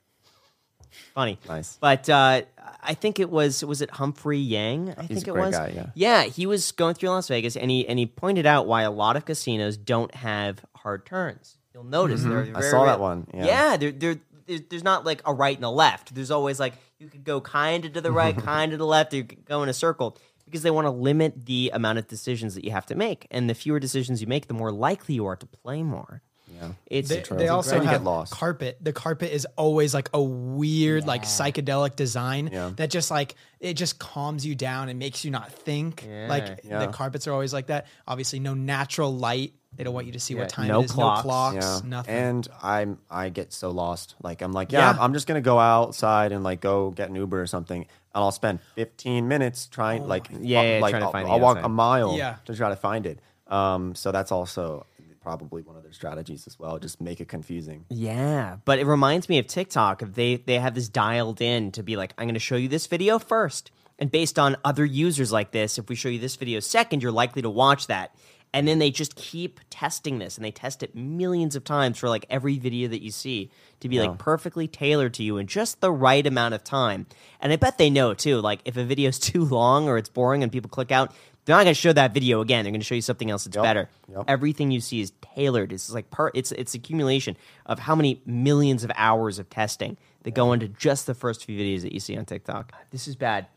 [1.15, 1.77] Funny, Nice.
[1.81, 2.41] But uh,
[2.83, 4.93] I think it was was it Humphrey Yang?
[4.97, 5.55] I He's think a it great was.
[5.55, 5.85] guy, yeah.
[5.95, 8.91] Yeah, he was going through Las Vegas and he and he pointed out why a
[8.91, 11.57] lot of casinos don't have hard turns.
[11.73, 12.55] You'll notice they're Mm-hmm.
[12.57, 13.45] I very saw that one, yeah.
[13.45, 16.13] Yeah, there there there's, there's not like a right and a left.
[16.13, 18.85] There's always like you could go kind of to the right, kind of to the
[18.85, 20.17] left, or you could go in a circle
[20.53, 23.25] because they want to limit the amount of decisions that you have to make.
[23.31, 26.21] And the fewer decisions you make, the more likely you are to play more.
[26.53, 26.73] Yeah.
[26.85, 27.37] It's They, true.
[27.37, 28.31] they also And you get lost.
[28.31, 28.77] carpet.
[28.79, 32.69] The carpet is always like a weird, like psychedelic design Yeah.
[32.75, 36.07] that just like it just calms you down and makes you not think.
[36.29, 36.85] Like Yeah.
[36.85, 37.87] the carpets are always like that.
[38.07, 39.53] Obviously, no natural light.
[39.75, 40.91] They don't want you to see Yeah, what time no it is.
[40.91, 41.17] clocks.
[41.19, 41.55] No clocks.
[41.83, 41.89] Yeah.
[41.89, 42.13] Nothing.
[42.15, 44.13] And I'm I get so lost.
[44.21, 45.01] Like I'm like, yeah, Yeah.
[45.03, 48.31] I'm just gonna go outside and like go get an Uber or something, and I'll
[48.31, 51.57] spend 15 minutes trying like Yeah, yeah, like trying to I'll, find the I'll walk
[51.57, 51.65] outside.
[51.65, 52.35] a mile Yeah.
[52.45, 53.19] to try to find it.
[53.47, 54.85] Um, so that's also
[55.21, 56.77] probably one of their strategies as well.
[56.79, 57.85] Just make it confusing.
[57.89, 60.01] Yeah, but it reminds me of TikTok.
[60.01, 62.67] If They they have this dialed in to be like, I'm going to show you
[62.67, 66.35] this video first, and based on other users like this, if we show you this
[66.35, 68.13] video second, you're likely to watch that.
[68.53, 72.07] And then they just keep testing this, and they test it millions of times for
[72.07, 73.49] like every video that you see
[73.79, 77.07] to be like perfectly tailored to you in just the right amount of time.
[77.41, 78.39] And I bet they know too.
[78.41, 81.13] Like if a video is too long or it's boring and people click out,
[81.45, 82.63] they're not going to show that video again.
[82.63, 83.63] They're going to show you something else that's Yep.
[83.63, 83.89] better.
[84.09, 84.25] Yep.
[84.27, 85.73] Everything you see is tailored.
[85.73, 87.35] It's like per, it's it's accumulation
[87.65, 91.59] of how many millions of hours of testing that go into just the first few
[91.59, 92.71] videos that you see on TikTok.
[92.91, 93.47] This is bad.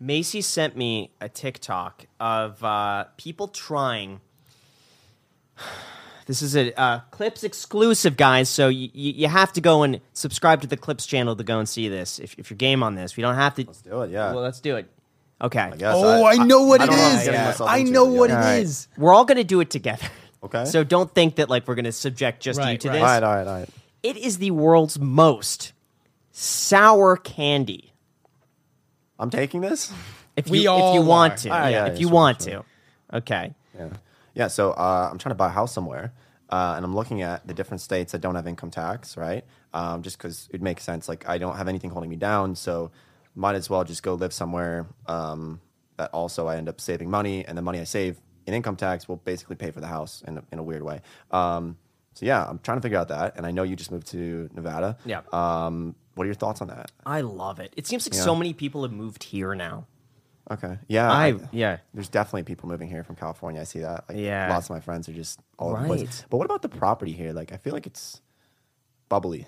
[0.00, 4.20] Macy sent me a TikTok of uh, people trying.
[6.26, 8.50] This is a uh, Clips exclusive, guys.
[8.50, 11.66] So you, you have to go and subscribe to the Clips channel to go and
[11.68, 12.18] see this.
[12.18, 13.64] If, if you're game on this, we don't have to.
[13.66, 14.32] Let's do it, yeah.
[14.34, 14.90] Well, let's do it.
[15.40, 15.58] Okay.
[15.60, 15.94] I guess.
[15.96, 17.24] oh, I, know what I it don't know I'm is.
[17.24, 18.18] getting myself I into, know yeah.
[18.18, 18.58] what All it right.
[18.62, 18.88] is.
[18.98, 20.06] We're all going to do it together.
[20.40, 20.66] Okay.
[20.66, 22.94] So don't think that like we're going to subject just you Right, to right.
[22.94, 23.02] this.
[23.02, 23.68] All right, all right, all right.
[24.04, 25.72] It is the world's most
[26.30, 27.92] sour candy.
[29.18, 29.92] I'm taking this.
[30.36, 31.36] If We you, if all you want are.
[31.38, 32.64] to, Ah, yeah, yeah, if yeah, you sure, want sure.
[33.10, 33.16] to.
[33.16, 33.54] Okay.
[33.76, 33.88] Yeah.
[34.38, 34.48] Yeah.
[34.48, 36.12] So uh, I'm trying to buy a house somewhere,
[36.48, 39.44] uh, and I'm looking at the different states that don't have income tax, right?
[39.74, 41.08] Um, just because it makes sense.
[41.08, 42.90] Like I don't have anything holding me down, so
[43.34, 45.60] might as well just go live somewhere um,
[45.96, 49.06] that also I end up saving money, and the money I save in income tax
[49.08, 51.02] will basically pay for the house in a, in a weird way.
[51.30, 51.76] Um,
[52.14, 54.48] so yeah, I'm trying to figure out that, and I know you just moved to
[54.54, 54.96] Nevada.
[55.04, 55.20] Yeah.
[55.32, 56.90] Um, what are your thoughts on that?
[57.06, 57.72] I love it.
[57.76, 58.22] It seems like Yeah.
[58.24, 59.86] so many people have moved here now.
[60.50, 60.78] Okay.
[60.88, 61.10] Yeah.
[61.10, 61.78] I- yeah.
[61.92, 63.60] There's definitely people moving here from California.
[63.60, 64.04] I see that.
[64.08, 64.48] Like, Yeah.
[64.52, 66.24] Lots of my friends are just all over the place.
[66.30, 67.32] But what about the property here?
[67.32, 68.20] Like, I feel like it's
[69.08, 69.46] bubbly.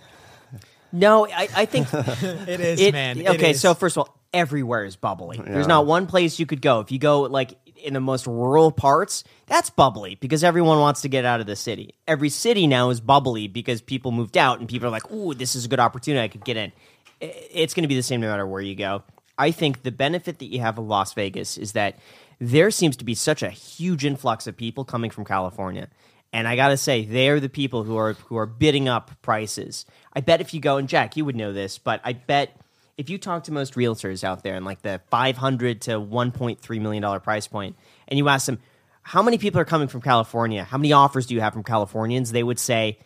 [0.92, 3.18] No, I, I think It is, it, man.
[3.18, 3.60] It okay, is.
[3.60, 5.40] so first of all, everywhere is bubbly.
[5.42, 6.80] There's not one place you could go.
[6.80, 11.08] If you go like in the most rural parts, that's bubbly because everyone wants to
[11.08, 11.94] get out of the city.
[12.06, 15.54] Every city now is bubbly because people moved out and people are like, "Ooh, this
[15.54, 16.22] is a good opportunity.
[16.22, 16.72] I could get in."
[17.20, 19.02] It's going to be the same no matter where you go.
[19.40, 21.98] I think the benefit that you have of Las Vegas is that
[22.38, 25.88] there seems to be such a huge influx of people coming from California.
[26.32, 29.86] And I gotta say, they're the people who are who are bidding up prices.
[30.12, 32.54] I bet if you go and Jack, you would know this, but I bet
[32.98, 36.30] if you talk to most realtors out there in like the five hundred to one
[36.32, 37.76] point three million dollar price point,
[38.06, 38.60] and you ask them
[39.02, 42.30] how many people are coming from California, how many offers do you have from Californians,
[42.30, 42.98] they would say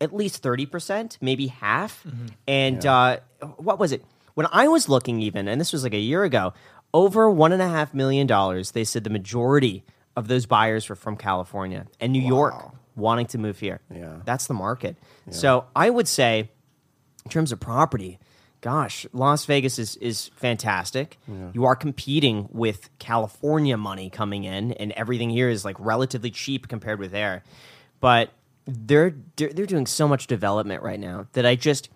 [0.00, 2.04] at least 30%, maybe half.
[2.46, 3.18] And uh,
[3.56, 4.04] what was it?
[4.38, 6.54] When I was looking, even, and this was like a year ago,
[6.94, 8.28] over $1.5 million,
[8.72, 9.82] they said the majority
[10.14, 12.54] of those buyers were from California and New York
[12.94, 13.80] wanting to move here.
[13.92, 14.18] Yeah.
[14.24, 14.96] That's the market.
[15.30, 16.50] So I would say,
[17.24, 18.20] in terms of property,
[18.60, 21.18] gosh, Las Vegas is is fantastic.
[21.52, 26.68] You are competing with California money coming in, and everything here is like relatively cheap
[26.68, 27.42] compared with there.
[27.98, 28.30] But
[28.66, 31.88] they're they're, they're doing so much development right now that I just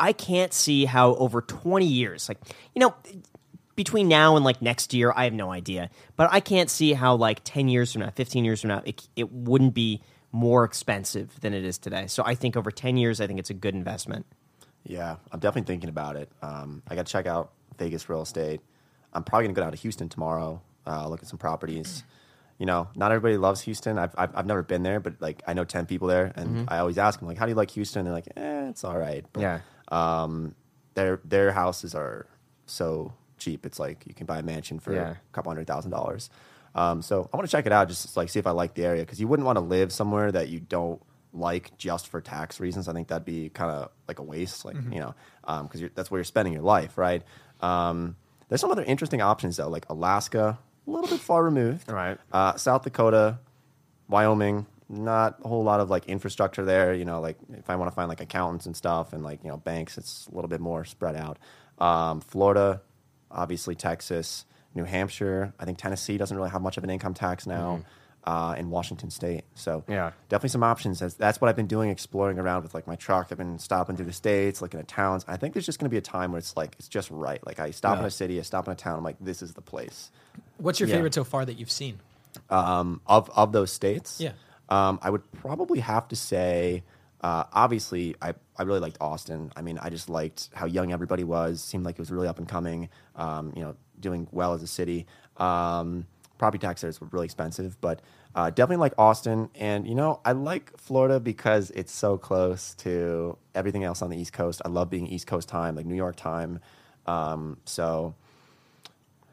[0.00, 2.38] I can't see how over twenty years, like
[2.74, 2.94] you know.
[3.76, 5.88] Between now and like next year, I have no idea.
[6.14, 9.08] But I can't see how like ten years from now, fifteen years from now, it,
[9.16, 12.06] it wouldn't be more expensive than it is today.
[12.06, 14.26] So I think over ten years, I think it's a good investment.
[14.84, 16.30] Yeah, I'm definitely thinking about it.
[16.42, 18.60] Um, I got to check out Vegas real estate.
[19.14, 22.04] I'm probably going to go down to Houston tomorrow, uh, look at some properties.
[22.58, 23.98] You know, not everybody loves Houston.
[23.98, 26.32] I've, I've, I've never been there, but like I know 10 people there.
[26.36, 28.00] And I always ask them, like, how do you like Houston?
[28.00, 29.24] And they're like, eh, it's all right.
[29.32, 29.60] But, Yeah.
[29.90, 30.54] Um,
[30.94, 32.26] their, their houses are
[32.66, 33.64] so cheap.
[33.66, 35.10] It's like you can buy a mansion for Yeah.
[35.10, 36.30] a couple hundred thousand dollars.
[36.74, 38.84] Um, so I want to check it out, just like see if I like the
[38.84, 42.60] area, because you wouldn't want to live somewhere that you don't like just for tax
[42.60, 42.88] reasons.
[42.88, 45.14] I think that'd be kind of like a waste, like you know,
[45.62, 47.22] because that's where you're spending your life, right?
[47.60, 48.16] Um,
[48.48, 52.18] there's some other interesting options though, like Alaska, a little bit far removed, Right.
[52.32, 53.38] Uh, South Dakota,
[54.08, 56.92] Wyoming, not a whole lot of like infrastructure there.
[56.92, 59.50] You know, like if I want to find like accountants and stuff and like you
[59.50, 61.38] know banks, it's a little bit more spread out.
[61.78, 62.82] Um, Florida,
[63.30, 65.54] obviously Texas, New Hampshire.
[65.58, 67.82] I think Tennessee doesn't really have much of an income tax now.
[68.22, 70.10] Uh, in Washington State, so Yeah.
[70.28, 70.98] definitely some options.
[70.98, 73.28] That's, that's what I've been doing, exploring around with like my truck.
[73.30, 75.24] I've been stopping through the states, looking at towns.
[75.26, 77.44] I think there's just going to be a time where it's like it's just right.
[77.46, 78.98] Like I stop in a city, I stop in a town.
[78.98, 80.10] I'm like, this is the place.
[80.58, 80.96] What's your Yeah.
[80.96, 81.98] favorite so far that you've seen?
[82.50, 84.32] Um, of of those states, Yeah.
[84.70, 86.84] Um, I would probably have to say,
[87.22, 89.52] uh, obviously, I, I really liked Austin.
[89.56, 91.62] I mean, I just liked how young everybody was.
[91.62, 92.88] Seemed like it was really up and coming.
[93.16, 95.06] Um, you know, doing well as a city.
[95.36, 96.06] Um,
[96.38, 98.00] property taxes were really expensive, but
[98.34, 99.50] uh, definitely like Austin.
[99.54, 104.16] And you know, I like Florida because it's so close to everything else on the
[104.16, 104.62] East Coast.
[104.64, 106.60] I love being East Coast time, like New York time.
[107.06, 108.14] Um, so,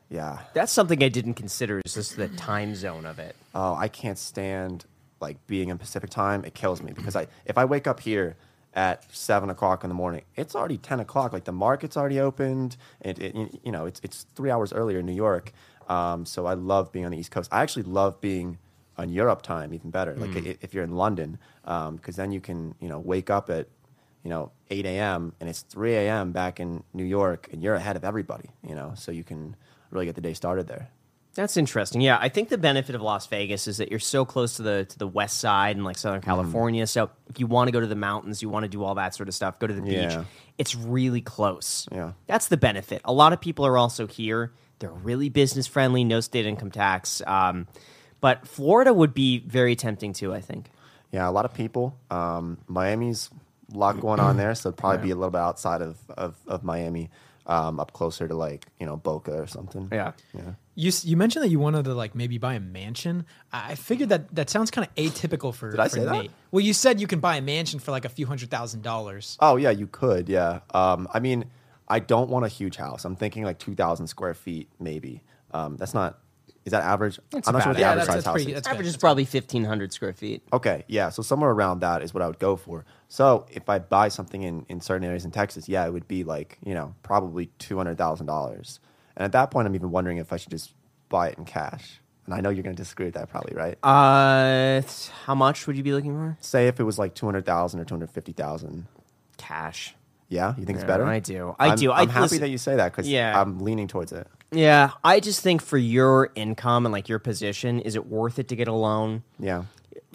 [0.09, 0.39] yeah.
[0.53, 1.81] That's something I didn't consider.
[1.85, 3.35] Is just the time zone of it.
[3.53, 4.85] oh, I can't stand
[5.19, 6.43] like being in Pacific time.
[6.45, 8.35] It kills me because I if I wake up here
[8.73, 11.33] at seven o'clock in the morning, it's already ten o'clock.
[11.33, 12.77] Like the market's already opened.
[13.01, 15.51] It, it you know it's it's three hours earlier in New York.
[15.89, 17.49] Um, so I love being on the East Coast.
[17.51, 18.57] I actually love being
[18.97, 20.15] on Europe time even better.
[20.15, 23.67] Like i if you're in London, because then you can you know wake up at
[24.23, 25.33] you know 8 a.m.
[25.39, 26.31] and it's 3 a.m.
[26.31, 28.49] back in New York, and you're ahead of everybody.
[28.67, 29.55] You know, so you can
[29.91, 30.89] really get the day started there.
[31.37, 32.01] That's interesting.
[32.01, 34.85] Yeah, I think the benefit of Las Vegas is that you're so close to the
[34.85, 36.29] to the west side and like Southern Mm-hmm.
[36.29, 36.87] California.
[36.87, 39.13] So if you want to go to the mountains, you want to do all that
[39.13, 39.93] sort of stuff, go to the beach.
[39.93, 40.23] Yeah.
[40.57, 41.87] It's really close.
[41.91, 42.13] Yeah.
[42.25, 43.01] that's the benefit.
[43.05, 44.51] A lot of people are also here.
[44.79, 47.21] They're really business friendly, no state income tax.
[47.27, 47.67] Um,
[48.19, 50.33] but Florida would be very tempting too.
[50.33, 50.71] I think.
[51.11, 51.95] Yeah, a lot of people.
[52.09, 53.29] Um, Miami's
[53.73, 56.35] a lot going on there, so it'd probably be a little bit outside of, of,
[56.47, 57.09] of Miami,
[57.45, 59.87] um, up closer to like you know Boca or something.
[59.91, 60.13] Yeah.
[60.33, 60.53] yeah.
[60.79, 63.25] You you mentioned that you wanted to like maybe buy a mansion.
[63.51, 66.27] I I figured that that sounds kind of atypical for, Did I for say that?
[66.51, 69.37] Well, you said you can buy a mansion for like a few hundred thousand dollars.
[69.39, 70.29] Oh yeah, you could.
[70.29, 70.59] Yeah.
[70.75, 71.45] Um, I mean,
[71.87, 73.05] I don't want a huge house.
[73.05, 75.23] I'm thinking like two thousand square feet, maybe.
[75.51, 76.19] Um, that's not.
[76.63, 77.17] Is that average?
[77.31, 77.79] That's I'm not sure about what the.
[77.79, 78.55] Yeah, average that's- size that's house pretty- is.
[78.57, 80.43] that's- Average is probably fifteen hundred square feet.
[80.53, 81.09] Okay, yeah.
[81.09, 82.85] So somewhere around that is what I would go for.
[83.07, 86.23] So if I buy something in, in certain areas in Texas, yeah, it would be
[86.23, 88.79] like, you know, probably two hundred thousand dollars.
[89.17, 90.73] And at that point I'm even wondering if I should just
[91.09, 91.99] buy it in cash.
[92.25, 93.77] And I know you're gonna disagree with that probably, right?
[93.83, 94.81] Uh,
[95.25, 96.37] how much would you be looking for?
[96.41, 98.85] Say if it was like two hundred thousand or two hundred fifty thousand.
[99.37, 99.95] Cash.
[100.29, 101.05] Yeah, you think it's better?
[101.05, 101.55] I do.
[101.57, 101.91] I I'm- do.
[101.91, 103.39] I- I'm happy listen- that you say that because Yeah.
[103.39, 104.27] I'm leaning towards it.
[104.51, 108.47] Yeah, I just think for your income and like your position, is it worth it
[108.49, 109.23] to get a loan?
[109.39, 109.63] Yeah.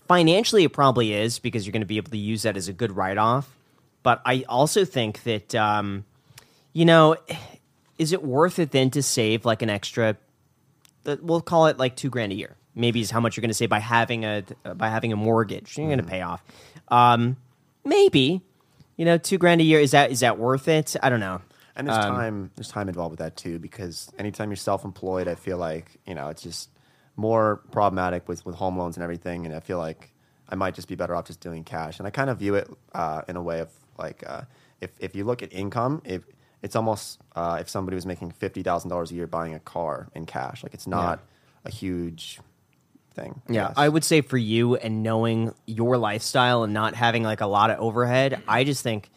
[0.09, 2.73] Financially, it probably is because you're going to be able to use that as a
[2.75, 3.57] good write off.
[4.03, 6.05] But I also think that, um,
[6.75, 7.17] you know,
[8.03, 10.17] is it worth it then to save like an extra?
[11.05, 12.57] We'll call it like two grand a year.
[12.75, 14.43] Maybe is how much you're going to save by having a
[14.75, 15.79] by having a mortgage.
[15.79, 16.43] You're going to pay off.
[16.89, 17.37] Um,
[17.85, 18.43] maybe,
[18.97, 20.97] you know, two grand a year is that is that worth it?
[21.03, 21.41] I don't know.
[21.77, 25.29] And there's Um, time there's time involved with that too because anytime you're self employed,
[25.29, 26.71] I feel like, you know, it's just
[27.15, 30.13] more problematic with, with home loans and everything and I feel like
[30.49, 31.99] I might just be better off just doing cash.
[31.99, 34.43] And I kind of view it uh, in a way of like uh,
[34.81, 36.25] if if you look at income, if
[36.63, 40.09] it's almost uh, if somebody was making fifty thousand dollars a year buying a car
[40.15, 40.63] in cash.
[40.63, 41.21] Like it's not
[41.65, 42.41] a huge
[43.15, 43.43] thing.
[43.49, 43.75] Yeah, guess.
[43.77, 47.71] I would say for you and knowing your lifestyle and not having like a lot
[47.71, 49.11] of overhead, I just think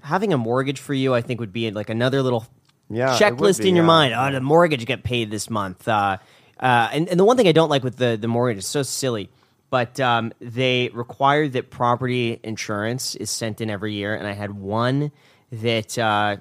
[0.00, 2.46] having a mortgage for you, I think would be like another little
[2.90, 3.86] Yeah, checklist be, in your yeah.
[3.86, 4.14] mind.
[4.14, 5.86] Oh, the mortgage get paid this month.
[5.88, 6.18] Uh,
[6.60, 8.82] uh, and, and the one thing I don't like with the the mortgage is so
[8.82, 9.30] silly,
[9.70, 14.52] but um, they require that property insurance is sent in every year, and I had
[14.52, 15.12] one
[15.52, 15.96] that.
[15.96, 16.36] Uh,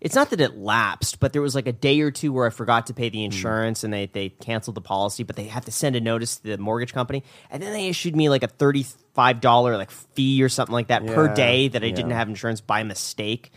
[0.00, 2.50] it's not that it lapsed, but there was like a day or two where I
[2.50, 5.72] forgot to pay the insurance and they, they canceled the policy, but they have to
[5.72, 7.24] send a notice to the mortgage company.
[7.50, 11.34] And then they issued me like a $35 like fee or something like that per
[11.34, 13.50] day that I didn't have insurance by mistake.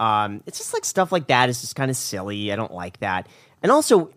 [0.00, 2.50] Um, it's just like stuff like that is just kind of silly.
[2.52, 3.28] I don't like that.
[3.62, 4.10] And also,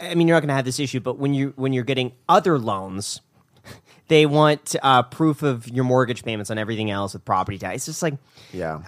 [0.00, 2.12] I mean, you're not going to have this issue, but when you when you're getting
[2.28, 3.20] other loans,
[4.08, 7.76] they want uh, proof of your mortgage payments on everything else with property tax.
[7.76, 8.14] It's just like
[8.52, 8.82] Yeah.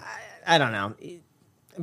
[0.45, 0.95] I don't know.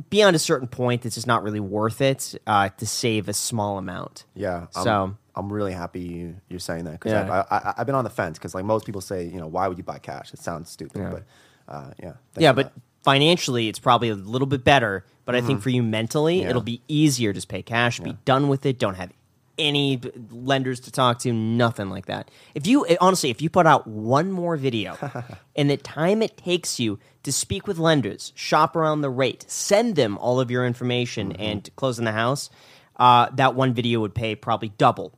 [0.09, 3.77] Beyond a certain point, it's just not really worth it uh, to save a small
[3.77, 4.25] amount.
[4.35, 4.67] Yeah.
[4.75, 7.21] I'm, So- I'm really happy you, you're saying that because Yeah.
[7.23, 9.47] I've, I, I- I've been on the fence because like most people say, you know,
[9.47, 10.33] why would you buy cash?
[10.33, 11.09] It sounds stupid, Yeah.
[11.11, 11.23] but
[11.67, 12.13] uh, yeah.
[12.37, 12.81] yeah, but that.
[13.03, 15.05] financially, it's probably a little bit better.
[15.25, 16.49] But I think for you mentally, Yeah.
[16.51, 19.09] it'll be easier to just pay cash, be done with it, don't have
[19.57, 22.29] any lenders to talk to, nothing like that.
[22.53, 24.97] If you eh, honestly, if you put out one more video
[25.55, 29.95] and the time it takes you to speak with lenders, shop around the rate, send
[29.95, 32.49] them all of your information, and close in the house,
[32.97, 35.11] uh, that one video would pay probably double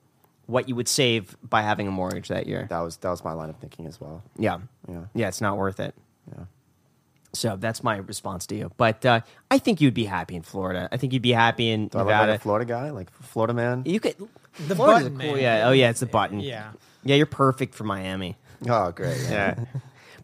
[0.45, 2.67] what you would save by having a mortgage that year.
[2.69, 4.23] that was that was my line of thinking as well.
[4.37, 4.59] Yeah.
[4.89, 5.05] Yeah.
[5.13, 5.93] Yeah, it's not worth it.
[6.31, 6.45] Yeah.
[7.33, 8.71] So that's my response to you.
[8.77, 9.21] But uh,
[9.51, 10.89] I think you'd be happy in Florida.
[10.91, 12.31] I think you'd be happy in Do I look Nevada.
[12.31, 13.83] like a Florida guy, like Florida man?
[13.85, 14.15] you could
[14.67, 15.41] The Florida's a button, cool- man.
[15.43, 15.67] Yeah.
[15.67, 16.39] Oh yeah, it's the button.
[16.39, 16.71] Yeah.
[17.03, 18.37] Yeah, you're perfect for Miami.
[18.67, 19.17] Oh, great.
[19.29, 19.55] Yeah.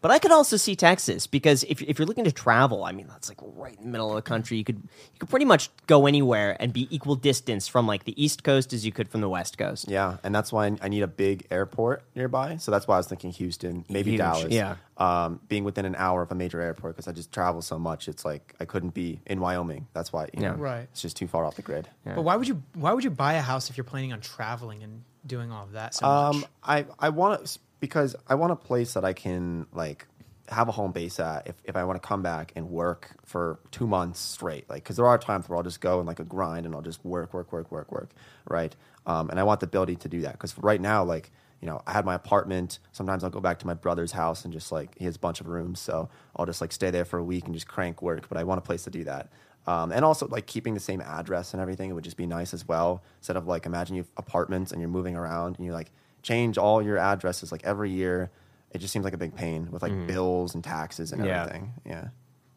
[0.04, 3.06] But I could also see Texas because if, if you're looking to travel, I mean
[3.08, 4.58] that's like right in the middle of the country.
[4.58, 8.12] You could you could pretty much go anywhere and be equal distance from like the
[8.22, 9.88] East Coast as you could from the West Coast.
[9.88, 12.56] Yeah, and that's why I need a big airport nearby.
[12.58, 14.52] So that's why I was thinking Houston, maybe Huge, Dallas.
[14.52, 14.76] yeah.
[14.98, 18.06] um, being within an hour of a major airport because I just travel so much.
[18.06, 19.86] It's like I couldn't be in Wyoming.
[19.94, 20.24] That's why.
[20.34, 20.50] You Yeah.
[20.50, 20.86] know, Right.
[20.92, 21.88] It's just too far off the grid.
[22.04, 24.82] But why would you why would you buy a house if you're planning on traveling
[24.82, 26.50] and doing all of that so Um, much?
[26.62, 30.06] I I want to because I want a place that I can like
[30.48, 33.58] have a home base at if, if I want to come back and work for
[33.72, 34.70] two months straight.
[34.70, 36.80] Like, because there are times where I'll just go and like a grind and I'll
[36.80, 38.10] just work, work, work, work, work,
[38.48, 38.74] right?
[39.04, 41.30] Um, and I want the ability to do that because right now, like,
[41.60, 42.78] you know, I had my apartment.
[42.92, 45.42] Sometimes I'll go back to my brother's house and just like he has a bunch
[45.42, 48.30] of rooms, so I'll just like stay there for a week and just crank work.
[48.30, 49.28] But I want a place to do that.
[49.66, 52.54] Um, and also like keeping the same address and everything, it would just be nice
[52.54, 53.02] as well.
[53.18, 55.90] Instead of like imagine you have apartments and you're moving around and you're like
[56.24, 58.30] change all your addresses like every year.
[58.72, 61.42] It just seems like a big pain with like bills and taxes and Yeah.
[61.42, 61.74] everything.
[61.86, 62.08] Yeah.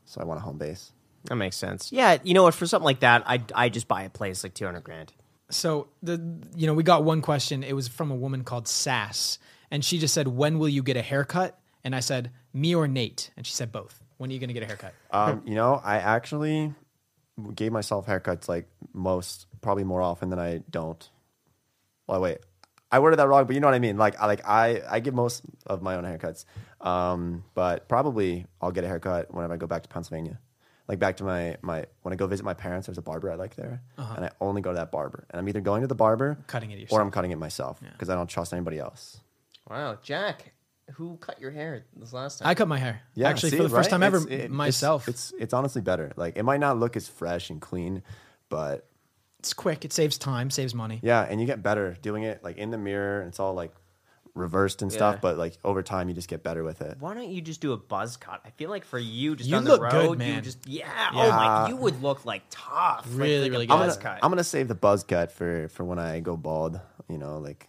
[0.06, 0.92] So I want a home base.
[1.26, 1.92] That makes sense.
[1.92, 2.56] Yeah, you know what?
[2.56, 5.14] For something like that, I I just buy a place like two hundred grand.
[5.52, 6.14] So the
[6.56, 7.62] you know we got one question.
[7.64, 9.38] It was from a woman called Sass,
[9.70, 12.88] and she just said, "When will you get a haircut?" And I said, "Me or
[12.88, 14.94] Nate?" And she said, "Both." When are you going to get a haircut?
[15.12, 16.74] Um, you know, I actually
[17.54, 21.08] gave myself haircuts like most, probably more often than I don't.
[22.08, 22.40] Well, wait,
[22.92, 23.98] I worded that wrong, but you know what I mean.
[23.98, 26.46] Like, I like I I give most of my own haircuts,
[26.82, 30.40] um, but probably I'll get a haircut whenever I go back to Pennsylvania.
[30.88, 33.36] Like back to my my when I go visit my parents, there's a barber I
[33.36, 35.26] like there, and I only go to that barber.
[35.30, 37.02] And I'm either going to the barber, Cutting it or.
[37.02, 39.20] I'm cutting it myself because I don't trust anybody else.
[39.70, 40.54] Wow, Jack,
[40.94, 42.48] who cut your hair this last time?
[42.48, 43.02] I cut my hair.
[43.16, 44.00] Yeah, actually see, for the first right?
[44.00, 45.10] time ever It's- it- it's- myself.
[45.10, 46.14] It's, it's honestly better.
[46.16, 48.02] Like it might not look as fresh and clean,
[48.48, 48.88] but
[49.40, 49.86] it's quick.
[49.86, 51.00] It saves time, saves money.
[51.04, 53.20] yeah, and you get better doing it like in the mirror.
[53.22, 53.72] And it's all like
[54.34, 55.20] reversed and stuff, Yeah.
[55.22, 56.98] but like over time you just get better with it.
[57.00, 58.40] Why don't you just do a buzz cut?
[58.46, 60.44] I feel like for you, just You on look the good, road, you man.
[60.44, 61.10] just yeah.
[61.14, 63.08] Oh my, you would look like tough.
[63.10, 63.86] like- Really, like a really I'm good.
[63.88, 64.20] buzz gonna, cut.
[64.24, 66.80] I'm gonna save the buzz cut for for when I go bald.
[67.10, 67.68] You know, like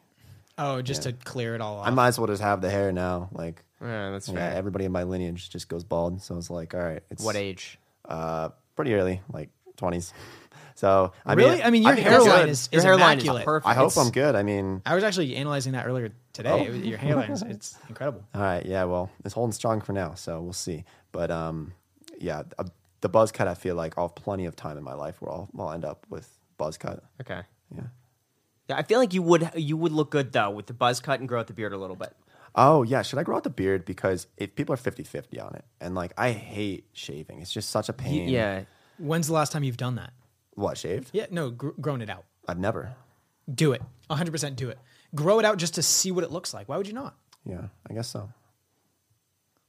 [0.61, 1.87] Oh, just to clear it all off.
[1.87, 3.29] I might as well just have the hair now.
[3.33, 4.53] Like yeah, that's yeah, fair.
[4.57, 6.21] everybody in my lineage just goes bald.
[6.21, 7.79] So it's like, all right, it's what age?
[8.05, 10.13] Uh, pretty early, like twenties.
[10.79, 11.57] So I really?
[11.57, 12.51] mean, I mean, your think that's hairline good.
[12.51, 13.41] is, Your is hairline immaculate.
[13.43, 13.67] is perfect.
[13.67, 14.37] I hope It's- I'm good.
[14.37, 16.51] I mean, I was actually analyzing that earlier today.
[16.71, 16.73] Oh.
[16.73, 18.23] Your hairline is it's incredible.
[18.33, 20.85] All right, yeah, well, it's holding strong for now, so we'll see.
[21.11, 21.73] But um,
[22.21, 22.65] yeah, uh,
[23.01, 25.33] the buzz cut, I feel like I'll have plenty of time in my life where
[25.33, 26.29] I'll, I'll end up with
[26.59, 27.03] buzz cut.
[27.21, 27.41] Okay.
[27.75, 27.83] Yeah.
[28.69, 31.19] Yeah, I feel like you would you would look good though with the buzz cut
[31.19, 32.15] and grow out the beard a little bit.
[32.55, 35.65] Oh yeah, should I grow out the beard because if people are 50-50 on it,
[35.81, 37.41] and like I hate shaving.
[37.41, 38.29] It's just such a Y- pain.
[38.29, 38.63] Yeah.
[38.99, 40.13] When's the last time you've done that?
[40.59, 41.11] What shaved?
[41.13, 42.25] Yeah, no, gr- grown it out.
[42.49, 42.95] I've never.
[43.53, 43.83] Do it.
[44.11, 44.79] 100% do it.
[45.15, 46.69] Grow it out just to see what it looks like.
[46.69, 47.15] Why would you not?
[47.45, 48.29] Yeah, I guess so.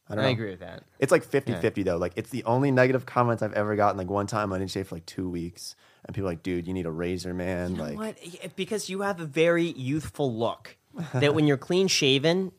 [0.10, 0.32] I I, don't know.
[0.32, 0.84] agree with that.
[0.98, 1.98] It's like 50-50 though.
[1.98, 3.98] Like it's the only negative comments I've ever gotten.
[3.98, 5.76] Like one time I didn't shave for like two weeks,
[6.06, 8.26] and people were like, "Dude, you need a razor, man." You like what?
[8.26, 10.76] Yeah, Because you have a very youthful look.
[11.14, 12.52] that when you're clean shaven,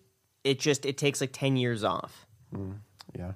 [0.45, 2.27] it just it takes like ten years off.
[2.55, 2.79] Mm,
[3.19, 3.33] yeah.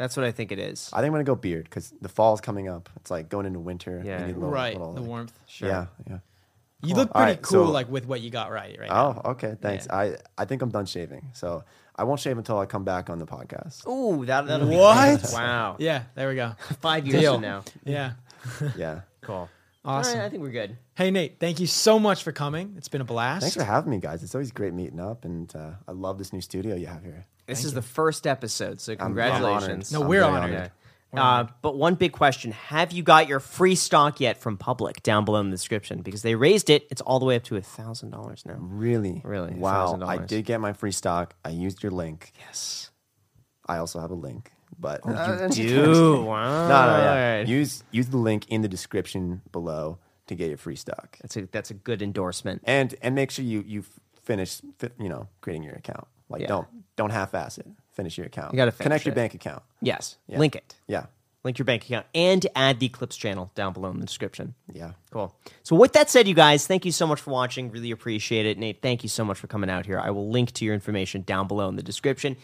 [0.00, 0.88] That's what I think it is.
[0.94, 2.88] I think I'm gonna go beard because the fall's coming up.
[2.96, 4.00] It's like going into winter.
[4.02, 4.20] Yeah.
[4.20, 4.72] You need a little- right.
[4.72, 5.38] little, the like- warmth.
[5.58, 6.20] Yeah, yeah.
[6.82, 9.12] You look All pretty right, cool so- like with what you got right right oh,
[9.12, 9.22] now.
[9.22, 9.56] Oh, okay.
[9.60, 9.86] Thanks.
[9.90, 11.64] I I think I'm done shaving, so
[11.96, 13.86] I won't shave until I come back on the podcast.
[13.86, 15.20] Ooh, that that'll be What?
[15.20, 15.30] great.
[15.34, 15.76] Wow.
[15.78, 16.54] Yeah, there we go.
[16.80, 17.34] Five years Deal.
[17.34, 17.64] from now.
[17.84, 18.12] Yeah.
[18.76, 19.00] Yeah.
[19.20, 19.50] Cool.
[19.84, 20.12] Awesome.
[20.12, 20.76] All right, I think we're good.
[20.94, 22.74] Hey Nate, thank you so much for coming.
[22.76, 23.42] It's been a blast.
[23.42, 24.22] Thanks for having me, guys.
[24.22, 27.26] It's always great meeting up, and uh, I love this new studio you have here.
[27.46, 29.92] This is the first episode, so I'm congratulations.
[29.92, 29.92] honored.
[29.92, 30.54] No, I'm we're very honored.
[30.54, 30.70] honored.
[31.12, 35.24] Uh, but one big question: Have you got your free stock yet from Public down
[35.24, 36.02] below in the description?
[36.02, 38.56] Because they raised it; it's all the way up to a thousand dollars now.
[38.58, 39.22] Really?
[39.24, 39.54] Really?
[39.54, 39.98] Wow.
[40.02, 41.34] I did get my free stock.
[41.44, 42.32] I used your link.
[42.38, 42.90] Yes,
[43.66, 46.68] I also have a link, but Oh, do wow.
[46.68, 47.10] No, no, yeah.
[47.10, 47.48] Alright.
[47.48, 51.46] Use use the link in the description below to get your free stock, That's a
[51.46, 52.62] that's a good endorsement.
[52.64, 53.84] and and make sure you you
[54.22, 54.60] finish
[54.98, 56.06] you know creating your account.
[56.28, 56.48] Like Yeah.
[56.48, 57.66] don't don't half-ass it.
[57.92, 58.52] Finish your account.
[58.52, 59.62] You gotta finish connect your bank account.
[59.82, 60.38] Yes, Yeah.
[60.38, 60.74] link it.
[60.86, 61.06] Yeah,
[61.42, 64.54] Link your bank account and add the Clips channel down below in the description.
[64.72, 64.92] yeah.
[65.10, 65.34] Cool.
[65.62, 67.70] So with that said, you guys, thank you so much for watching.
[67.70, 68.58] Really appreciate it.
[68.58, 69.98] Nate, thank you so much for coming out here.
[69.98, 72.36] I will link to your information down below in the description.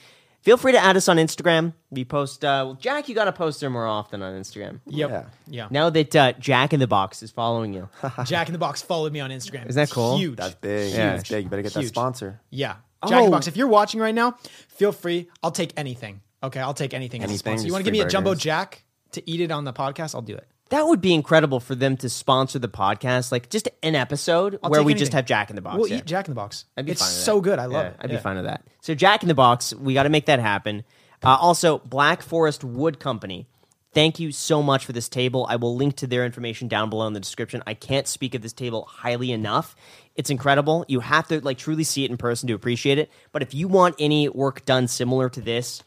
[0.46, 1.72] Feel free to add us on Instagram.
[1.90, 2.44] We post.
[2.44, 4.78] Uh, well, Jack, you got to post there more often on Instagram.
[4.86, 5.10] Yep.
[5.10, 5.24] Yeah.
[5.48, 5.66] Yeah.
[5.72, 7.88] Now that uh, Jack in the Box is following you,
[8.24, 9.66] Jack in the Box followed me on Instagram.
[9.68, 10.16] Isn't that cool?
[10.18, 10.36] Huge.
[10.36, 10.92] That's big.
[10.92, 11.16] Yeah.
[11.16, 11.42] That's big.
[11.42, 11.88] You better get that Huge.
[11.88, 12.40] sponsor.
[12.50, 12.76] Yeah.
[13.08, 13.30] Jack in the Oh.
[13.32, 13.48] Box.
[13.48, 14.36] If you're watching right now,
[14.68, 15.28] feel free.
[15.42, 16.20] I'll take anything.
[16.44, 17.22] Okay, I'll take anything.
[17.24, 17.62] as a Anything, sponsor.
[17.62, 18.42] You just want to give free me a jumbo burgers.
[18.44, 20.14] jack to eat it on the podcast?
[20.14, 20.46] I'll do it.
[20.70, 24.70] That would be incredible for them to sponsor the podcast, like just an episode I'll
[24.70, 25.78] where we just have Jack in the Box.
[25.78, 25.98] We'll yeah.
[25.98, 26.64] eat Jack in the Box.
[26.76, 27.58] I'd be it's fine with so good.
[27.60, 27.96] I love Yeah, it.
[28.00, 28.16] I'd Yeah.
[28.16, 28.62] be fine with that.
[28.80, 30.82] So Jack in the Box, we got to make that happen.
[31.22, 33.46] Uh, also, Black Forest Wood Company.
[33.94, 35.46] Thank you so much for this table.
[35.48, 37.62] I will link to their information down below in the description.
[37.66, 39.74] I can't speak of this table highly enough.
[40.16, 40.84] It's incredible.
[40.88, 43.10] You have to like truly see it in person to appreciate it.
[43.32, 45.82] But if you want any work done similar to this,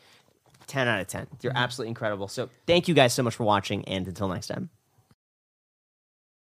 [0.69, 1.27] 10 out of 10.
[1.41, 1.57] You're mm-hmm.
[1.57, 2.27] absolutely incredible.
[2.27, 4.69] So thank you guys so much for watching and until next time.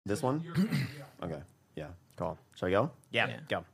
[0.07, 0.45] This one?
[1.23, 1.41] okay.
[1.75, 1.89] Yeah.
[2.17, 2.39] Cool.
[2.55, 2.91] Shall I go?
[3.11, 3.41] Yeah, Yeah.
[3.49, 3.65] go.